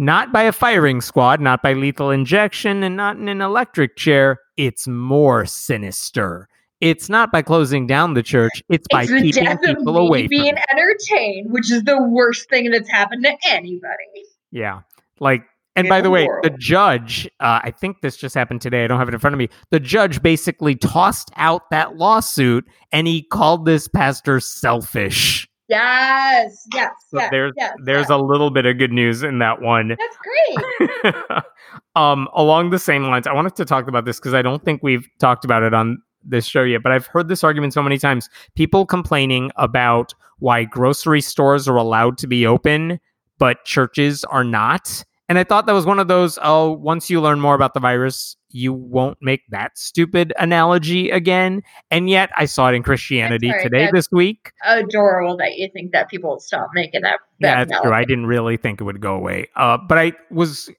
Not 0.00 0.32
by 0.32 0.44
a 0.44 0.52
firing 0.52 1.00
squad, 1.00 1.40
not 1.40 1.60
by 1.60 1.72
lethal 1.72 2.10
injection, 2.10 2.84
and 2.84 2.96
not 2.96 3.16
in 3.16 3.28
an 3.28 3.40
electric 3.40 3.96
chair. 3.96 4.38
It's 4.56 4.86
more 4.86 5.44
sinister. 5.44 6.48
It's 6.80 7.08
not 7.08 7.32
by 7.32 7.42
closing 7.42 7.88
down 7.88 8.14
the 8.14 8.22
church. 8.22 8.62
It's, 8.68 8.86
it's 8.86 8.88
by 8.92 9.06
keeping 9.06 9.58
people 9.58 9.98
away 9.98 10.28
being 10.28 10.54
entertained, 10.70 11.50
which 11.50 11.72
is 11.72 11.82
the 11.82 12.00
worst 12.00 12.48
thing 12.48 12.70
that's 12.70 12.88
happened 12.88 13.24
to 13.24 13.36
anybody. 13.48 14.24
Yeah, 14.52 14.82
like 15.18 15.42
and 15.78 15.88
by 15.88 16.00
the 16.00 16.10
way, 16.10 16.28
the 16.42 16.50
judge, 16.50 17.26
uh, 17.40 17.60
I 17.62 17.70
think 17.70 18.00
this 18.00 18.16
just 18.16 18.34
happened 18.34 18.60
today. 18.60 18.84
I 18.84 18.86
don't 18.86 18.98
have 18.98 19.08
it 19.08 19.14
in 19.14 19.20
front 19.20 19.34
of 19.34 19.38
me. 19.38 19.48
The 19.70 19.80
judge 19.80 20.22
basically 20.22 20.74
tossed 20.74 21.30
out 21.36 21.70
that 21.70 21.96
lawsuit 21.96 22.66
and 22.92 23.06
he 23.06 23.22
called 23.22 23.64
this 23.64 23.88
pastor 23.88 24.40
selfish. 24.40 25.48
Yes, 25.68 26.66
yes, 26.72 26.90
so 27.10 27.18
yes. 27.18 27.30
There's 27.30 27.52
yes, 27.56 27.74
there's 27.84 28.08
yes. 28.08 28.10
a 28.10 28.16
little 28.16 28.50
bit 28.50 28.64
of 28.64 28.78
good 28.78 28.92
news 28.92 29.22
in 29.22 29.38
that 29.40 29.60
one. 29.60 29.88
That's 29.88 30.16
great. 30.16 31.14
um, 31.94 32.26
along 32.34 32.70
the 32.70 32.78
same 32.78 33.04
lines, 33.04 33.26
I 33.26 33.34
wanted 33.34 33.54
to 33.56 33.66
talk 33.66 33.86
about 33.86 34.06
this 34.06 34.18
because 34.18 34.32
I 34.32 34.40
don't 34.40 34.64
think 34.64 34.82
we've 34.82 35.06
talked 35.18 35.44
about 35.44 35.62
it 35.62 35.74
on 35.74 36.02
this 36.24 36.46
show 36.46 36.62
yet, 36.62 36.82
but 36.82 36.92
I've 36.92 37.06
heard 37.06 37.28
this 37.28 37.44
argument 37.44 37.74
so 37.74 37.82
many 37.82 37.98
times. 37.98 38.30
People 38.54 38.86
complaining 38.86 39.50
about 39.56 40.14
why 40.38 40.64
grocery 40.64 41.20
stores 41.20 41.68
are 41.68 41.76
allowed 41.76 42.16
to 42.18 42.26
be 42.26 42.46
open, 42.46 42.98
but 43.38 43.64
churches 43.64 44.24
are 44.24 44.44
not. 44.44 45.04
And 45.28 45.38
I 45.38 45.44
thought 45.44 45.66
that 45.66 45.72
was 45.72 45.84
one 45.84 45.98
of 45.98 46.08
those, 46.08 46.38
oh, 46.42 46.72
once 46.72 47.10
you 47.10 47.20
learn 47.20 47.38
more 47.38 47.54
about 47.54 47.74
the 47.74 47.80
virus, 47.80 48.36
you 48.48 48.72
won't 48.72 49.18
make 49.20 49.42
that 49.50 49.76
stupid 49.76 50.32
analogy 50.38 51.10
again. 51.10 51.62
And 51.90 52.08
yet 52.08 52.30
I 52.34 52.46
saw 52.46 52.70
it 52.70 52.74
in 52.74 52.82
Christianity 52.82 53.50
right, 53.50 53.62
today 53.62 53.90
this 53.92 54.10
week. 54.10 54.52
Adorable 54.64 55.36
that 55.36 55.56
you 55.56 55.68
think 55.72 55.92
that 55.92 56.08
people 56.08 56.30
will 56.30 56.40
stop 56.40 56.70
making 56.72 57.02
that. 57.02 57.20
that 57.40 57.46
yeah, 57.46 57.56
that's 57.56 57.70
analogy. 57.70 57.88
true. 57.88 57.96
I 57.96 58.04
didn't 58.04 58.26
really 58.26 58.56
think 58.56 58.80
it 58.80 58.84
would 58.84 59.02
go 59.02 59.14
away. 59.14 59.48
Uh, 59.54 59.76
but 59.76 59.98
I 59.98 60.12
was 60.30 60.70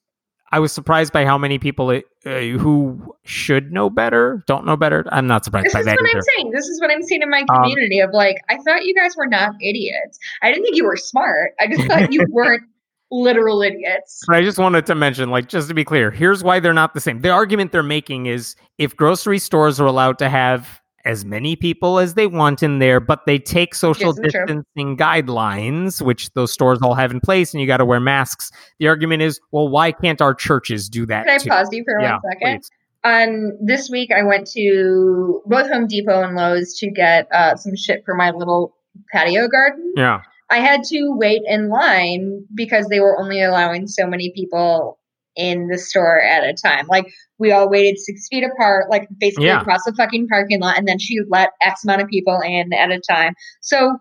I 0.52 0.60
was 0.60 0.72
surprised 0.72 1.14
by 1.14 1.26
how 1.26 1.38
many 1.38 1.60
people 1.60 1.90
uh, 1.90 2.02
who 2.24 3.16
should 3.24 3.72
know 3.72 3.89
better 3.89 4.43
don't 4.47 4.66
know 4.66 4.76
better. 4.76 5.06
I'm 5.12 5.28
not 5.28 5.45
surprised 5.45 5.68
this 5.68 5.74
by 5.74 5.84
that. 5.84 5.91
This 5.91 6.00
is 6.00 6.02
what 6.02 6.10
either. 6.10 6.18
I'm 6.18 6.24
saying. 6.24 6.52
This 6.52 6.68
is 6.68 6.82
what 6.82 6.91
I'm 6.91 7.04
seeing 7.04 7.22
in 7.22 7.30
my 7.30 7.41
um, 7.41 7.62
community 7.62 8.02
um, 8.02 8.10
of 8.10 8.16
like, 8.16 8.38
I 8.50 8.58
thought 8.58 8.84
you 8.84 8.95
guys 8.95 9.16
were 9.16 9.28
not 9.28 9.52
idiots. 9.62 10.18
I 10.41 10.50
didn't 10.50 10.64
think 10.64 10.76
you 10.76 10.86
were 10.86 10.97
smart. 10.97 11.52
I 11.60 11.68
just 11.68 11.84
thought 11.88 12.12
you 12.12 12.26
weren't 12.32 12.64
literal 13.12 13.62
idiots. 13.62 14.22
I 14.30 14.41
just 14.41 14.57
wanted 14.57 14.86
to 14.88 14.95
mention, 14.95 15.30
like, 15.30 15.49
just 15.49 15.68
to 15.70 15.74
be 15.74 15.84
clear, 15.84 16.12
here's 16.12 16.43
why 16.43 16.60
they're 16.60 16.74
not 16.74 16.93
the 16.93 17.01
same. 17.01 17.22
The 17.22 17.30
argument 17.30 17.72
they're 17.72 17.84
making 17.84 18.28
is 18.28 18.55
if 18.78 18.95
grocery 18.95 19.39
stores 19.39 19.80
are 19.80 19.86
allowed 19.86 20.20
to 20.20 20.30
have 20.30 20.82
as 21.05 21.26
many 21.26 21.55
people 21.55 21.97
as 21.97 22.14
they 22.14 22.28
want 22.28 22.62
in 22.62 22.80
there, 22.80 22.99
but 22.99 23.26
they 23.26 23.39
take 23.39 23.74
social 23.74 24.14
distancing 24.14 24.64
true. 24.76 24.95
guidelines, 24.97 26.01
which 26.01 26.30
those 26.34 26.51
stores 26.51 26.80
all 26.82 26.93
have 26.93 27.12
in 27.12 27.20
place, 27.20 27.53
and 27.53 27.62
you 27.62 27.68
got 27.68 27.78
to 27.78 27.86
wear 27.86 27.99
masks. 27.99 28.51
The 28.80 28.88
argument 28.88 29.22
is, 29.22 29.39
well, 29.51 29.70
why 29.70 29.91
can't 29.91 30.22
our 30.22 30.34
churches 30.34 30.89
do 30.89 31.05
that? 31.05 31.26
Can 31.26 31.36
I 31.36 31.38
too? 31.38 31.49
pause 31.49 31.70
you 31.72 31.84
for 31.86 31.99
yeah, 32.01 32.20
one 32.22 32.22
second? 32.32 32.60
Please. 32.60 32.70
Um, 33.05 33.57
this 33.66 33.89
week 33.89 34.12
I 34.12 34.24
went 34.24 34.45
to 34.51 35.41
both 35.45 35.70
Home 35.72 35.88
Depot 35.88 36.22
and 36.22 36.36
Lowe's 36.36 36.78
to 36.80 36.91
get 36.91 37.28
uh, 37.34 37.55
some 37.55 37.76
shit 37.76 38.03
for 38.05 38.14
my 38.14 38.32
little 38.32 38.76
patio 39.14 39.47
garden. 39.47 39.93
Yeah. 39.95 40.22
I 40.50 40.60
had 40.60 40.84
to 40.86 41.12
wait 41.16 41.41
in 41.45 41.70
line 41.70 42.45
because 42.56 42.88
they 42.88 43.00
were 43.00 43.20
only 43.22 43.41
allowing 43.41 43.88
so 43.88 44.08
many 44.08 44.32
people 44.36 44.97
in 45.36 45.68
the 45.68 45.78
store 45.78 46.20
at 46.20 46.43
a 46.43 46.54
time. 46.54 46.88
Like 46.88 47.06
we 47.38 47.52
all 47.52 47.70
waited 47.70 48.00
six 48.00 48.28
feet 48.30 48.43
apart, 48.43 48.89
like 48.89 49.08
basically 49.20 49.45
Yeah. 49.45 49.62
across 49.62 49.84
the 49.86 49.93
fucking 49.93 50.28
parking 50.28 50.60
lot, 50.60 50.78
and 50.78 50.88
then 50.88 51.00
she 51.00 51.20
let 51.30 51.52
X 51.62 51.84
amount 51.84 52.02
of 52.02 52.08
people 52.10 52.39
in 52.43 52.74
at 52.74 52.91
a 52.91 53.00
time. 53.00 53.34
So 53.62 53.97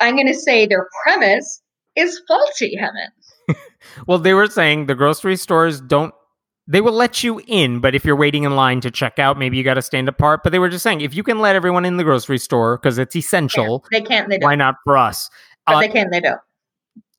I'm 0.00 0.16
gonna 0.16 0.34
say 0.34 0.66
their 0.66 0.88
premise 1.02 1.62
is 1.96 2.20
faulty, 2.28 2.76
Helen. 2.76 3.10
Well, 4.06 4.18
they 4.18 4.32
were 4.34 4.46
saying 4.46 4.86
the 4.86 4.94
grocery 4.94 5.36
stores 5.36 5.80
don't. 5.80 6.14
They 6.66 6.80
will 6.80 6.94
let 6.94 7.22
you 7.22 7.42
in, 7.46 7.80
but 7.80 7.94
if 7.94 8.02
you're 8.06 8.16
waiting 8.16 8.44
in 8.44 8.56
line 8.56 8.80
to 8.80 8.90
check 8.90 9.18
out, 9.18 9.38
maybe 9.38 9.58
you 9.58 9.62
got 9.62 9.74
to 9.74 9.82
stand 9.82 10.08
apart. 10.08 10.42
But 10.42 10.52
they 10.52 10.58
were 10.58 10.70
just 10.70 10.82
saying 10.82 11.02
if 11.02 11.14
you 11.14 11.22
can 11.22 11.38
let 11.38 11.54
everyone 11.54 11.84
in 11.84 11.98
the 11.98 12.04
grocery 12.04 12.38
store 12.38 12.78
because 12.78 12.96
it's 12.96 13.14
essential, 13.14 13.84
They 13.92 14.00
can't, 14.00 14.30
they 14.30 14.38
why 14.38 14.54
not 14.54 14.76
for 14.84 14.96
us? 14.96 15.28
But 15.66 15.76
Uh, 15.76 15.80
they 15.80 15.88
can, 15.88 16.10
they 16.10 16.20
don't. 16.20 16.40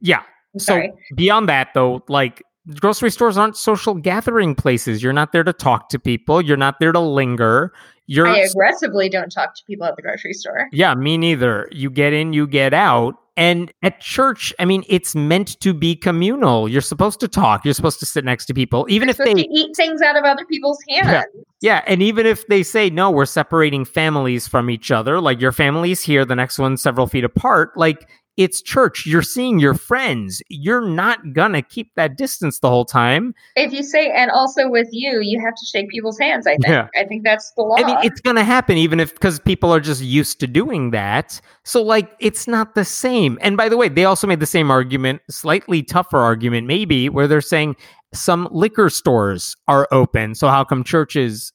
Yeah. 0.02 0.22
I'm 0.54 0.60
So 0.60 0.74
sorry. 0.74 0.94
beyond 1.16 1.50
that, 1.50 1.70
though, 1.74 2.04
like 2.08 2.42
grocery 2.80 3.12
stores 3.12 3.38
aren't 3.38 3.58
social 3.58 3.94
gathering 3.94 4.56
places. 4.56 5.04
You're 5.04 5.14
not 5.14 5.32
there 5.32 5.44
to 5.44 5.54
talk 5.54 5.90
to 5.90 6.00
people. 6.00 6.42
You're 6.42 6.58
not 6.58 6.80
there 6.80 6.92
to 6.92 7.00
linger. 7.00 7.74
You're 8.08 8.28
I 8.28 8.38
aggressively 8.40 9.10
don't 9.10 9.32
talk 9.32 9.56
to 9.56 9.62
people 9.66 9.86
at 9.88 9.96
the 9.96 10.02
grocery 10.04 10.34
store. 10.34 10.68
yeah, 10.72 10.94
me 10.94 11.18
neither. 11.18 11.68
You 11.72 11.90
get 11.90 12.14
in, 12.14 12.34
you 12.34 12.46
get 12.48 12.74
out. 12.74 13.16
And 13.38 13.74
at 13.84 14.00
church, 14.00 14.54
I 14.60 14.66
mean, 14.66 14.86
it's 14.88 15.14
meant 15.14 15.60
to 15.60 15.74
be 15.74 15.94
communal. 15.96 16.70
You're 16.70 16.80
supposed 16.80 17.20
to 17.20 17.28
talk. 17.28 17.66
You're 17.66 17.74
supposed 17.74 18.00
to 18.00 18.06
sit 18.06 18.24
next 18.24 18.46
to 18.46 18.54
people, 18.54 18.86
even 18.90 19.10
You're 19.10 19.12
if 19.12 19.18
they 19.18 19.34
to 19.34 19.48
eat 19.52 19.76
things 19.76 20.02
out 20.02 20.16
of 20.16 20.24
other 20.24 20.46
people's 20.46 20.78
hands. 20.88 21.08
Yeah. 21.10 21.24
Yeah, 21.62 21.82
and 21.88 22.02
even 22.02 22.26
if 22.28 22.48
they 22.48 22.64
say 22.64 22.90
no, 22.90 23.10
we're 23.12 23.26
separating 23.26 23.84
families 23.84 24.48
from 24.48 24.70
each 24.70 24.90
other, 24.92 25.20
like 25.20 25.42
your 25.42 25.52
family's 25.52 26.02
here, 26.02 26.24
the 26.24 26.36
next 26.36 26.60
one's 26.60 26.82
several 26.82 27.08
feet 27.08 27.24
apart, 27.26 27.76
like 27.76 28.08
it's 28.38 28.62
church. 28.62 29.06
You're 29.06 29.22
seeing 29.22 29.60
your 29.60 29.74
friends. 29.74 30.42
You're 30.50 30.86
not 30.86 31.34
gonna 31.34 31.62
keep 31.62 31.94
that 31.96 32.18
distance 32.18 32.60
the 32.60 32.70
whole 32.70 32.86
time. 32.86 33.34
If 33.56 33.72
you 33.72 33.84
say, 33.84 34.12
and 34.12 34.30
also 34.32 34.70
with 34.70 34.90
you, 34.92 35.20
you 35.22 35.40
have 35.40 35.56
to 35.56 35.66
shake 35.66 35.90
people's 35.90 36.20
hands. 36.20 36.46
I 36.46 36.52
think. 36.52 36.68
Yeah. 36.68 36.88
I 36.96 37.06
think 37.06 37.24
that's 37.24 37.52
the 37.52 37.64
law. 37.64 37.76
I 37.78 37.84
mean, 37.84 37.98
it's 38.04 38.22
gonna 38.22 38.44
happen 38.44 38.78
even 38.78 39.00
if 39.00 39.14
because 39.14 39.40
people 39.40 39.74
are 39.74 39.80
just 39.80 40.02
used 40.02 40.40
to 40.42 40.48
doing 40.48 40.92
that. 40.92 41.40
So 41.64 41.82
like 41.82 42.12
it's 42.20 42.48
not 42.48 42.76
the 42.76 42.86
same. 42.86 43.38
And 43.42 43.58
by 43.58 43.70
the 43.70 43.78
way, 43.78 43.90
they 43.90 44.06
also 44.06 44.28
made 44.28 44.40
the 44.40 44.46
same 44.46 44.70
argument, 44.70 45.22
slightly 45.30 45.84
tougher 45.84 46.18
argument, 46.18 46.68
maybe, 46.68 47.10
where 47.10 47.28
they're 47.28 47.42
saying 47.42 47.76
some 48.14 48.48
liquor 48.52 48.90
stores 48.90 49.56
are 49.68 49.88
open. 49.92 50.36
So 50.36 50.48
how 50.48 50.64
come 50.64 50.84
churches 50.84 51.54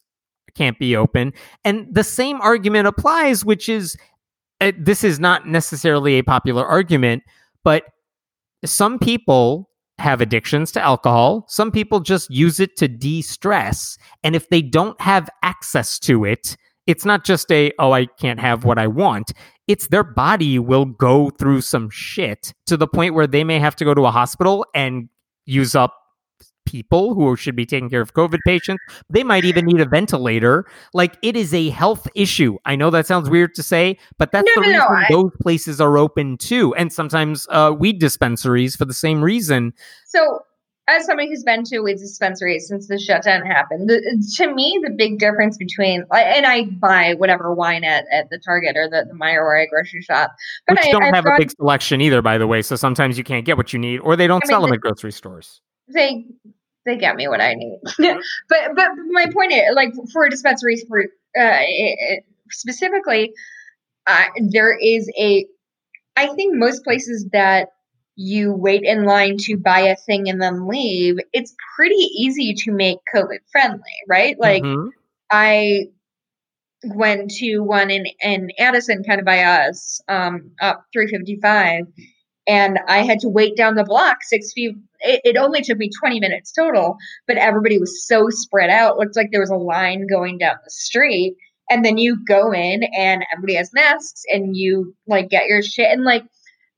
can't 0.55 0.79
be 0.79 0.97
open? 0.97 1.33
And 1.65 1.87
the 1.91 2.05
same 2.05 2.41
argument 2.41 2.87
applies, 2.87 3.45
which 3.45 3.69
is 3.69 3.97
uh, 4.61 4.73
this 4.79 5.05
is 5.05 5.19
not 5.19 5.47
necessarily 5.47 6.19
a 6.19 6.23
popular 6.23 6.65
argument, 6.65 7.23
but 7.65 7.85
some 8.65 8.99
people 8.99 9.69
have 9.99 10.21
addictions 10.21 10.73
to 10.73 10.81
alcohol. 10.81 11.45
Some 11.49 11.71
people 11.71 12.01
just 12.01 12.31
use 12.31 12.59
it 12.59 12.77
to 12.79 12.89
de 12.89 13.23
stress. 13.23 13.99
And 14.25 14.35
if 14.35 14.49
they 14.49 14.63
don't 14.63 15.01
have 15.01 15.29
access 15.43 15.99
to 16.01 16.25
it, 16.25 16.57
it's 16.87 17.05
not 17.05 17.25
just 17.25 17.51
a, 17.53 17.73
oh, 17.79 17.93
I 17.93 18.07
can't 18.07 18.41
have 18.41 18.65
what 18.65 18.79
I 18.79 18.87
want. 18.87 19.33
It's 19.69 19.89
their 19.89 20.03
body 20.03 20.59
will 20.59 20.87
go 20.87 21.31
through 21.31 21.61
some 21.61 21.91
shit 21.91 22.53
to 22.67 22.77
the 22.77 22.89
point 22.89 23.15
where 23.15 23.27
they 23.27 23.45
may 23.45 23.59
have 23.59 23.77
to 23.77 23.85
go 23.85 23.95
to 23.95 24.07
a 24.07 24.11
hospital 24.11 24.67
and 24.75 25.09
use 25.47 25.75
up 25.75 25.95
people 26.71 27.15
who 27.15 27.35
should 27.37 27.57
be 27.57 27.67
taking 27.67 27.91
care 27.91 28.01
of 28.01 28.15
COVID 28.15 28.39
patients. 28.47 28.83
They 29.09 29.25
might 29.25 29.45
even 29.45 29.65
need 29.67 29.81
a 29.81 29.87
ventilator. 29.87 30.67
Like 30.95 31.17
it 31.23 31.37
is 31.37 31.53
a 31.53 31.71
health 31.71 32.07
issue. 32.15 32.59
I 32.65 32.77
know 32.77 32.91
that 32.91 33.07
sounds 33.07 33.29
weird 33.29 33.55
to 33.57 33.63
say, 33.63 33.99
but 34.19 34.31
that's 34.33 34.49
No, 34.55 34.63
the 34.63 34.69
no, 34.69 34.73
no, 34.79 34.87
reason 34.89 34.97
I- 34.97 35.07
those 35.11 35.31
places 35.43 35.81
are 35.81 35.99
open 35.99 36.37
too. 36.39 36.75
And 36.77 36.93
sometimes 36.93 37.47
uh, 37.51 37.75
weed 37.77 37.99
dispensaries 37.99 38.77
for 38.77 38.85
the 38.85 38.95
same 38.95 39.23
reason. 39.23 39.73
So, 40.07 40.41
as 40.89 41.05
somebody 41.07 41.29
who's 41.29 41.45
been 41.45 41.63
to 41.65 41.77
a 41.77 41.83
weed 41.83 41.99
dispensary 41.99 42.59
since 42.59 42.89
the 42.89 42.99
shutdown 42.99 43.47
happened, 43.47 43.89
the, 43.89 44.01
to 44.39 44.53
me, 44.53 44.81
the 44.83 44.91
big 44.91 45.21
difference 45.21 45.57
between, 45.57 46.05
and 46.13 46.47
I 46.47 46.65
buy 46.65 47.15
whatever 47.17 47.55
wine 47.55 47.85
at, 47.85 48.07
at 48.11 48.29
the 48.31 48.39
Target 48.45 48.77
or 48.77 48.89
the, 48.91 49.05
the 49.07 49.15
Meijer 49.17 49.37
or 49.39 49.57
a 49.57 49.69
grocery 49.69 50.03
shop, 50.03 50.33
but 50.67 50.79
Which 50.79 50.87
I, 50.87 50.91
don't 50.91 51.05
I've 51.05 51.15
have 51.15 51.25
gone, 51.27 51.35
a 51.37 51.39
big 51.39 51.53
selection 51.53 52.01
either, 52.01 52.23
by 52.23 52.39
the 52.39 52.49
way. 52.49 52.61
So 52.63 52.75
sometimes 52.75 53.17
you 53.17 53.23
can't 53.23 53.45
get 53.47 53.57
what 53.57 53.73
you 53.73 53.79
need, 53.79 53.99
or 53.99 54.17
they 54.17 54.27
don't 54.27 54.43
I 54.45 54.47
mean, 54.47 54.51
sell 54.51 54.63
them 54.63 54.71
the- 54.71 54.77
at 54.77 54.81
grocery 54.81 55.13
stores. 55.13 55.61
they 55.87 56.25
they 56.87 56.97
get 56.97 57.17
me 57.17 57.29
what 57.29 57.41
I 57.41 57.55
need. 57.55 57.79
but 58.49 58.59
but 58.75 58.89
my 59.11 59.27
point 59.33 59.53
is, 59.53 59.63
like 59.75 59.93
for 60.13 60.29
dispensaries 60.29 60.85
for 60.89 61.05
uh, 61.39 61.63
specifically, 62.51 63.33
uh, 64.07 64.25
there 64.51 64.77
is 64.79 65.11
a. 65.19 65.47
I 66.17 66.29
think 66.35 66.57
most 66.57 66.85
places 66.85 67.29
that 67.33 67.69
you 68.17 68.53
wait 68.53 68.83
in 68.85 69.05
line 69.05 69.37
to 69.39 69.57
buy 69.57 69.81
a 69.81 69.97
thing 69.97 70.29
and 70.29 70.43
then 70.43 70.69
leave, 70.69 71.17
it's 71.33 71.55
pretty 71.77 71.95
easy 71.95 72.53
to 72.55 72.73
make 72.73 72.99
COVID 73.15 73.39
friendly, 73.51 73.81
right? 74.09 74.39
Like 74.39 74.63
Mhm. 74.63 74.91
I 75.31 75.87
went 76.85 77.31
to 77.31 77.59
one 77.61 77.91
in, 77.91 78.07
in 78.23 78.51
Addison, 78.59 79.05
kind 79.05 79.21
of 79.21 79.27
by 79.27 79.43
us, 79.43 80.01
um, 80.09 80.51
up 80.61 80.85
355, 80.93 81.87
and 82.47 82.79
I 82.89 83.03
had 83.03 83.21
to 83.21 83.29
wait 83.29 83.57
down 83.57 83.75
the 83.75 83.85
block 83.85 84.19
six 84.23 84.53
feet. 84.53 84.77
It, 85.01 85.21
it 85.25 85.37
only 85.37 85.63
took 85.63 85.79
me 85.79 85.91
20 85.99 86.21
minutes 86.21 86.53
total, 86.53 86.97
but 87.27 87.37
everybody 87.37 87.79
was 87.79 88.07
so 88.07 88.29
spread 88.31 88.71
out. 88.71 88.95
It 88.95 88.99
Looked 88.99 89.17
like 89.17 89.29
there 89.31 89.41
was 89.41 89.51
a 89.51 89.57
line 89.57 90.07
going 90.07 90.39
down 90.39 90.57
the 90.65 90.71
street. 90.71 91.37
And 91.71 91.85
then 91.85 91.99
you 91.99 92.19
go 92.27 92.53
in 92.53 92.83
and 92.97 93.25
everybody 93.33 93.55
has 93.55 93.71
masks 93.73 94.23
and 94.29 94.57
you 94.57 94.95
like 95.07 95.29
get 95.29 95.47
your 95.47 95.63
shit. 95.63 95.89
And 95.91 96.05
like 96.05 96.25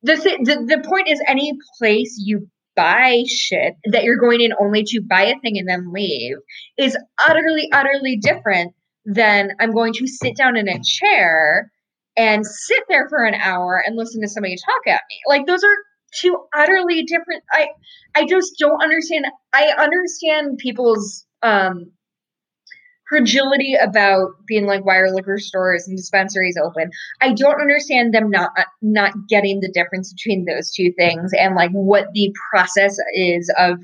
the, 0.02 0.16
th- 0.16 0.40
the, 0.44 0.66
the 0.66 0.86
point 0.86 1.08
is 1.08 1.22
any 1.26 1.52
place 1.78 2.20
you 2.22 2.48
buy 2.76 3.22
shit 3.26 3.74
that 3.90 4.04
you're 4.04 4.18
going 4.18 4.40
in 4.40 4.52
only 4.60 4.82
to 4.84 5.00
buy 5.00 5.22
a 5.22 5.38
thing 5.40 5.58
and 5.58 5.68
then 5.68 5.92
leave 5.92 6.36
is 6.78 6.96
utterly, 7.26 7.68
utterly 7.72 8.16
different 8.16 8.74
than 9.04 9.50
I'm 9.60 9.72
going 9.72 9.94
to 9.94 10.06
sit 10.06 10.36
down 10.36 10.56
in 10.56 10.68
a 10.68 10.80
chair 10.84 11.70
and 12.16 12.46
sit 12.46 12.82
there 12.88 13.08
for 13.08 13.24
an 13.24 13.34
hour 13.34 13.82
and 13.84 13.96
listen 13.96 14.20
to 14.20 14.28
somebody 14.28 14.56
talk 14.56 14.86
at 14.86 15.02
me. 15.08 15.20
Like 15.26 15.46
those 15.46 15.64
are 15.64 15.76
two 16.12 16.36
utterly 16.54 17.02
different 17.04 17.42
I 17.52 17.68
I 18.14 18.26
just 18.26 18.58
don't 18.58 18.82
understand 18.82 19.26
I 19.52 19.74
understand 19.78 20.58
people's 20.58 21.26
um 21.42 21.90
fragility 23.08 23.74
about 23.74 24.30
being 24.46 24.66
like 24.66 24.84
why 24.84 24.96
are 24.96 25.12
liquor 25.12 25.38
stores 25.38 25.86
and 25.86 25.96
dispensaries 25.96 26.56
open? 26.62 26.90
I 27.20 27.32
don't 27.34 27.60
understand 27.60 28.14
them 28.14 28.30
not 28.30 28.50
not 28.80 29.12
getting 29.28 29.60
the 29.60 29.70
difference 29.70 30.12
between 30.12 30.44
those 30.44 30.70
two 30.70 30.92
things 30.92 31.30
and 31.38 31.54
like 31.54 31.70
what 31.72 32.06
the 32.14 32.34
process 32.50 32.96
is 33.14 33.52
of 33.58 33.78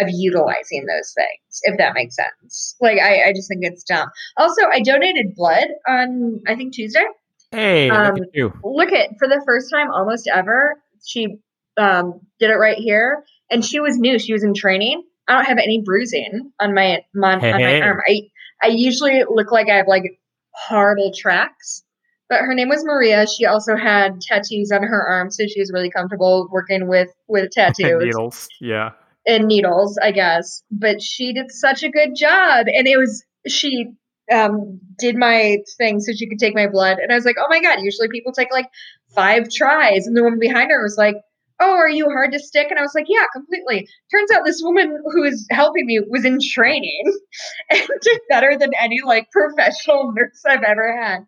of 0.00 0.08
utilizing 0.10 0.86
those 0.86 1.14
things 1.14 1.60
if 1.62 1.78
that 1.78 1.94
makes 1.94 2.16
sense. 2.16 2.74
Like 2.80 2.98
i 2.98 3.28
i 3.28 3.32
just 3.32 3.48
think 3.48 3.64
it's 3.64 3.84
dumb. 3.84 4.08
Also 4.36 4.62
i 4.72 4.80
donated 4.80 5.34
blood 5.34 5.68
on 5.88 6.40
i 6.46 6.54
think 6.54 6.74
tuesday. 6.74 7.04
Hey, 7.52 7.88
Um, 7.90 8.16
look 8.16 8.18
at 8.34 8.64
look 8.64 8.92
at 8.92 9.10
for 9.18 9.28
the 9.28 9.40
first 9.46 9.70
time 9.70 9.90
almost 9.92 10.28
ever 10.32 10.82
she 11.04 11.38
um 11.76 12.20
did 12.38 12.50
it 12.50 12.54
right 12.54 12.78
here 12.78 13.24
and 13.50 13.64
she 13.64 13.80
was 13.80 13.98
new 13.98 14.18
she 14.18 14.32
was 14.32 14.44
in 14.44 14.54
training 14.54 15.02
i 15.28 15.34
don't 15.34 15.44
have 15.46 15.58
any 15.58 15.80
bruising 15.84 16.50
on 16.60 16.74
my 16.74 17.02
on, 17.16 17.34
on 17.34 17.40
my 17.40 17.58
Hey. 17.60 17.80
arm 17.80 17.98
i 18.08 18.20
i 18.62 18.66
usually 18.68 19.22
look 19.28 19.50
like 19.52 19.68
i 19.68 19.74
have 19.76 19.88
like 19.88 20.04
horrible 20.52 21.12
tracks 21.16 21.82
but 22.28 22.40
her 22.40 22.54
name 22.54 22.68
was 22.68 22.84
maria 22.84 23.26
she 23.26 23.44
also 23.46 23.76
had 23.76 24.20
tattoos 24.20 24.70
on 24.72 24.82
her 24.82 25.02
arm 25.06 25.30
so 25.30 25.46
she 25.46 25.60
was 25.60 25.72
really 25.72 25.90
comfortable 25.90 26.48
working 26.52 26.88
with 26.88 27.08
with 27.28 27.50
tattoos 27.52 28.02
Needles. 28.04 28.48
Yeah. 28.60 28.90
and 29.26 29.46
needles, 29.46 29.98
I 30.02 30.10
guess. 30.12 30.62
But 30.70 31.00
she 31.02 31.32
did 31.32 31.50
such 31.50 31.82
a 31.82 31.88
good 31.88 32.14
job, 32.14 32.66
and 32.68 32.86
it 32.86 32.98
was 32.98 33.24
she 33.48 33.86
um 34.30 34.78
did 34.98 35.16
my 35.16 35.56
thing 35.78 36.00
so 36.00 36.12
she 36.12 36.28
could 36.28 36.38
take 36.38 36.54
my 36.54 36.66
blood, 36.66 36.98
and 36.98 37.10
I 37.10 37.14
was 37.14 37.24
like, 37.24 37.36
oh 37.38 37.46
my 37.48 37.60
god! 37.60 37.78
Usually 37.82 38.08
people 38.08 38.32
take 38.32 38.52
like 38.52 38.68
five 39.14 39.48
tries, 39.50 40.06
and 40.06 40.14
the 40.16 40.22
woman 40.22 40.38
behind 40.38 40.70
her 40.70 40.82
was 40.82 40.96
like. 40.98 41.16
Oh, 41.60 41.76
are 41.76 41.88
you 41.88 42.10
hard 42.10 42.32
to 42.32 42.38
stick? 42.38 42.68
And 42.70 42.78
I 42.78 42.82
was 42.82 42.94
like, 42.94 43.06
yeah, 43.08 43.24
completely. 43.32 43.88
Turns 44.10 44.30
out 44.32 44.44
this 44.44 44.60
woman 44.62 45.00
who 45.12 45.22
was 45.22 45.46
helping 45.50 45.86
me 45.86 46.00
was 46.08 46.24
in 46.24 46.38
training 46.42 47.02
and 47.70 47.88
did 48.02 48.20
better 48.28 48.58
than 48.58 48.70
any 48.80 49.00
like 49.04 49.30
professional 49.30 50.12
nurse 50.12 50.42
I've 50.46 50.62
ever 50.64 51.00
had. 51.00 51.20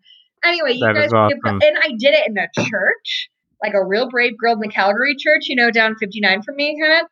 Anyway, 0.45 0.72
you 0.72 0.87
That 0.87 0.95
guys, 0.95 1.12
awesome. 1.12 1.39
and 1.45 1.77
I 1.83 1.89
did 1.99 2.14
it 2.14 2.29
in 2.29 2.37
a 2.39 2.49
church, 2.68 3.31
like 3.62 3.74
a 3.74 3.85
real 3.85 4.09
brave 4.11 4.37
girl 4.39 4.53
in 4.55 4.61
the 4.61 4.68
Calvary 4.68 5.14
church, 5.16 5.47
you 5.47 5.57
know, 5.57 5.70
down 5.70 5.97
59 5.97 6.43
from 6.43 6.57
me, 6.57 6.79
kind 6.81 7.05
of. 7.05 7.09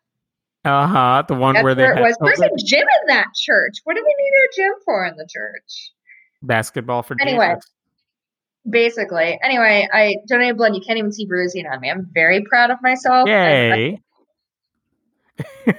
Uh 0.71 0.87
huh. 0.87 1.25
The 1.29 1.35
one 1.35 1.55
That's 1.55 1.65
where 1.65 1.75
they 1.75 1.83
where 1.83 1.99
it 1.99 2.01
was. 2.01 2.17
There's 2.21 2.41
a 2.41 2.51
gym 2.65 2.81
in 2.81 3.07
that 3.09 3.27
church. 3.35 3.75
What 3.85 3.97
do 3.97 4.03
they 4.03 4.23
need 4.25 4.33
a 4.33 4.49
gym 4.57 4.73
for 4.85 5.05
in 5.05 5.17
the 5.17 5.29
church? 5.31 5.93
basketball 6.47 7.03
for 7.03 7.17
Anyway. 7.21 7.55
Jesus. 7.57 7.71
Basically. 8.69 9.39
Anyway, 9.43 9.89
I 9.93 10.17
donated 10.27 10.57
blood. 10.57 10.75
You 10.75 10.81
can't 10.81 10.99
even 10.99 11.13
see 11.13 11.27
bruising 11.27 11.67
on 11.67 11.81
me. 11.81 11.91
I'm 11.91 12.09
very 12.15 12.43
proud 12.45 12.71
of 12.71 12.79
myself. 12.83 13.29
Yay. 13.29 14.01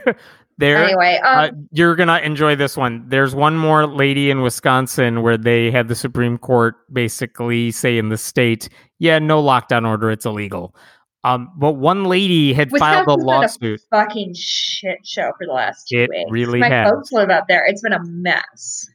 there. 0.57 0.77
Anyway, 0.83 1.19
um, 1.23 1.37
Uh, 1.39 1.49
you're 1.71 1.95
gonna 1.95 2.19
enjoy 2.19 2.55
this 2.55 2.77
one. 2.77 3.03
There's 3.07 3.33
one 3.35 3.57
more 3.57 3.85
lady 3.87 4.29
in 4.29 4.41
Wisconsin 4.41 5.21
where 5.21 5.37
they 5.37 5.71
had 5.71 5.87
the 5.87 5.95
Supreme 5.95 6.37
Court 6.37 6.75
basically 6.93 7.71
say 7.71 7.97
in 7.97 8.09
the 8.09 8.17
state, 8.17 8.69
"Yeah, 8.99 9.19
no 9.19 9.41
lockdown 9.41 9.87
order, 9.87 10.11
it's 10.11 10.25
illegal." 10.25 10.75
Um, 11.23 11.49
but 11.57 11.73
one 11.73 12.03
lady 12.03 12.53
had 12.53 12.69
filed 12.69 13.07
a 13.07 13.15
lawsuit. 13.15 13.81
Fucking 13.89 14.35
shit 14.37 14.99
show 15.03 15.31
for 15.39 15.47
the 15.47 15.53
last 15.53 15.87
two 15.87 16.01
It 16.03 16.09
weeks. 16.11 16.31
really 16.31 16.59
My 16.59 16.69
has. 16.69 16.89
folks 16.91 17.11
live 17.11 17.31
up 17.31 17.47
there. 17.47 17.65
It's 17.65 17.81
been 17.81 17.93
a 17.93 18.03
mess. 18.05 18.87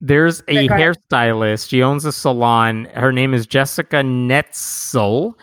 There's 0.00 0.40
a 0.48 0.66
hairstylist. 0.68 1.68
She 1.68 1.82
owns 1.82 2.04
a 2.04 2.12
salon. 2.12 2.86
Her 2.94 3.12
name 3.12 3.34
is 3.34 3.46
Jessica 3.46 3.96
Netzel. 3.96 5.34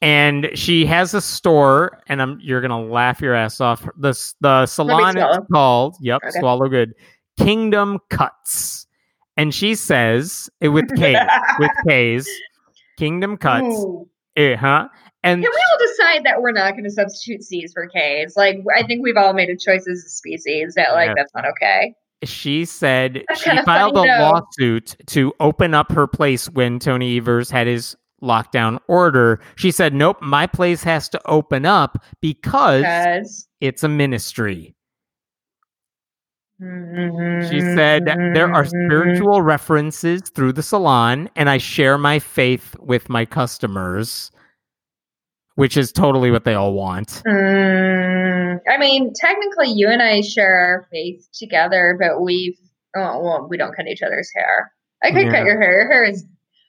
And 0.00 0.48
she 0.54 0.86
has 0.86 1.12
a 1.12 1.20
store, 1.20 2.00
and 2.06 2.22
I'm 2.22 2.38
you're 2.40 2.60
gonna 2.60 2.80
laugh 2.80 3.20
your 3.20 3.34
ass 3.34 3.60
off. 3.60 3.82
The 3.98 4.14
the 4.40 4.64
salon 4.66 5.18
is 5.18 5.38
called, 5.52 5.96
yep, 6.00 6.20
Okay. 6.24 6.38
swallow 6.38 6.68
good. 6.68 6.94
Kingdom 7.36 7.98
Cuts. 8.08 8.86
And 9.36 9.52
she 9.52 9.74
says 9.74 10.48
it 10.60 10.68
with 10.68 10.88
K 10.96 11.16
with 11.58 11.70
K's. 11.88 12.28
Kingdom 12.96 13.36
Cuts. 13.36 13.84
Eh, 14.36 14.54
huh? 14.54 14.88
And 15.24 15.42
Can 15.42 15.50
we 15.52 15.62
all 15.72 15.78
decide 15.88 16.24
that 16.24 16.42
we're 16.42 16.52
not 16.52 16.72
going 16.72 16.84
to 16.84 16.90
substitute 16.90 17.42
C's 17.42 17.72
for 17.72 17.88
K's? 17.88 18.34
Like, 18.36 18.58
I 18.76 18.84
think 18.84 19.02
we've 19.02 19.16
all 19.16 19.32
made 19.32 19.50
a 19.50 19.56
choice 19.56 19.86
as 19.88 20.04
a 20.04 20.08
species 20.08 20.74
that, 20.74 20.92
like, 20.92 21.08
Yeah. 21.08 21.14
that's 21.16 21.34
not 21.34 21.44
okay. 21.44 21.92
She 22.24 22.64
said 22.64 23.24
That's 23.28 23.42
she 23.42 23.56
filed 23.64 23.96
a 23.96 24.02
lawsuit 24.02 24.96
to 25.06 25.32
open 25.40 25.74
up 25.74 25.92
her 25.92 26.06
place 26.06 26.48
when 26.50 26.78
Tony 26.78 27.16
Evers 27.18 27.50
had 27.50 27.66
his 27.66 27.96
lockdown 28.22 28.78
order. 28.88 29.40
She 29.56 29.70
said, 29.70 29.94
"Nope, 29.94 30.18
my 30.20 30.46
place 30.46 30.82
has 30.82 31.08
to 31.10 31.20
open 31.26 31.64
up 31.64 32.02
because 32.20 32.82
Because 32.82 33.48
it's 33.60 33.82
a 33.84 33.88
ministry." 33.88 34.74
She 36.60 37.48
she 37.48 37.60
said, 37.60 38.06
"There 38.06 38.48
Mm-hmm. 38.48 38.54
are 38.54 38.64
spiritual 38.64 39.42
references 39.42 40.22
through 40.22 40.54
the 40.54 40.62
salon, 40.62 41.30
and 41.36 41.48
I 41.48 41.58
share 41.58 41.96
my 41.98 42.18
faith 42.18 42.74
with 42.80 43.08
my 43.08 43.24
customers." 43.24 44.32
Which 45.58 45.76
is 45.76 45.90
totally 45.90 46.30
what 46.30 46.44
they 46.44 46.54
all 46.54 46.72
want. 46.72 47.20
Mm, 47.26 48.60
I 48.68 48.78
mean, 48.78 49.12
technically, 49.12 49.72
you 49.72 49.88
and 49.88 50.00
I 50.00 50.20
share 50.20 50.56
our 50.56 50.86
faith 50.92 51.26
together, 51.34 51.96
but 52.00 52.20
we've 52.22 52.56
oh 52.96 53.20
well, 53.20 53.48
we 53.50 53.56
don't 53.56 53.74
cut 53.74 53.88
each 53.88 54.00
other's 54.02 54.30
hair. 54.36 54.70
I 55.02 55.10
could 55.10 55.26
Yeah. 55.26 55.32
cut 55.32 55.44
your 55.46 55.60
hair. 55.60 55.72
Your 55.80 55.90
hair 55.92 56.04
is 56.04 56.22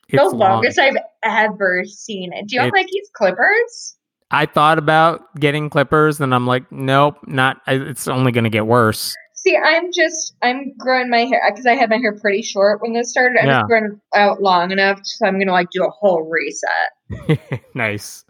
the 0.09 0.17
It's 0.17 0.33
long. 0.33 0.39
longest 0.39 0.79
I've 0.79 0.97
ever 1.21 1.83
seen 1.85 2.33
it. 2.33 2.47
Do 2.47 2.55
you 2.55 2.61
have 2.61 2.69
It's- 2.69 2.81
like 2.83 2.91
these 2.91 3.09
clippers? 3.13 3.95
I 4.31 4.47
thought 4.47 4.79
about 4.79 5.35
getting 5.39 5.69
clippers, 5.69 6.19
and 6.19 6.33
I'm 6.33 6.47
like, 6.47 6.71
nope, 6.71 7.17
not. 7.27 7.57
It's 7.67 8.07
only 8.07 8.31
going 8.31 8.43
to 8.43 8.49
get 8.51 8.65
worse. 8.65 9.15
See, 9.35 9.55
I'm 9.55 9.91
just 9.93 10.33
I'm 10.41 10.73
growing 10.79 11.11
my 11.11 11.25
hair 11.25 11.41
because 11.51 11.67
I 11.67 11.75
had 11.75 11.91
my 11.91 11.97
hair 11.97 12.17
pretty 12.19 12.41
short 12.41 12.81
when 12.81 12.93
this 12.93 13.11
started. 13.11 13.37
I'm 13.39 13.47
Yeah. 13.47 13.59
just 13.59 13.67
growing 13.67 14.01
out 14.15 14.41
long 14.41 14.71
enough, 14.71 14.99
so 15.03 15.27
I'm 15.27 15.37
gonna 15.39 15.51
like 15.51 15.69
do 15.71 15.83
a 15.85 15.89
whole 15.91 16.23
reset. 16.27 17.61
nice. 17.75 18.25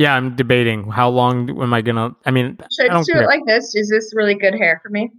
Yeah, 0.00 0.14
I'm 0.14 0.34
debating 0.34 0.90
how 0.90 1.10
long 1.10 1.50
am 1.60 1.74
I 1.74 1.82
gonna. 1.82 2.16
I 2.24 2.30
mean, 2.30 2.56
Should 2.72 2.90
I 2.90 2.94
I 2.94 2.96
just 2.96 3.08
don't 3.08 3.18
do 3.18 3.22
it 3.22 3.26
like 3.26 3.44
this? 3.46 3.74
Is 3.74 3.90
this 3.90 4.14
really 4.16 4.34
good 4.34 4.54
hair 4.54 4.80
for 4.82 4.88
me? 4.88 5.10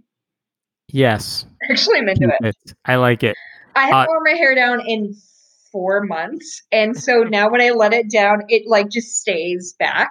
yes, 0.88 1.46
Actually, 1.70 1.98
I'm 1.98 2.08
into 2.08 2.28
it. 2.40 2.56
it. 2.66 2.74
I 2.84 2.96
like 2.96 3.22
it. 3.22 3.36
I 3.76 3.82
haven't 3.86 4.00
Uh, 4.00 4.06
worn 4.08 4.24
my 4.24 4.36
hair 4.36 4.56
down 4.56 4.80
in 4.84 5.14
four 5.70 6.02
months, 6.02 6.62
and 6.72 6.96
so 6.96 7.22
now 7.30 7.48
when 7.48 7.60
I 7.60 7.70
let 7.70 7.92
it 7.92 8.10
down, 8.10 8.42
it 8.48 8.64
like 8.66 8.90
just 8.90 9.20
stays 9.20 9.76
back. 9.78 10.10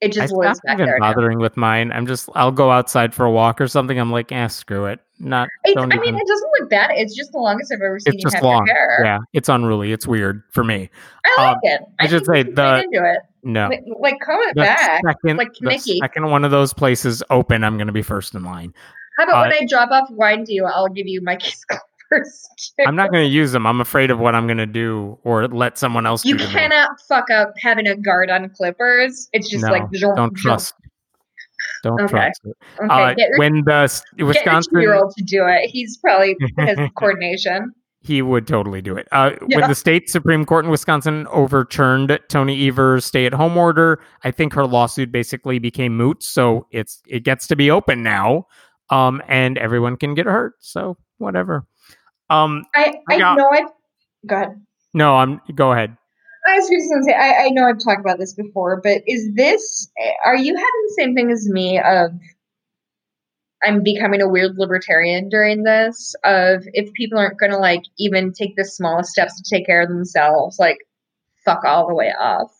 It 0.00 0.12
I 0.16 0.20
just 0.22 0.32
lives 0.32 0.56
stopped 0.56 0.66
back 0.66 0.76
even 0.78 0.86
there. 0.86 0.98
now. 1.00 1.12
bothering 1.12 1.38
with 1.38 1.58
mine. 1.58 1.92
I'm 1.92 2.06
just. 2.06 2.30
I'll 2.34 2.50
go 2.50 2.70
outside 2.70 3.14
for 3.14 3.26
a 3.26 3.30
walk 3.30 3.60
or 3.60 3.68
something. 3.68 3.98
I'm 4.00 4.10
like, 4.10 4.32
eh, 4.32 4.48
screw 4.48 4.86
it. 4.86 5.00
Not. 5.20 5.48
I 5.66 5.70
mean, 5.84 6.14
it 6.14 6.26
doesn't 6.26 6.50
look 6.60 6.70
bad. 6.70 6.90
It's 6.94 7.14
just 7.14 7.32
the 7.32 7.38
longest 7.38 7.72
I've 7.72 7.80
ever 7.80 7.98
seen 7.98 8.14
It's 8.14 8.22
you 8.22 8.22
just 8.22 8.34
have 8.36 8.44
long. 8.44 8.66
your 8.66 8.74
hair. 8.74 9.00
Yeah, 9.04 9.18
it's 9.32 9.48
unruly. 9.48 9.92
It's 9.92 10.06
weird 10.06 10.42
for 10.52 10.62
me. 10.62 10.90
I 11.26 11.42
like 11.42 11.54
Um, 11.56 11.60
it. 11.64 11.80
I 11.98 12.06
should 12.06 12.24
say 12.26 12.44
the- 12.44 12.84
into 12.84 13.04
it. 13.04 13.18
No. 13.42 13.68
Like, 13.68 13.82
like 14.00 14.20
comb 14.20 14.38
it 14.42 14.54
The 14.54 14.62
back. 14.62 15.00
second, 15.04 15.36
like 15.36 15.48
Mickey. 15.60 15.98
second 16.00 16.30
one 16.30 16.44
of 16.44 16.50
those 16.50 16.72
places 16.72 17.22
open, 17.30 17.64
I'm 17.64 17.76
going 17.76 17.86
to 17.86 17.92
be 17.92 18.02
first 18.02 18.34
in 18.34 18.42
line. 18.44 18.72
How 19.16 19.24
about 19.24 19.36
uh, 19.46 19.50
when 19.50 19.52
I 19.62 19.66
drop 19.66 19.90
off 19.90 20.10
wine 20.10 20.44
to 20.44 20.52
you, 20.52 20.64
I'll 20.66 20.88
give 20.88 21.06
you 21.06 21.20
Mikey's 21.22 21.64
clippers. 22.10 22.48
too. 22.78 22.84
I'm 22.86 22.96
not 22.96 23.10
going 23.10 23.24
to 23.24 23.28
use 23.30 23.52
them. 23.52 23.66
I'm 23.66 23.80
afraid 23.80 24.10
of 24.10 24.18
what 24.18 24.34
I'm 24.34 24.46
going 24.46 24.58
to 24.58 24.66
do 24.66 25.18
or 25.24 25.46
let 25.48 25.78
someone 25.78 26.04
else 26.06 26.24
You 26.24 26.34
do 26.36 26.44
to 26.44 26.46
me. 26.48 26.52
cannot 26.52 27.00
fuck 27.08 27.30
up 27.30 27.54
having 27.60 27.86
a 27.86 27.96
guard 27.96 28.28
on 28.30 28.48
clippers. 28.50 29.28
It's 29.32 29.48
just 29.48 29.64
No, 29.64 29.70
like 29.72 29.90
Don't 29.92 30.34
trust. 30.34 30.74
Don't 31.82 32.00
Okay. 32.00 32.10
trust 32.10 32.40
it. 32.44 32.56
Okay, 32.82 32.86
Uh, 33.04 33.14
get 33.14 33.28
when 33.36 33.62
the 33.64 33.72
s- 33.74 34.00
get 34.12 34.18
your 34.18 34.26
Wisconsin 34.28 34.72
two-year-old 34.74 35.12
to 35.16 35.24
do 35.24 35.44
it. 35.46 35.68
He's 35.70 35.96
probably 35.98 36.36
has 36.58 36.78
coordination. 36.96 37.72
he 38.00 38.22
would 38.22 38.46
totally 38.46 38.80
do 38.80 38.96
it. 38.96 39.06
Uh, 39.12 39.32
Yeah. 39.48 39.58
When 39.60 39.68
the 39.68 39.74
state 39.74 40.08
Supreme 40.08 40.44
Court 40.44 40.64
in 40.64 40.70
Wisconsin 40.70 41.26
overturned 41.30 42.16
Tony 42.28 42.68
Evers' 42.68 43.04
stay-at-home 43.04 43.56
order, 43.56 44.00
I 44.24 44.30
think 44.30 44.54
her 44.54 44.64
lawsuit 44.66 45.10
basically 45.12 45.58
became 45.58 45.96
moot. 45.96 46.22
So 46.22 46.66
it's 46.70 47.02
it 47.08 47.24
gets 47.24 47.46
to 47.48 47.56
be 47.56 47.70
open 47.70 48.02
now, 48.02 48.46
um, 48.90 49.20
and 49.28 49.58
everyone 49.58 49.96
can 49.96 50.14
get 50.14 50.26
hurt. 50.26 50.54
So 50.60 50.96
whatever. 51.18 51.66
Um, 52.30 52.64
I 52.74 52.94
I 53.10 53.14
I 53.14 53.18
got- 53.18 53.36
know 53.38 53.50
I've 53.50 53.68
go 54.26 54.36
ahead. 54.36 54.60
no, 54.94 55.16
I'm 55.16 55.40
go 55.54 55.72
ahead. 55.72 55.96
I 56.48 56.56
was 56.56 56.68
just 56.68 56.90
gonna 56.90 57.04
say 57.04 57.14
I, 57.14 57.46
I 57.46 57.48
know 57.50 57.64
I've 57.64 57.82
talked 57.82 58.00
about 58.00 58.18
this 58.18 58.34
before, 58.34 58.80
but 58.82 59.02
is 59.06 59.34
this 59.34 59.90
are 60.24 60.36
you 60.36 60.54
having 60.54 60.82
the 60.86 60.94
same 60.98 61.14
thing 61.14 61.30
as 61.30 61.48
me 61.48 61.78
of 61.78 62.12
I'm 63.64 63.82
becoming 63.82 64.22
a 64.22 64.28
weird 64.28 64.56
libertarian 64.56 65.28
during 65.28 65.64
this 65.64 66.14
of 66.24 66.62
if 66.72 66.92
people 66.94 67.18
aren't 67.18 67.38
gonna 67.38 67.58
like 67.58 67.82
even 67.98 68.32
take 68.32 68.56
the 68.56 68.64
smallest 68.64 69.10
steps 69.10 69.40
to 69.40 69.50
take 69.50 69.66
care 69.66 69.82
of 69.82 69.88
themselves, 69.88 70.58
like 70.58 70.78
fuck 71.44 71.64
all 71.64 71.88
the 71.88 71.94
way 71.94 72.12
off. 72.18 72.52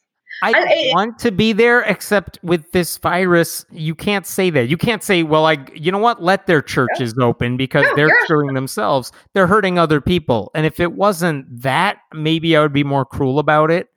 I, 0.42 0.52
I- 0.52 0.92
want 0.94 1.18
to 1.20 1.30
be 1.30 1.52
there, 1.52 1.80
except 1.82 2.38
with 2.42 2.70
this 2.72 2.96
virus, 2.98 3.66
you 3.70 3.94
can't 3.94 4.26
say 4.26 4.50
that. 4.50 4.68
You 4.68 4.76
can't 4.76 5.02
say, 5.02 5.22
"Well, 5.22 5.46
I, 5.46 5.58
you 5.74 5.90
know 5.90 5.98
what? 5.98 6.22
Let 6.22 6.46
their 6.46 6.62
churches 6.62 7.14
open 7.18 7.56
because 7.56 7.84
No, 7.84 7.96
they're 7.96 8.20
screwing 8.24 8.54
themselves. 8.54 9.12
They're 9.34 9.46
hurting 9.46 9.78
other 9.78 10.00
people." 10.00 10.50
And 10.54 10.64
if 10.66 10.80
it 10.80 10.92
wasn't 10.92 11.62
that, 11.62 11.98
maybe 12.12 12.56
I 12.56 12.62
would 12.62 12.72
be 12.72 12.84
more 12.84 13.04
cruel 13.04 13.38
about 13.38 13.70
it. 13.70 13.88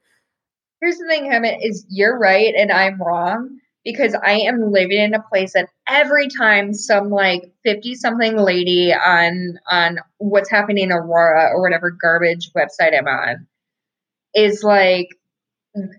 Here's 0.81 0.97
the 0.97 1.05
thing, 1.05 1.25
Hemant, 1.31 1.57
is 1.61 1.85
you're 1.89 2.17
right 2.17 2.55
and 2.57 2.71
I'm 2.71 2.99
wrong 3.01 3.59
because 3.85 4.15
I 4.23 4.33
am 4.33 4.71
living 4.71 4.99
in 4.99 5.13
a 5.13 5.21
place 5.21 5.53
that 5.53 5.69
every 5.87 6.27
time 6.27 6.73
some 6.73 7.09
like 7.09 7.51
50 7.63 7.95
something 7.95 8.37
lady 8.37 8.93
on 8.93 9.59
on 9.69 9.99
what's 10.17 10.49
happening 10.49 10.85
in 10.85 10.91
Aurora 10.91 11.51
or 11.53 11.61
whatever 11.61 11.91
garbage 11.91 12.51
website 12.55 12.97
I'm 12.97 13.07
on 13.07 13.47
is 14.33 14.63
like 14.63 15.09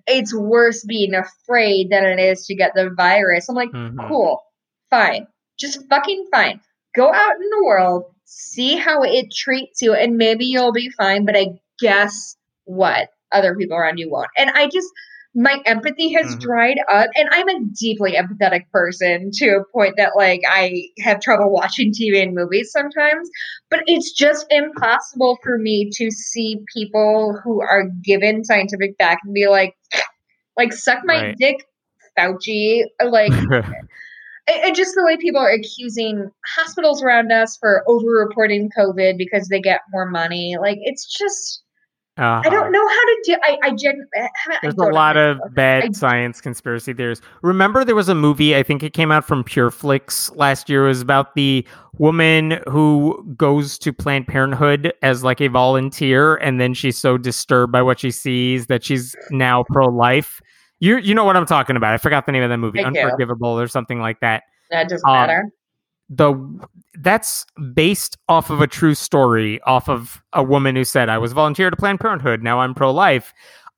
it's 0.06 0.34
worse 0.34 0.84
being 0.84 1.14
afraid 1.14 1.90
than 1.90 2.04
it 2.04 2.18
is 2.18 2.46
to 2.46 2.54
get 2.54 2.72
the 2.74 2.90
virus. 2.90 3.48
I'm 3.48 3.54
like, 3.54 3.70
Mhm. 3.70 4.08
cool, 4.08 4.42
fine. 4.90 5.26
Just 5.58 5.88
fucking 5.88 6.28
fine. 6.30 6.60
Go 6.94 7.12
out 7.12 7.36
in 7.36 7.48
the 7.50 7.64
world, 7.64 8.04
see 8.24 8.76
how 8.76 9.02
it 9.02 9.32
treats 9.34 9.80
you, 9.80 9.94
and 9.94 10.16
maybe 10.16 10.44
you'll 10.44 10.72
be 10.72 10.90
fine. 10.90 11.24
But 11.24 11.36
I 11.36 11.46
guess 11.78 12.36
what? 12.64 13.08
Other 13.32 13.54
people 13.56 13.76
around 13.76 13.98
you 13.98 14.10
won't. 14.10 14.28
And 14.36 14.50
I 14.50 14.66
just, 14.68 14.88
my 15.34 15.60
empathy 15.66 16.12
has 16.12 16.36
Mhm. 16.36 16.40
dried 16.40 16.78
up. 16.90 17.08
And 17.16 17.28
I'm 17.32 17.48
a 17.48 17.60
deeply 17.78 18.12
empathetic 18.12 18.68
person 18.70 19.30
to 19.34 19.48
a 19.56 19.64
point 19.72 19.94
that, 19.96 20.12
like, 20.16 20.40
I 20.48 20.84
have 21.00 21.20
trouble 21.20 21.50
watching 21.52 21.92
TV 21.92 22.22
and 22.22 22.34
movies 22.34 22.70
sometimes. 22.72 23.30
But 23.70 23.80
it's 23.86 24.12
just 24.12 24.46
impossible 24.50 25.38
for 25.42 25.58
me 25.58 25.90
to 25.94 26.10
see 26.10 26.58
people 26.74 27.38
who 27.42 27.60
are 27.62 27.84
given 28.04 28.44
scientific 28.44 28.94
fact 28.98 29.22
and 29.24 29.34
be 29.34 29.48
like, 29.48 29.74
like, 30.56 30.72
suck 30.72 30.98
my 31.04 31.22
Right. 31.22 31.36
dick, 31.38 31.56
Fauci. 32.18 32.84
Like, 33.04 33.34
and 34.48 34.74
just 34.74 34.94
the 34.94 35.04
way 35.04 35.16
people 35.16 35.40
are 35.40 35.50
accusing 35.50 36.30
hospitals 36.56 37.02
around 37.02 37.30
us 37.32 37.56
for 37.58 37.84
over-reporting 37.88 38.70
COVID 38.76 39.16
because 39.16 39.48
they 39.48 39.60
get 39.60 39.80
more 39.92 40.08
money. 40.10 40.56
Like 40.60 40.78
it's 40.82 41.06
just, 41.06 41.61
I 42.18 42.22
Uh-huh. 42.40 42.50
don't 42.50 42.72
know 42.72 42.86
how 42.86 43.04
to 43.04 43.22
do. 43.24 43.36
I, 43.42 43.58
I 43.62 43.70
gen. 43.70 44.06
There's 44.60 44.74
don't 44.74 44.90
a 44.92 44.94
lot 44.94 45.16
of 45.16 45.38
bad 45.54 45.84
I- 45.84 45.90
science 45.92 46.40
conspiracy 46.42 46.92
theories. 46.92 47.22
Remember, 47.42 47.84
there 47.84 47.94
was 47.94 48.08
a 48.10 48.14
movie, 48.14 48.54
I 48.54 48.62
think 48.62 48.82
it 48.82 48.92
came 48.92 49.10
out 49.10 49.24
from 49.24 49.42
Pure 49.44 49.70
PureFlix 49.70 50.36
last 50.36 50.68
year. 50.68 50.84
It 50.84 50.88
was 50.88 51.00
about 51.00 51.34
the 51.34 51.66
woman 51.98 52.60
who 52.68 53.24
goes 53.36 53.78
to 53.78 53.92
Planned 53.94 54.26
Parenthood 54.26 54.92
as 55.02 55.24
like 55.24 55.40
a 55.40 55.48
volunteer, 55.48 56.36
and 56.36 56.60
then 56.60 56.74
she's 56.74 56.98
so 56.98 57.16
disturbed 57.16 57.72
by 57.72 57.80
what 57.80 57.98
she 58.00 58.10
sees 58.10 58.66
that 58.66 58.84
she's 58.84 59.16
now 59.30 59.64
pro 59.70 59.86
life. 59.86 60.40
You 60.80 60.98
you 60.98 61.14
know 61.14 61.24
what 61.24 61.36
I'm 61.36 61.46
talking 61.46 61.76
about. 61.76 61.94
I 61.94 61.96
forgot 61.96 62.26
the 62.26 62.32
name 62.32 62.42
of 62.42 62.50
that 62.50 62.58
movie, 62.58 62.80
I. 62.80 62.88
Unforgivable 62.88 63.58
or 63.58 63.68
something 63.68 64.00
like 64.00 64.20
that. 64.20 64.42
That 64.70 64.88
doesn't 64.88 65.08
um, 65.08 65.14
matter. 65.14 65.48
The 66.14 66.34
that's 66.98 67.46
based 67.74 68.18
off 68.28 68.50
of 68.50 68.60
a 68.60 68.66
true 68.66 68.94
story, 68.94 69.60
off 69.62 69.88
of 69.88 70.22
a 70.34 70.42
woman 70.42 70.76
who 70.76 70.84
said, 70.84 71.08
I 71.08 71.16
was 71.18 71.32
volunteer 71.32 71.70
to 71.70 71.76
Planned 71.76 72.00
Parenthood, 72.00 72.42
now 72.42 72.60
I'm 72.60 72.74
pro 72.74 72.90
life. 72.92 73.32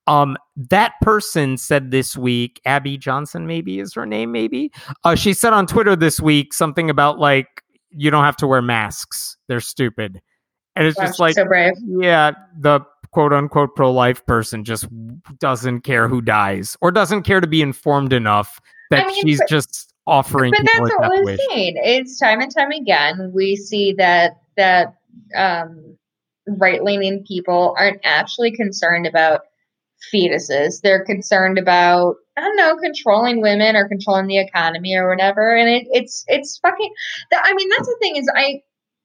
Um, 0.06 0.36
that 0.56 0.94
person 1.00 1.56
said 1.56 1.90
this 1.90 2.16
week, 2.16 2.60
Abby 2.66 2.98
Johnson, 2.98 3.46
maybe 3.46 3.78
is 3.78 3.94
her 3.94 4.04
name, 4.04 4.32
maybe. 4.32 4.70
Uh, 5.04 5.14
she 5.14 5.32
said 5.32 5.52
on 5.52 5.66
Twitter 5.66 5.96
this 5.96 6.20
week 6.20 6.52
something 6.52 6.90
about 6.90 7.18
like, 7.18 7.62
you 7.90 8.10
don't 8.10 8.24
have 8.24 8.36
to 8.38 8.46
wear 8.46 8.60
masks. 8.60 9.36
They're 9.48 9.60
stupid. 9.60 10.20
And 10.76 10.86
it's 10.86 10.98
Wow, 10.98 11.06
just 11.06 11.20
like, 11.20 11.34
so 11.36 11.46
yeah, 11.86 12.32
the 12.58 12.80
quote 13.12 13.32
unquote 13.32 13.76
pro 13.76 13.92
life 13.92 14.26
person 14.26 14.64
just 14.64 14.88
doesn't 15.38 15.82
care 15.82 16.08
who 16.08 16.20
dies 16.20 16.76
or 16.80 16.90
doesn't 16.90 17.22
care 17.22 17.40
to 17.40 17.46
be 17.46 17.62
informed 17.62 18.12
enough 18.12 18.60
that 18.90 19.04
I 19.04 19.06
mean, 19.06 19.22
she's 19.24 19.38
but- 19.38 19.48
just 19.48 19.93
offering 20.06 20.50
but 20.50 20.60
people 20.60 20.86
that's 20.86 20.98
what 20.98 21.24
we're 21.24 21.36
seeing. 21.36 21.74
It's 21.76 22.18
time 22.18 22.40
and 22.40 22.54
time 22.54 22.70
again 22.70 23.32
we 23.34 23.56
see 23.56 23.94
that 23.94 24.40
that 24.56 24.94
um, 25.36 25.96
right 26.46 26.82
leaning 26.82 27.24
people 27.26 27.74
aren't 27.78 28.00
actually 28.04 28.52
concerned 28.52 29.06
about 29.06 29.42
fetuses. 30.12 30.80
They're 30.82 31.04
concerned 31.04 31.58
about 31.58 32.16
I 32.36 32.42
don't 32.42 32.56
know 32.56 32.76
controlling 32.76 33.40
women 33.40 33.76
or 33.76 33.88
controlling 33.88 34.26
the 34.26 34.38
economy 34.38 34.94
or 34.94 35.08
whatever. 35.08 35.56
And 35.56 35.68
it, 35.68 35.86
it's 35.90 36.24
it's 36.28 36.58
fucking. 36.58 36.92
That, 37.30 37.42
I 37.44 37.54
mean 37.54 37.68
that's 37.70 37.86
the 37.86 37.96
thing 38.00 38.16
is 38.16 38.30
I 38.34 38.62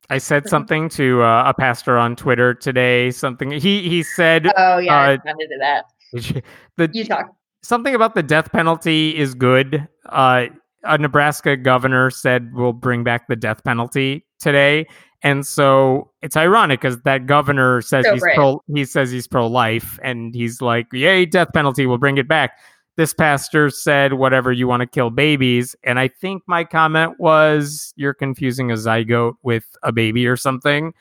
I 0.10 0.18
said 0.18 0.50
something 0.50 0.89
to 0.89 1.22
uh, 1.22 1.43
a 1.45 1.54
pastor 1.54 1.97
on 1.97 2.16
Twitter 2.16 2.54
today. 2.54 3.12
Something 3.12 3.52
he 3.52 3.88
he 3.88 4.04
said 4.04 4.52
oh 4.58 4.80
yeah 4.80 4.93
I 4.95 5.08
Uh, 5.08 5.12
responded 5.12 5.47
to 5.47 5.58
that. 5.60 6.43
the 6.78 6.89
You 6.93 7.06
talk. 7.06 7.28
something 7.64 7.93
about 7.93 8.16
the 8.16 8.24
death 8.24 8.52
penalty 8.52 9.16
is 9.16 9.36
good. 9.36 9.88
Uh, 10.08 10.47
a 10.84 10.97
Nebraska 10.97 11.57
governor 11.57 12.09
said 12.09 12.53
we'll 12.53 12.73
bring 12.73 13.03
back 13.03 13.27
the 13.27 13.36
death 13.36 13.63
penalty 13.63 14.25
today, 14.39 14.88
and 15.21 15.45
so 15.45 16.11
it's 16.21 16.38
ironic 16.38 16.82
because 16.82 17.01
that 17.01 17.25
governor 17.25 17.82
says 17.82 18.05
So 18.05 18.13
he's 18.13 18.21
brave. 18.21 18.36
pro. 18.36 18.63
He 18.73 18.86
says 18.86 19.11
he's 19.11 19.27
pro 19.27 19.47
life, 19.47 19.99
and 20.03 20.34
he's 20.34 20.61
like, 20.61 20.88
"Yay, 20.93 21.25
death 21.25 21.49
penalty! 21.53 21.86
We'll 21.86 21.97
bring 21.97 22.17
it 22.17 22.27
back." 22.27 22.57
This 22.95 23.13
pastor 23.13 23.69
said, 23.69 24.13
"Whatever 24.13 24.51
you 24.51 24.67
want 24.67 24.82
to 24.82 24.88
kill 24.88 25.09
babies," 25.09 25.75
and 25.84 25.99
I 25.99 26.07
think 26.07 26.43
my 26.47 26.63
comment 26.63 27.19
was, 27.19 27.93
"You're 27.95 28.13
confusing 28.13 28.71
a 28.71 28.75
zygote 28.75 29.36
with 29.43 29.65
a 29.84 29.91
baby 29.91 30.27
or 30.27 30.36
something," 30.36 30.93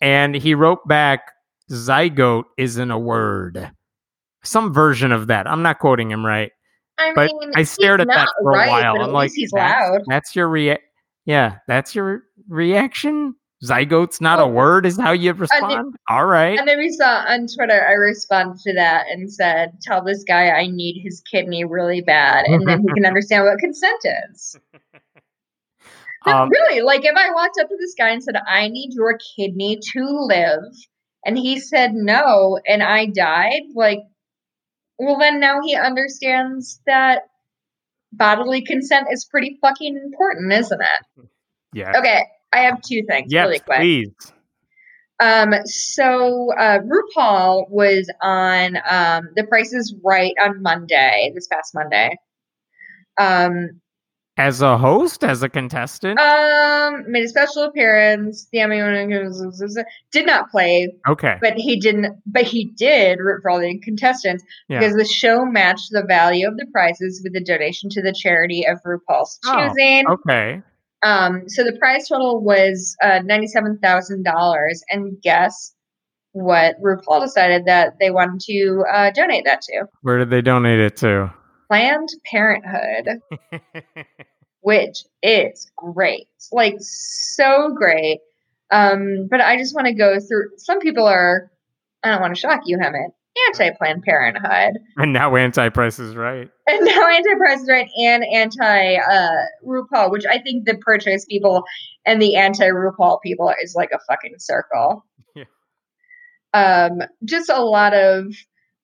and 0.00 0.34
he 0.34 0.54
wrote 0.54 0.86
back, 0.86 1.32
"Zygote 1.70 2.44
isn't 2.56 2.90
a 2.90 2.98
word." 2.98 3.70
Some 4.44 4.72
version 4.72 5.10
of 5.10 5.26
that. 5.26 5.48
I'm 5.48 5.62
not 5.62 5.80
quoting 5.80 6.10
him 6.10 6.24
right. 6.24 6.52
I 6.98 7.12
But 7.14 7.30
mean, 7.32 7.52
I 7.54 7.62
stared 7.62 8.00
at 8.00 8.08
that 8.08 8.28
for 8.40 8.52
a 8.52 8.66
while. 8.66 9.00
I'm 9.00 9.12
like, 9.12 9.32
he's 9.34 9.50
that's, 9.52 9.90
loud. 9.90 10.02
that's 10.06 10.34
your 10.34 10.48
rea- 10.48 10.78
Yeah, 11.24 11.58
that's 11.66 11.94
your 11.94 12.22
reaction. 12.48 13.34
Zygote's 13.64 14.20
not 14.20 14.38
a 14.38 14.46
word. 14.46 14.84
Is 14.84 14.98
how 14.98 15.12
you 15.12 15.32
respond. 15.32 15.96
All 16.08 16.26
right. 16.26 16.58
And 16.58 16.68
then 16.68 16.78
we 16.78 16.90
saw 16.90 17.24
on 17.26 17.46
Twitter, 17.46 17.86
I 17.86 17.92
responded 17.92 18.60
to 18.60 18.74
that 18.74 19.06
and 19.10 19.32
said, 19.32 19.72
"Tell 19.82 20.04
this 20.04 20.24
guy 20.24 20.50
I 20.50 20.66
need 20.66 21.00
his 21.02 21.22
kidney 21.30 21.64
really 21.64 22.02
bad, 22.02 22.44
and 22.46 22.66
then 22.68 22.82
he 22.82 22.88
can 22.94 23.06
understand 23.06 23.44
what 23.44 23.58
consent 23.58 24.00
is." 24.30 24.58
Um, 26.26 26.50
really, 26.50 26.82
like 26.82 27.04
if 27.04 27.16
I 27.16 27.30
walked 27.32 27.58
up 27.60 27.68
to 27.68 27.76
this 27.78 27.94
guy 27.96 28.10
and 28.10 28.22
said, 28.22 28.36
"I 28.46 28.68
need 28.68 28.92
your 28.92 29.18
kidney 29.36 29.78
to 29.92 30.04
live," 30.04 30.64
and 31.24 31.38
he 31.38 31.58
said 31.58 31.94
no, 31.94 32.58
and 32.68 32.82
I 32.82 33.06
died, 33.06 33.62
like, 33.74 34.00
well, 34.98 35.18
then 35.18 35.40
now 35.40 35.60
he 35.62 35.74
understands 35.76 36.80
that 36.86 37.22
bodily 38.12 38.62
consent 38.62 39.08
is 39.12 39.24
pretty 39.24 39.58
fucking 39.60 39.96
important, 39.96 40.52
isn't 40.52 40.80
it? 40.80 41.28
yeah. 41.72 41.92
Okay, 41.98 42.22
I 42.52 42.60
have 42.60 42.80
two 42.82 43.02
things 43.08 43.32
Yes, 43.32 43.46
really 43.46 43.58
quick. 43.58 43.78
please. 43.78 44.32
Um, 45.18 45.54
so 45.64 46.52
uh, 46.58 46.80
RuPaul 46.80 47.70
was 47.70 48.10
on 48.22 48.76
um, 48.88 49.30
The 49.34 49.44
Price 49.44 49.72
is 49.72 49.94
Right 50.04 50.34
on 50.42 50.62
Monday, 50.62 51.32
this 51.34 51.46
past 51.46 51.74
Monday. 51.74 52.10
Um, 53.18 53.80
As 54.38 54.60
a 54.60 54.76
host, 54.76 55.24
as 55.24 55.42
a 55.42 55.48
contestant. 55.48 56.20
um, 56.20 57.10
made 57.10 57.24
a 57.24 57.28
special 57.28 57.62
appearance. 57.62 58.46
The 58.52 58.60
Emmy 58.60 58.76
did 60.12 60.26
not 60.26 60.50
play, 60.50 60.92
okay. 61.08 61.38
but 61.40 61.54
he 61.54 61.80
didn't. 61.80 62.16
But 62.26 62.42
he 62.42 62.66
did 62.76 63.18
root 63.18 63.40
for 63.40 63.50
all 63.50 63.60
the 63.60 63.78
contestants 63.78 64.44
Yeah. 64.68 64.80
because 64.80 64.94
the 64.94 65.06
show 65.06 65.46
matched 65.46 65.88
the 65.90 66.02
value 66.06 66.46
of 66.46 66.56
the 66.58 66.66
prizes 66.70 67.22
with 67.24 67.34
a 67.34 67.40
donation 67.44 67.88
to 67.90 68.02
the 68.02 68.12
charity 68.12 68.66
of 68.66 68.78
RuPaul's 68.84 69.38
Oh, 69.46 69.68
choosing. 69.68 70.06
Okay. 70.06 70.62
Um, 71.02 71.48
so 71.48 71.64
the 71.64 71.76
prize 71.78 72.08
total 72.08 72.42
was 72.42 72.94
uh, 73.02 73.20
ninety-seven 73.24 73.78
thousand 73.78 74.24
dollars, 74.24 74.82
and 74.90 75.20
guess 75.22 75.72
what? 76.32 76.74
RuPaul 76.82 77.22
decided 77.22 77.64
that 77.64 77.94
they 78.00 78.10
wanted 78.10 78.40
to 78.40 78.84
uh, 78.92 79.10
donate 79.12 79.44
that 79.46 79.62
to 79.62 79.86
Where 80.02 80.18
did 80.18 80.28
they 80.28 80.42
donate 80.42 80.78
it 80.80 80.96
to? 80.98 81.32
Planned 81.68 82.08
Parenthood, 82.24 83.20
which 84.60 85.04
is 85.22 85.70
great, 85.76 86.28
like 86.52 86.76
so 86.80 87.72
great. 87.74 88.20
Um, 88.70 89.28
but 89.30 89.40
I 89.40 89.56
just 89.56 89.74
want 89.74 89.86
to 89.86 89.94
go 89.94 90.18
through. 90.18 90.50
Some 90.58 90.80
people 90.80 91.06
are. 91.06 91.50
I 92.02 92.10
don't 92.10 92.20
want 92.20 92.34
to 92.34 92.40
shock 92.40 92.62
you, 92.66 92.78
Hemant. 92.78 93.12
Anti-Planned 93.48 94.02
Parenthood, 94.02 94.80
and 94.96 95.12
now 95.12 95.36
anti 95.36 95.68
price 95.68 95.98
is 95.98 96.16
right. 96.16 96.48
and 96.66 96.84
now 96.84 97.08
anti-Price 97.08 97.60
is 97.60 97.68
Right 97.68 97.88
and 97.98 98.24
anti 98.24 98.94
uh, 98.96 99.44
RuPaul, 99.64 100.10
which 100.10 100.24
I 100.24 100.38
think 100.38 100.64
the 100.64 100.78
pro-choice 100.80 101.26
people 101.26 101.64
and 102.04 102.20
the 102.20 102.36
anti-RuPaul 102.36 103.20
people 103.22 103.52
is 103.62 103.74
like 103.74 103.90
a 103.92 103.98
fucking 104.08 104.36
circle. 104.38 105.04
Yeah. 105.34 105.44
Um, 106.54 107.02
just 107.24 107.50
a 107.50 107.62
lot 107.62 107.92
of 107.92 108.34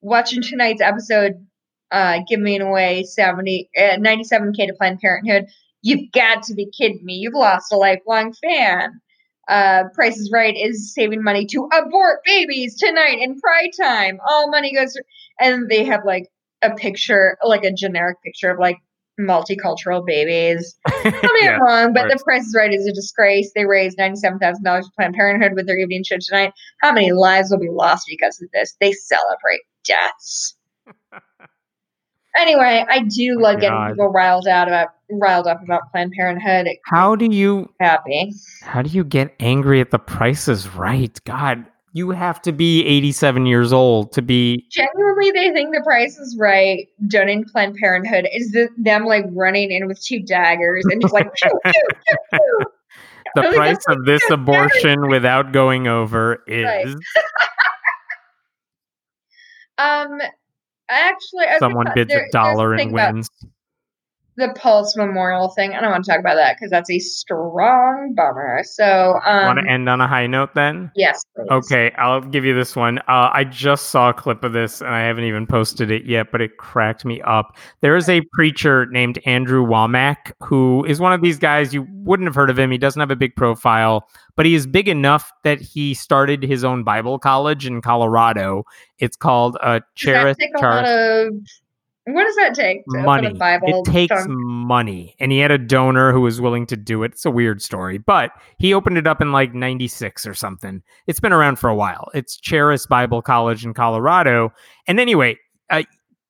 watching 0.01 0.41
tonight's 0.41 0.81
episode, 0.81 1.45
uh, 1.93 2.19
giving 2.27 2.61
away 2.61 3.03
70, 3.03 3.69
uh, 3.77 3.81
97k 3.97 4.67
to 4.67 4.73
Planned 4.73 4.99
Parenthood. 4.99 5.45
You've 5.83 6.11
got 6.11 6.43
to 6.43 6.53
be 6.53 6.69
kidding 6.77 7.05
me! 7.05 7.15
You've 7.15 7.33
lost 7.33 7.71
a 7.71 7.77
lifelong 7.77 8.33
fan. 8.33 8.99
Uh, 9.47 9.83
Price 9.93 10.17
is 10.17 10.31
Right 10.33 10.55
is 10.55 10.93
saving 10.93 11.23
money 11.23 11.45
to 11.47 11.69
abort 11.73 12.19
babies 12.25 12.77
tonight 12.77 13.19
in 13.19 13.39
Pride 13.39 13.71
Time. 13.79 14.17
All 14.27 14.49
money 14.49 14.73
goes, 14.73 14.97
and 15.39 15.69
they 15.69 15.83
have 15.83 16.01
like 16.05 16.29
a 16.61 16.73
picture, 16.73 17.37
like 17.43 17.63
a 17.63 17.73
generic 17.73 18.17
picture 18.23 18.49
of 18.49 18.59
like 18.59 18.77
multicultural 19.19 20.05
babies. 20.05 20.75
Tell 20.87 21.11
me 21.11 21.19
Yeah, 21.41 21.55
I'm 21.55 21.61
wrong, 21.61 21.93
but 21.93 22.07
the 22.07 22.23
Price 22.23 22.47
is 22.47 22.55
Right 22.57 22.73
is 22.73 22.87
a 22.87 22.93
disgrace. 22.93 23.51
They 23.53 23.65
raised 23.65 23.97
ninety-seven 23.97 24.39
thousand 24.39 24.63
dollars 24.63 24.87
for 24.87 24.93
Planned 24.97 25.15
Parenthood 25.15 25.53
with 25.53 25.67
their 25.67 25.77
evening 25.77 26.03
show 26.03 26.17
tonight. 26.19 26.53
How 26.81 26.93
many 26.93 27.11
lives 27.11 27.51
will 27.51 27.59
be 27.59 27.69
lost 27.69 28.05
because 28.07 28.41
of 28.41 28.49
this? 28.53 28.75
They 28.79 28.93
celebrate 28.93 29.61
deaths. 29.83 30.55
anyway, 32.37 32.85
I 32.87 32.99
do 32.99 33.35
My 33.35 33.51
love 33.51 33.61
getting 33.61 33.87
people 33.89 34.09
riled 34.09 34.47
out 34.47 34.67
about 34.67 34.89
riled 35.11 35.47
up 35.47 35.61
about 35.63 35.91
Planned 35.91 36.13
Parenthood. 36.13 36.67
How 36.85 37.15
do 37.15 37.25
you 37.25 37.69
Happy. 37.79 38.31
how 38.61 38.81
do 38.81 38.89
you 38.89 39.03
get 39.03 39.35
angry 39.39 39.79
at 39.81 39.91
the 39.91 39.99
price 39.99 40.47
is 40.47 40.67
right? 40.69 41.19
God, 41.25 41.65
you 41.93 42.09
have 42.09 42.41
to 42.41 42.51
be 42.51 42.83
87 42.85 43.45
years 43.45 43.71
old 43.71 44.11
to 44.13 44.21
be 44.21 44.65
Genuinely, 44.71 45.31
they 45.31 45.51
think 45.51 45.73
the 45.73 45.81
Price 45.83 46.17
is 46.17 46.35
Right. 46.39 46.87
Donating 47.07 47.45
Planned 47.45 47.75
Parenthood 47.75 48.27
is 48.33 48.51
the, 48.51 48.67
them 48.77 49.05
like 49.05 49.25
running 49.31 49.71
in 49.71 49.87
with 49.87 50.03
two 50.03 50.19
daggers 50.23 50.83
and 50.89 51.01
just 51.01 51.13
like 51.13 51.31
pew, 51.35 51.51
pew, 51.63 51.71
pew, 51.73 52.15
pew. 52.33 52.59
the 53.35 53.51
price 53.53 53.83
of 53.87 54.05
this 54.05 54.27
abortion 54.31 55.07
without 55.09 55.51
going 55.51 55.87
over 55.87 56.43
is 56.47 56.65
Right. 56.65 56.95
Um, 59.79 60.19
actually, 60.93 61.45
I 61.45 61.57
someone 61.59 61.87
bids 61.95 62.13
a 62.13 62.27
dollar 62.31 62.73
and 62.73 62.91
about 62.91 63.15
wins. 63.15 63.29
The 64.35 64.53
Pulse 64.57 64.95
Memorial 64.95 65.49
thing. 65.49 65.73
I 65.73 65.81
don't 65.81 65.91
want 65.91 66.05
to 66.05 66.11
talk 66.11 66.19
about 66.19 66.35
that 66.35 66.55
because 66.57 66.71
that's 66.71 66.89
a 66.89 66.97
strong 66.99 68.13
bummer. 68.15 68.61
So, 68.63 69.19
um, 69.25 69.45
Want 69.45 69.59
to 69.59 69.71
end 69.71 69.87
on 69.87 70.01
a 70.01 70.07
high 70.07 70.25
note 70.27 70.55
then? 70.55 70.91
yes, 70.95 71.23
please. 71.35 71.47
Okay, 71.51 71.91
I'll 71.97 72.21
give 72.21 72.43
you 72.43 72.55
this 72.55 72.75
one. 72.75 72.97
Uh, 72.99 73.29
I 73.33 73.43
just 73.43 73.89
saw 73.89 74.09
a 74.09 74.13
clip 74.13 74.43
of 74.43 74.53
this 74.53 74.81
and 74.81 74.89
I 74.89 75.01
haven't 75.01 75.25
even 75.25 75.45
posted 75.45 75.91
it 75.91 76.05
yet, 76.05 76.31
but 76.31 76.41
it 76.41 76.57
cracked 76.57 77.05
me 77.05 77.21
up. 77.21 77.55
There 77.81 77.95
is 77.95 78.09
a 78.09 78.21
preacher 78.33 78.87
named 78.87 79.19
Andrew 79.25 79.65
Wommack 79.65 80.31
who 80.41 80.83
is 80.85 80.99
one 80.99 81.13
of 81.13 81.21
these 81.21 81.37
guys 81.37 81.73
you 81.73 81.85
wouldn't 81.91 82.27
have 82.27 82.35
heard 82.35 82.49
of 82.49 82.57
him. 82.57 82.71
He 82.71 82.77
doesn't 82.77 82.99
have 82.99 83.11
a 83.11 83.15
big 83.15 83.35
profile, 83.35 84.07
but 84.35 84.45
he 84.45 84.55
is 84.55 84.65
big 84.65 84.87
enough 84.87 85.31
that 85.43 85.61
he 85.61 85.93
started 85.93 86.41
his 86.43 86.63
own 86.63 86.83
Bible 86.83 87.19
college 87.19 87.67
in 87.67 87.81
Colorado. 87.81 88.63
It's 88.97 89.15
called 89.15 89.57
uh, 89.61 89.79
Does 89.95 90.13
that 90.13 90.37
take 90.39 90.57
a 90.57 90.61
lot 90.61 90.85
of? 90.85 91.33
What 92.05 92.25
does 92.25 92.35
that 92.35 92.53
take 92.53 92.83
to 92.91 93.01
money. 93.01 93.27
open 93.27 93.37
a 93.37 93.39
Bible? 93.39 93.83
it 93.85 93.91
takes 93.91 94.13
chunk? 94.13 94.29
money. 94.29 95.15
And 95.19 95.31
he 95.31 95.39
had 95.39 95.51
a 95.51 95.57
donor 95.57 96.11
who 96.11 96.21
was 96.21 96.41
willing 96.41 96.65
to 96.67 96.75
do 96.75 97.03
it. 97.03 97.13
It's 97.13 97.25
a 97.25 97.31
weird 97.31 97.61
story, 97.61 97.97
but 97.97 98.31
he 98.57 98.73
opened 98.73 98.97
it 98.97 99.07
up 99.07 99.21
in 99.21 99.31
like 99.31 99.53
96 99.53 100.27
or 100.27 100.33
something. 100.33 100.83
It's 101.07 101.21
been 101.21 101.31
around 101.31 101.59
for 101.59 101.69
a 101.69 101.75
while. 101.75 102.09
It's 102.13 102.35
Charis 102.35 102.85
Bible 102.85 103.21
College 103.21 103.63
in 103.63 103.73
Colorado. 103.73 104.51
And 104.85 104.99
anyway, 104.99 105.37
uh, 105.69 105.83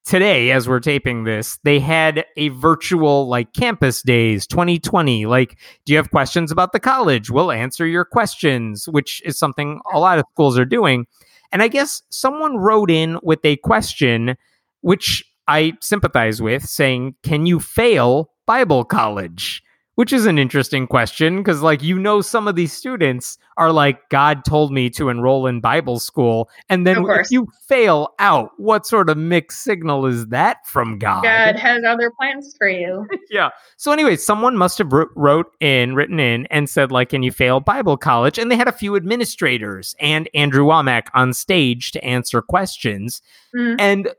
today, 0.05 0.51
as 0.51 0.69
we're 0.69 0.79
taping 0.79 1.23
this, 1.23 1.57
they 1.63 1.79
had 1.79 2.23
a 2.37 2.49
virtual 2.49 3.27
like 3.27 3.53
campus 3.53 4.03
days 4.03 4.45
2020. 4.45 5.25
Like, 5.25 5.57
do 5.85 5.93
you 5.93 5.97
have 5.97 6.11
questions 6.11 6.51
about 6.51 6.73
the 6.73 6.79
college? 6.79 7.31
We'll 7.31 7.51
answer 7.51 7.87
your 7.87 8.05
questions, 8.05 8.87
which 8.87 9.23
is 9.25 9.39
something 9.39 9.81
a 9.91 9.99
lot 9.99 10.19
of 10.19 10.25
schools 10.33 10.59
are 10.59 10.65
doing. 10.65 11.07
And 11.51 11.63
I 11.63 11.67
guess 11.67 12.03
someone 12.09 12.57
wrote 12.57 12.91
in 12.91 13.17
with 13.23 13.39
a 13.43 13.57
question, 13.57 14.35
which 14.81 15.23
I 15.47 15.73
sympathize 15.81 16.41
with, 16.41 16.63
saying, 16.65 17.15
Can 17.23 17.45
you 17.45 17.59
fail 17.59 18.31
Bible 18.45 18.83
college? 18.83 19.63
which 19.95 20.11
is 20.11 20.25
an 20.25 20.39
interesting 20.39 20.87
question 20.87 21.37
because 21.37 21.61
like 21.61 21.83
you 21.83 21.99
know 21.99 22.21
some 22.21 22.47
of 22.47 22.55
these 22.55 22.73
students 22.73 23.37
are 23.57 23.71
like 23.71 24.09
god 24.09 24.43
told 24.43 24.71
me 24.71 24.89
to 24.89 25.09
enroll 25.09 25.45
in 25.45 25.61
bible 25.61 25.99
school 25.99 26.49
and 26.69 26.87
then 26.87 27.05
if 27.07 27.29
you 27.29 27.47
fail 27.67 28.09
out 28.19 28.49
what 28.57 28.85
sort 28.87 29.09
of 29.09 29.17
mixed 29.17 29.61
signal 29.61 30.05
is 30.05 30.25
that 30.27 30.57
from 30.65 30.97
god 30.97 31.23
God 31.23 31.55
has 31.57 31.83
other 31.83 32.11
plans 32.19 32.55
for 32.57 32.67
you. 32.67 33.07
yeah 33.29 33.49
so 33.77 33.91
anyway 33.91 34.15
someone 34.15 34.57
must 34.57 34.77
have 34.79 34.91
wrote 34.91 35.47
in 35.59 35.93
written 35.95 36.19
in 36.19 36.47
and 36.47 36.69
said 36.69 36.91
like 36.91 37.09
can 37.09 37.21
you 37.23 37.31
fail 37.31 37.59
bible 37.59 37.97
college 37.97 38.39
and 38.39 38.51
they 38.51 38.55
had 38.55 38.67
a 38.67 38.71
few 38.71 38.95
administrators 38.95 39.95
and 39.99 40.27
andrew 40.33 40.65
wommack 40.65 41.03
on 41.13 41.33
stage 41.33 41.91
to 41.91 42.03
answer 42.03 42.41
questions 42.41 43.21
Mm. 43.55 43.75
and 43.77 44.09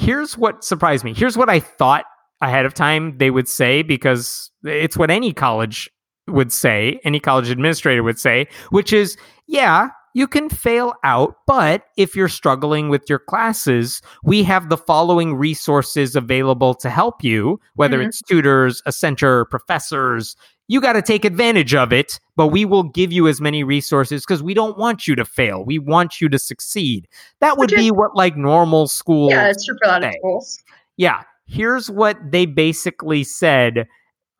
here's 0.00 0.36
what 0.38 0.64
surprised 0.64 1.04
me. 1.04 1.12
Here's 1.14 1.36
what 1.36 1.48
I 1.48 1.60
thought 1.60 2.04
ahead 2.40 2.64
of 2.64 2.72
time 2.74 3.16
they 3.18 3.30
would 3.30 3.48
say 3.48 3.82
because 3.82 4.50
it's 4.64 4.96
what 4.96 5.10
any 5.10 5.32
college 5.32 5.90
would 6.26 6.52
say, 6.52 6.98
any 7.04 7.20
college 7.20 7.50
administrator 7.50 8.02
would 8.02 8.18
say, 8.18 8.46
which 8.70 8.92
is, 8.92 9.16
yeah, 9.46 9.88
you 10.14 10.26
can 10.26 10.48
fail 10.48 10.94
out, 11.04 11.34
but 11.46 11.84
if 11.96 12.16
you're 12.16 12.28
struggling 12.28 12.88
with 12.88 13.02
your 13.08 13.18
classes, 13.18 14.00
we 14.24 14.42
have 14.42 14.68
the 14.68 14.76
following 14.76 15.34
resources 15.34 16.16
available 16.16 16.74
to 16.74 16.90
help 16.90 17.22
you, 17.22 17.60
whether 17.74 17.98
Mhm. 17.98 18.06
it's 18.06 18.22
tutors, 18.22 18.82
a 18.86 18.92
center, 18.92 19.44
professors. 19.44 20.34
You 20.70 20.80
got 20.80 20.92
to 20.92 21.02
take 21.02 21.24
advantage 21.24 21.74
of 21.74 21.92
it, 21.92 22.20
but 22.36 22.46
we 22.46 22.64
will 22.64 22.84
give 22.84 23.10
you 23.10 23.26
as 23.26 23.40
many 23.40 23.64
resources 23.64 24.22
because 24.24 24.40
we 24.40 24.54
don't 24.54 24.78
want 24.78 25.08
you 25.08 25.16
to 25.16 25.24
fail. 25.24 25.64
We 25.64 25.80
want 25.80 26.20
you 26.20 26.28
to 26.28 26.38
succeed. 26.38 27.08
That 27.40 27.58
would 27.58 27.72
Which 27.72 27.80
is- 27.80 27.86
be 27.86 27.90
what 27.90 28.14
like 28.14 28.36
normal 28.36 28.86
school. 28.86 29.30
Yeah, 29.30 29.48
it's 29.48 29.66
true 29.66 29.76
for 29.82 29.88
a 29.88 29.92
lot 29.92 30.04
of 30.04 30.12
schools. 30.14 30.62
Yeah. 30.96 31.22
Here's 31.46 31.90
what 31.90 32.18
they 32.30 32.46
basically 32.46 33.24
said. 33.24 33.88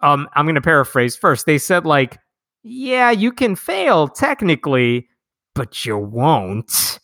Um, 0.02 0.28
I'm 0.34 0.44
going 0.44 0.54
to 0.54 0.60
paraphrase 0.60 1.16
first. 1.16 1.46
They 1.46 1.58
said, 1.58 1.84
like, 1.84 2.18
yeah, 2.62 3.10
you 3.10 3.32
can 3.32 3.56
fail 3.56 4.06
technically, 4.06 5.08
but 5.56 5.84
you 5.84 5.98
won't. 5.98 7.00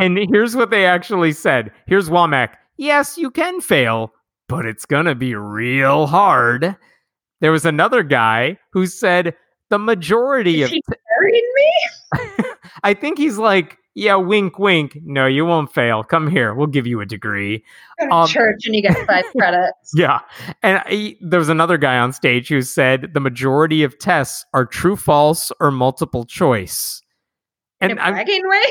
And 0.00 0.18
here's 0.32 0.56
what 0.56 0.70
they 0.70 0.86
actually 0.86 1.32
said. 1.32 1.70
Here's 1.86 2.10
Wommack. 2.10 2.54
Yes, 2.76 3.16
you 3.16 3.30
can 3.30 3.60
fail, 3.60 4.12
but 4.48 4.66
it's 4.66 4.86
going 4.86 5.06
to 5.06 5.14
be 5.14 5.36
real 5.36 6.08
hard. 6.08 6.76
There 7.40 7.52
was 7.52 7.64
another 7.64 8.02
guy 8.02 8.58
who 8.72 8.86
said 8.86 9.34
the 9.70 9.78
majority 9.78 10.62
Is 10.62 10.66
of 10.66 10.70
he 10.72 10.82
married 11.18 11.44
me? 11.54 12.44
I 12.84 12.94
think 12.94 13.18
he's 13.18 13.38
like, 13.38 13.78
yeah, 13.94 14.14
wink, 14.14 14.58
wink. 14.58 14.96
No, 15.02 15.26
you 15.26 15.44
won't 15.44 15.72
fail. 15.72 16.02
Come 16.04 16.30
here. 16.30 16.54
We'll 16.54 16.66
give 16.68 16.86
you 16.86 17.00
a 17.00 17.06
degree. 17.06 17.64
Go 17.98 18.06
to 18.06 18.14
Um, 18.14 18.28
church 18.28 18.62
and 18.66 18.74
you 18.74 18.82
get 18.82 19.06
five 19.06 19.24
credits. 19.36 19.92
Yeah. 19.94 20.20
And 20.62 20.82
I, 20.86 21.16
there 21.20 21.38
was 21.40 21.48
another 21.48 21.76
guy 21.76 21.98
on 21.98 22.12
stage 22.12 22.48
who 22.48 22.62
said 22.62 23.10
the 23.14 23.20
majority 23.20 23.82
of 23.82 23.98
tests 23.98 24.44
are 24.54 24.64
true, 24.64 24.96
false, 24.96 25.50
or 25.60 25.70
multiple 25.70 26.24
choice. 26.24 27.02
In 27.80 27.90
And 27.90 27.98
a 27.98 28.02
I'm, 28.04 28.12
bragging 28.14 28.48
way? 28.48 28.62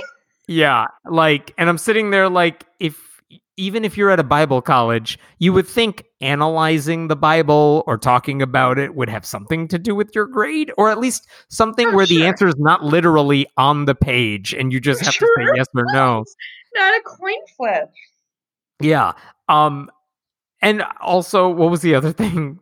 yeah, 0.48 0.88
like, 1.10 1.54
and 1.58 1.68
I'm 1.70 1.78
sitting 1.78 2.12
there 2.12 2.30
like, 2.30 2.66
if 2.80 3.09
even 3.58 3.84
if 3.84 3.98
you're 3.98 4.10
at 4.10 4.20
a 4.20 4.24
Bible 4.24 4.62
college, 4.62 5.20
you 5.40 5.52
would 5.52 5.68
think 5.68 6.06
analyzing 6.22 7.10
the 7.10 7.16
Bible 7.16 7.84
or 7.88 7.98
talking 7.98 8.42
about 8.42 8.80
it 8.80 8.96
would 8.96 9.10
have 9.10 9.26
something 9.26 9.68
to 9.68 9.78
do 9.78 9.94
with 9.94 10.16
your 10.16 10.26
grade, 10.26 10.72
or 10.78 10.90
at 10.90 10.98
least 10.98 11.28
something 11.50 11.88
Oh, 11.88 11.96
where 11.96 12.06
the 12.06 12.26
answer 12.26 12.48
is 12.48 12.56
not 12.58 12.84
literally 12.84 13.46
on 13.58 13.86
the 13.86 13.96
page 13.96 14.54
and 14.54 14.72
you 14.72 14.80
just 14.80 15.02
have 15.04 15.14
to 15.16 15.28
say 15.38 15.46
yes 15.56 15.68
or 15.76 15.86
no. 15.92 16.24
Not 16.76 16.94
a 16.94 17.02
coin 17.02 17.36
flip. 17.58 17.92
Yeah. 18.80 19.14
Um 19.50 19.90
and 20.62 20.84
also 21.02 21.50
what 21.50 21.72
was 21.72 21.82
the 21.82 21.96
other 21.96 22.12
thing? 22.14 22.60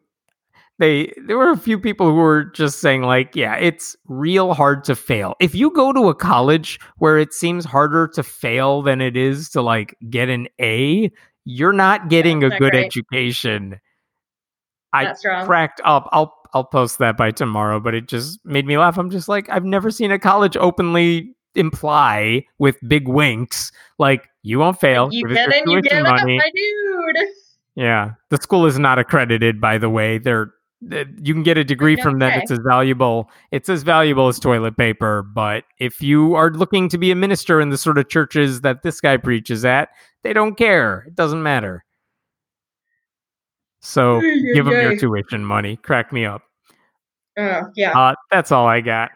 They 0.79 1.11
there 1.25 1.37
were 1.37 1.49
a 1.51 1.57
few 1.57 1.79
people 1.79 2.07
who 2.07 2.15
were 2.15 2.45
just 2.45 2.79
saying 2.81 3.01
like, 3.01 3.35
yeah, 3.35 3.55
it's 3.55 3.95
real 4.05 4.53
hard 4.53 4.83
to 4.85 4.95
fail. 4.95 5.35
If 5.39 5.55
you 5.55 5.71
go 5.71 5.91
to 5.91 6.09
a 6.09 6.15
college 6.15 6.79
where 6.97 7.17
it 7.17 7.33
seems 7.33 7.65
harder 7.65 8.07
to 8.09 8.21
fail 8.23 8.83
than 8.83 9.01
it 9.01 9.17
is 9.17 9.49
to 9.51 9.61
like 9.61 9.95
get 10.09 10.29
an 10.29 10.47
A, 10.61 11.11
you're 11.45 11.73
not 11.73 12.09
getting 12.09 12.43
a 12.43 12.57
good 12.59 12.75
education. 12.75 13.79
I 14.93 15.05
Not 15.05 15.17
strong. 15.17 15.45
cracked 15.45 15.81
up. 15.83 16.07
I'll 16.11 16.33
I'll 16.53 16.63
post 16.63 16.99
that 16.99 17.17
by 17.17 17.31
tomorrow, 17.31 17.79
but 17.79 17.93
it 17.95 18.07
just 18.07 18.39
made 18.45 18.65
me 18.65 18.77
laugh. 18.77 18.97
I'm 18.97 19.09
just 19.09 19.27
like, 19.27 19.49
I've 19.49 19.65
never 19.65 19.89
seen 19.91 20.11
a 20.11 20.19
college 20.19 20.55
openly 20.57 21.33
imply 21.55 22.45
with 22.59 22.77
big 22.87 23.07
winks 23.07 23.71
like 23.97 24.29
you 24.43 24.59
won't 24.59 24.79
fail. 24.79 25.09
you 25.11 25.27
get 25.27 25.53
in, 25.53 25.69
you 25.69 25.81
get 25.81 26.05
up, 26.05 26.17
money. 26.19 26.37
my 26.37 26.51
dude. 26.55 27.27
Yeah, 27.75 28.11
the 28.29 28.37
school 28.37 28.65
is 28.65 28.79
not 28.79 28.97
accredited, 28.97 29.59
by 29.59 29.77
the 29.77 29.89
way. 29.89 30.17
They're 30.19 30.45
th- 30.45 30.53
you 30.81 31.33
can 31.33 31.43
get 31.43 31.57
a 31.57 31.63
degree 31.63 31.95
from 31.95 32.19
them. 32.19 32.31
It's 32.39 32.51
as 32.51 32.59
valuable. 32.59 33.29
It's 33.51 33.69
as 33.69 33.83
valuable 33.83 34.27
as 34.27 34.39
toilet 34.39 34.77
paper. 34.77 35.23
But 35.23 35.63
if 35.79 36.01
you 36.01 36.35
are 36.35 36.51
looking 36.51 36.87
to 36.89 36.97
be 36.97 37.11
a 37.11 37.15
minister 37.15 37.59
in 37.59 37.69
the 37.69 37.77
sort 37.77 37.97
of 37.97 38.09
churches 38.09 38.61
that 38.61 38.83
this 38.83 39.01
guy 39.01 39.17
preaches 39.17 39.65
at, 39.65 39.89
they 40.23 40.33
don't 40.33 40.55
care. 40.55 41.05
It 41.07 41.15
doesn't 41.15 41.41
matter. 41.41 41.83
So 43.81 44.21
give 44.53 44.65
them 44.65 44.73
your 44.73 44.97
tuition 44.97 45.43
money. 45.43 45.77
Crack 45.77 46.13
me 46.13 46.25
up. 46.25 46.43
Oh, 47.39 47.63
yeah. 47.75 47.97
Uh, 47.97 48.15
that's 48.31 48.51
all 48.51 48.67
I 48.67 48.81
got. 48.81 49.11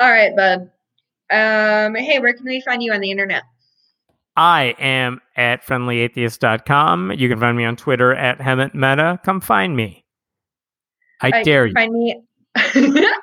All 0.00 0.10
right, 0.10 0.34
bud. 0.34 0.70
Um, 1.30 1.94
hey, 1.94 2.18
where 2.18 2.32
can 2.32 2.46
we 2.46 2.60
find 2.62 2.82
you 2.82 2.92
on 2.92 3.00
the 3.00 3.10
internet? 3.10 3.42
I 4.36 4.76
am 4.78 5.20
at 5.36 5.66
friendlyatheist.com. 5.66 7.12
You 7.12 7.28
can 7.28 7.40
find 7.40 7.56
me 7.56 7.64
on 7.64 7.76
Twitter 7.76 8.14
at 8.14 8.38
Hemant 8.38 8.72
Mehta. 8.72 9.20
Come 9.24 9.40
find 9.40 9.76
me. 9.76 10.04
I 11.20 11.42
dare 11.42 11.66
you 11.66 11.70
you. 11.70 11.74
can 11.74 11.82
find 11.82 11.92
me. 11.92 12.22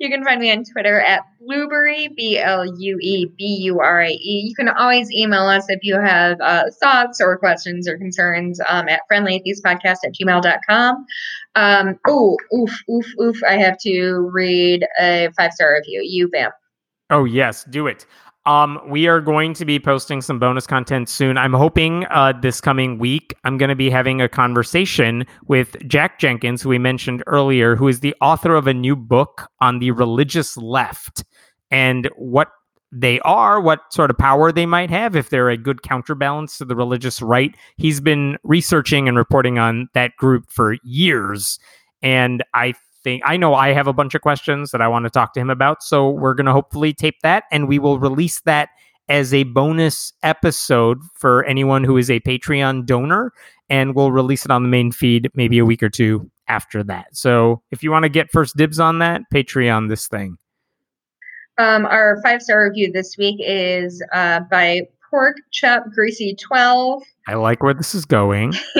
you 0.00 0.08
can 0.08 0.24
find 0.24 0.40
me 0.40 0.52
on 0.52 0.64
Twitter 0.64 1.00
at 1.00 1.22
Blueberry 1.40 2.08
B 2.16 2.38
L 2.38 2.64
U 2.64 2.98
E 3.00 3.26
B 3.36 3.44
U 3.62 3.80
R 3.80 4.02
A 4.02 4.10
E. 4.10 4.44
You 4.48 4.54
can 4.54 4.68
always 4.68 5.10
email 5.10 5.42
us 5.42 5.66
if 5.68 5.80
you 5.82 6.00
have 6.00 6.40
uh, 6.40 6.64
thoughts 6.80 7.20
or 7.20 7.38
questions 7.38 7.88
or 7.88 7.98
concerns 7.98 8.60
um, 8.68 8.88
at 8.88 9.00
friendlyatheistpodcast 9.10 9.98
at 10.04 10.14
gmail.com. 10.20 11.06
Um, 11.54 11.98
oh, 12.06 12.36
oof, 12.54 12.80
oof, 12.90 13.06
oof. 13.20 13.36
I 13.48 13.56
have 13.56 13.78
to 13.78 14.30
read 14.32 14.86
a 15.00 15.30
five 15.36 15.52
star 15.52 15.74
review. 15.74 16.02
You, 16.04 16.28
Bam. 16.28 16.50
Oh 17.10 17.24
yes, 17.24 17.64
do 17.64 17.86
it. 17.86 18.06
Um, 18.46 18.80
we 18.88 19.06
are 19.06 19.20
going 19.20 19.52
to 19.54 19.66
be 19.66 19.78
posting 19.78 20.22
some 20.22 20.38
bonus 20.38 20.66
content 20.66 21.08
soon. 21.10 21.36
I'm 21.36 21.52
hoping 21.52 22.06
uh, 22.06 22.32
this 22.40 22.60
coming 22.60 22.98
week 22.98 23.34
I'm 23.44 23.58
going 23.58 23.68
to 23.68 23.76
be 23.76 23.90
having 23.90 24.22
a 24.22 24.28
conversation 24.28 25.26
with 25.46 25.76
Jack 25.86 26.18
Jenkins, 26.18 26.62
who 26.62 26.70
we 26.70 26.78
mentioned 26.78 27.22
earlier, 27.26 27.76
who 27.76 27.88
is 27.88 28.00
the 28.00 28.14
author 28.22 28.54
of 28.54 28.66
a 28.66 28.72
new 28.72 28.96
book 28.96 29.50
on 29.60 29.80
the 29.80 29.90
religious 29.90 30.56
left 30.56 31.24
and 31.70 32.08
what 32.16 32.48
they 32.90 33.20
are, 33.20 33.60
what 33.60 33.92
sort 33.92 34.10
of 34.10 34.16
power 34.16 34.50
they 34.50 34.64
might 34.66 34.88
have 34.88 35.14
if 35.14 35.28
they're 35.28 35.50
a 35.50 35.56
good 35.58 35.82
counterbalance 35.82 36.56
to 36.58 36.64
the 36.64 36.76
religious 36.76 37.20
right. 37.20 37.54
He's 37.76 38.00
been 38.00 38.38
researching 38.44 39.08
and 39.08 39.16
reporting 39.18 39.58
on 39.58 39.88
that 39.92 40.16
group 40.16 40.50
for 40.50 40.76
years, 40.82 41.58
and 42.00 42.42
I 42.54 42.72
think 43.08 43.22
I 43.24 43.36
know 43.36 43.54
I 43.54 43.72
have 43.72 43.86
a 43.86 43.92
bunch 43.92 44.14
of 44.14 44.20
questions 44.20 44.70
that 44.70 44.80
I 44.80 44.88
want 44.88 45.04
to 45.04 45.10
talk 45.10 45.32
to 45.34 45.40
him 45.40 45.50
about. 45.50 45.82
So 45.82 46.10
we're 46.10 46.34
going 46.34 46.46
to 46.46 46.52
hopefully 46.52 46.92
tape 46.92 47.16
that 47.22 47.44
and 47.50 47.66
we 47.66 47.78
will 47.78 47.98
release 47.98 48.40
that 48.40 48.70
as 49.08 49.32
a 49.32 49.44
bonus 49.44 50.12
episode 50.22 50.98
for 51.14 51.44
anyone 51.44 51.84
who 51.84 51.96
is 51.96 52.10
a 52.10 52.20
Patreon 52.20 52.84
donor. 52.84 53.32
And 53.70 53.94
we'll 53.94 54.12
release 54.12 54.44
it 54.44 54.50
on 54.50 54.62
the 54.62 54.68
main 54.68 54.92
feed 54.92 55.30
maybe 55.34 55.58
a 55.58 55.64
week 55.64 55.82
or 55.82 55.88
two 55.88 56.30
after 56.48 56.82
that. 56.84 57.08
So 57.12 57.62
if 57.70 57.82
you 57.82 57.90
want 57.90 58.04
to 58.04 58.08
get 58.08 58.30
first 58.30 58.56
dibs 58.56 58.78
on 58.78 58.98
that, 58.98 59.22
Patreon 59.32 59.88
this 59.88 60.06
thing. 60.06 60.36
Um, 61.58 61.86
our 61.86 62.20
five 62.22 62.42
star 62.42 62.64
review 62.64 62.92
this 62.92 63.16
week 63.18 63.40
is 63.40 64.02
uh, 64.12 64.40
by 64.50 64.82
Pork 65.10 65.36
Chop 65.50 65.84
Greasy 65.94 66.36
12. 66.40 67.02
I 67.26 67.34
like 67.34 67.62
where 67.62 67.74
this 67.74 67.94
is 67.94 68.04
going. 68.04 68.54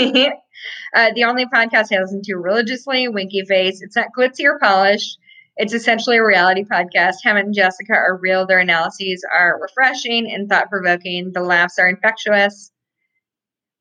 uh, 0.94 1.10
the 1.14 1.24
only 1.24 1.46
podcast 1.46 1.92
I 1.92 2.00
listen 2.00 2.22
to 2.24 2.36
religiously, 2.36 3.08
Winky 3.08 3.44
Face. 3.46 3.82
It's 3.82 3.96
not 3.96 4.08
glitzy 4.16 4.44
or 4.44 4.58
polished. 4.58 5.18
It's 5.56 5.74
essentially 5.74 6.18
a 6.18 6.24
reality 6.24 6.64
podcast. 6.64 7.16
Hemant 7.24 7.40
and 7.40 7.54
Jessica 7.54 7.92
are 7.92 8.16
real. 8.16 8.46
Their 8.46 8.60
analyses 8.60 9.24
are 9.32 9.58
refreshing 9.60 10.30
and 10.32 10.48
thought 10.48 10.70
provoking. 10.70 11.32
The 11.34 11.42
laughs 11.42 11.78
are 11.78 11.88
infectious. 11.88 12.70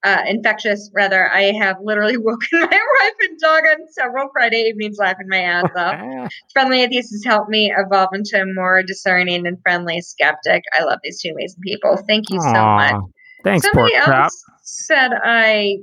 Uh, 0.04 0.24
infectious, 0.28 0.90
rather. 0.96 1.30
I 1.30 1.52
have 1.54 1.78
literally 1.84 2.18
woken 2.18 2.48
my 2.54 2.62
wife 3.00 3.14
and 3.30 3.40
dog 3.40 3.64
on 3.66 3.88
several 3.92 4.30
Friday 4.34 4.62
evenings 4.70 4.98
laughing 5.00 5.28
my 5.28 5.40
ass 5.40 5.70
off. 5.76 6.30
Friendly 6.54 6.82
Atheist 6.82 7.12
has 7.12 7.24
helped 7.24 7.50
me 7.50 7.74
evolve 7.76 8.10
into 8.14 8.42
a 8.42 8.46
more 8.46 8.82
discerning 8.84 9.46
and 9.46 9.62
friendly 9.62 10.02
skeptic. 10.02 10.64
I 10.74 10.84
love 10.84 11.00
these 11.04 11.22
two 11.22 11.30
amazing 11.30 11.62
people. 11.62 11.98
Thank 12.08 12.30
you 12.30 12.40
so 12.42 12.54
much. 12.54 12.96
Thanks, 13.44 13.66
Somebody 13.66 13.96
else 13.96 14.08
Chop. 14.08 14.32
said 14.64 15.12
I 15.24 15.78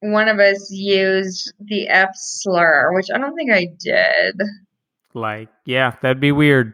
one 0.00 0.28
of 0.28 0.38
us 0.38 0.70
used 0.70 1.52
the 1.60 1.88
F 1.88 2.10
slur, 2.14 2.92
which 2.94 3.06
I 3.14 3.18
don't 3.18 3.34
think 3.34 3.50
I 3.52 3.68
did. 3.78 4.40
Like, 5.14 5.48
yeah, 5.66 5.94
that'd 6.02 6.20
be 6.20 6.32
weird 6.32 6.72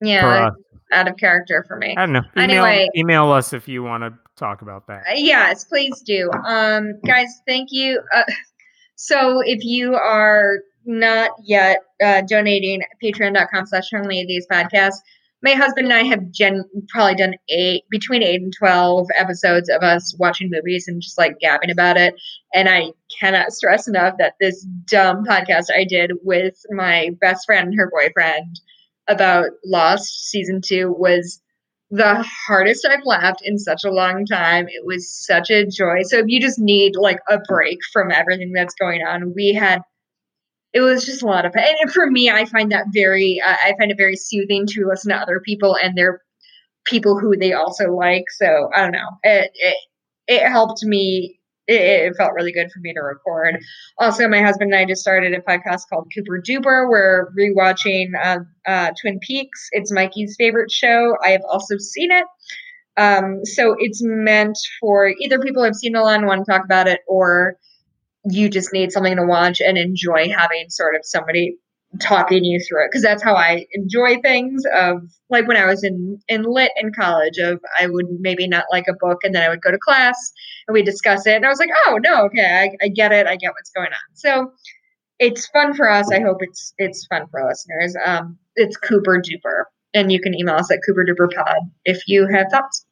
Yeah, 0.00 0.50
out 0.92 1.08
of 1.08 1.16
character 1.16 1.64
for 1.66 1.76
me. 1.76 1.94
I 1.96 2.06
don't 2.06 2.12
know. 2.12 2.22
Email, 2.36 2.64
Anyway. 2.64 2.88
email 2.96 3.30
us 3.30 3.52
if 3.52 3.66
you 3.68 3.82
want 3.82 4.02
to 4.04 4.12
talk 4.36 4.62
about 4.62 4.86
that. 4.88 5.04
Uh, 5.08 5.14
yes, 5.16 5.64
please 5.64 6.00
do. 6.02 6.30
Um, 6.46 6.92
guys, 7.06 7.28
thank 7.46 7.68
you. 7.72 8.00
Uh, 8.14 8.22
so 8.94 9.40
if 9.44 9.64
you 9.64 9.94
are 9.94 10.58
not 10.84 11.30
yet 11.42 11.78
uh, 12.02 12.22
donating, 12.22 12.82
patreon.com 13.02 13.66
slash 13.66 13.90
these 13.90 14.46
podcasts. 14.50 14.98
My 15.42 15.52
husband 15.52 15.86
and 15.86 15.94
I 15.94 16.02
have 16.02 16.30
gen- 16.32 16.64
probably 16.88 17.14
done 17.14 17.34
eight, 17.48 17.84
between 17.90 18.22
eight 18.22 18.40
and 18.40 18.52
12 18.58 19.06
episodes 19.16 19.68
of 19.68 19.82
us 19.82 20.14
watching 20.18 20.50
movies 20.50 20.86
and 20.88 21.00
just 21.00 21.16
like 21.16 21.38
gabbing 21.38 21.70
about 21.70 21.96
it. 21.96 22.14
And 22.54 22.68
I 22.68 22.92
cannot 23.20 23.52
stress 23.52 23.86
enough 23.86 24.14
that 24.18 24.34
this 24.40 24.66
dumb 24.86 25.24
podcast 25.24 25.66
I 25.74 25.84
did 25.84 26.12
with 26.22 26.54
my 26.70 27.10
best 27.20 27.46
friend 27.46 27.68
and 27.68 27.78
her 27.78 27.90
boyfriend 27.90 28.60
about 29.08 29.46
Lost 29.64 30.28
season 30.28 30.60
two 30.64 30.92
was 30.92 31.40
the 31.90 32.22
hardest 32.46 32.86
I've 32.86 33.04
laughed 33.04 33.40
in 33.42 33.58
such 33.58 33.84
a 33.84 33.90
long 33.90 34.26
time. 34.26 34.66
It 34.68 34.84
was 34.84 35.08
such 35.24 35.50
a 35.50 35.66
joy. 35.66 36.02
So 36.02 36.18
if 36.18 36.26
you 36.28 36.40
just 36.40 36.58
need 36.58 36.96
like 36.96 37.20
a 37.30 37.38
break 37.48 37.78
from 37.92 38.10
everything 38.10 38.52
that's 38.52 38.74
going 38.74 39.02
on, 39.02 39.32
we 39.34 39.54
had 39.54 39.80
it 40.72 40.80
was 40.80 41.04
just 41.04 41.22
a 41.22 41.26
lot 41.26 41.46
of. 41.46 41.54
And 41.56 41.92
for 41.92 42.10
me, 42.10 42.30
I 42.30 42.44
find 42.44 42.72
that 42.72 42.86
very 42.92 43.40
uh, 43.44 43.56
I 43.64 43.74
find 43.78 43.90
it 43.90 43.96
very 43.96 44.16
soothing 44.16 44.66
to 44.68 44.86
listen 44.86 45.10
to 45.10 45.16
other 45.16 45.40
people 45.40 45.76
and 45.82 45.96
their 45.96 46.22
people 46.84 47.18
who 47.18 47.36
they 47.36 47.52
also 47.52 47.92
like. 47.92 48.24
So 48.30 48.68
I 48.74 48.82
don't 48.82 48.92
know. 48.92 49.08
It 49.22 49.50
it, 49.54 49.76
it 50.26 50.48
helped 50.48 50.84
me 50.84 51.38
it, 51.66 52.10
it, 52.10 52.16
felt 52.16 52.32
really 52.32 52.52
good 52.52 52.70
for 52.72 52.80
me 52.80 52.94
to 52.94 53.00
record. 53.00 53.58
Also, 53.98 54.26
my 54.26 54.40
husband 54.40 54.72
and 54.72 54.80
I 54.80 54.86
just 54.86 55.02
started 55.02 55.34
a 55.34 55.40
podcast 55.40 55.82
called 55.90 56.10
Cooper 56.14 56.42
Duper. 56.42 56.88
We're 56.88 57.30
rewatching 57.38 58.12
uh, 58.22 58.38
uh, 58.66 58.92
Twin 59.00 59.18
Peaks. 59.20 59.68
It's 59.72 59.92
Mikey's 59.92 60.34
favorite 60.38 60.70
show. 60.70 61.14
I 61.22 61.30
have 61.30 61.42
also 61.48 61.76
seen 61.76 62.10
it. 62.10 62.24
Um, 62.96 63.44
so 63.44 63.76
it's 63.78 64.00
meant 64.02 64.58
for 64.80 65.08
either 65.20 65.38
people 65.38 65.62
who 65.62 65.66
have 65.66 65.76
seen 65.76 65.94
it 65.94 66.00
and 66.00 66.26
want 66.26 66.44
to 66.44 66.50
talk 66.50 66.64
about 66.64 66.88
it, 66.88 67.00
or 67.06 67.56
you 68.24 68.48
just 68.48 68.72
need 68.72 68.92
something 68.92 69.16
to 69.16 69.24
watch 69.24 69.60
and 69.60 69.78
enjoy 69.78 70.30
having 70.30 70.68
sort 70.68 70.94
of 70.94 71.02
somebody 71.04 71.56
talking 72.00 72.44
you 72.44 72.60
through 72.60 72.84
it. 72.84 72.88
Because 72.90 73.02
that's 73.02 73.22
how 73.22 73.34
I 73.34 73.66
enjoy 73.72 74.20
things 74.20 74.62
of 74.74 75.02
like 75.30 75.48
when 75.48 75.56
I 75.56 75.66
was 75.66 75.82
in 75.84 76.20
in 76.28 76.42
lit 76.42 76.72
in 76.80 76.92
college 76.92 77.38
of 77.38 77.60
I 77.78 77.86
would 77.86 78.06
maybe 78.20 78.46
not 78.46 78.64
like 78.70 78.86
a 78.88 78.94
book 78.94 79.18
and 79.22 79.34
then 79.34 79.42
I 79.42 79.48
would 79.48 79.62
go 79.62 79.70
to 79.70 79.78
class 79.78 80.32
and 80.66 80.74
we 80.74 80.82
discuss 80.82 81.26
it 81.26 81.34
and 81.34 81.46
I 81.46 81.48
was 81.48 81.58
like 81.58 81.70
oh 81.86 81.98
no 82.02 82.24
okay 82.26 82.70
I, 82.80 82.84
I 82.84 82.88
get 82.88 83.12
it 83.12 83.26
I 83.26 83.36
get 83.36 83.52
what's 83.52 83.70
going 83.70 83.88
on. 83.88 84.14
So 84.14 84.52
it's 85.18 85.46
fun 85.48 85.74
for 85.74 85.90
us 85.90 86.10
I 86.12 86.20
hope 86.20 86.38
it's 86.40 86.74
it's 86.78 87.06
fun 87.06 87.26
for 87.30 87.46
listeners. 87.46 87.96
Um 88.04 88.38
it's 88.56 88.76
Cooper 88.76 89.20
Duper 89.22 89.64
and 89.94 90.12
you 90.12 90.20
can 90.20 90.34
email 90.34 90.56
us 90.56 90.70
at 90.70 90.80
Cooper 90.86 91.04
Duper 91.04 91.32
Pod 91.32 91.58
if 91.84 92.02
you 92.06 92.26
have 92.26 92.46
thoughts. 92.50 92.84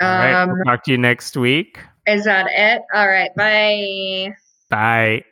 All 0.00 0.08
right, 0.08 0.44
we'll 0.46 0.56
um, 0.56 0.64
talk 0.64 0.82
to 0.84 0.90
you 0.90 0.98
next 0.98 1.36
week 1.36 1.78
is 2.06 2.24
that 2.24 2.46
it? 2.50 2.82
All 2.92 3.08
right 3.08 3.34
bye. 3.34 4.34
Bye 4.70 5.24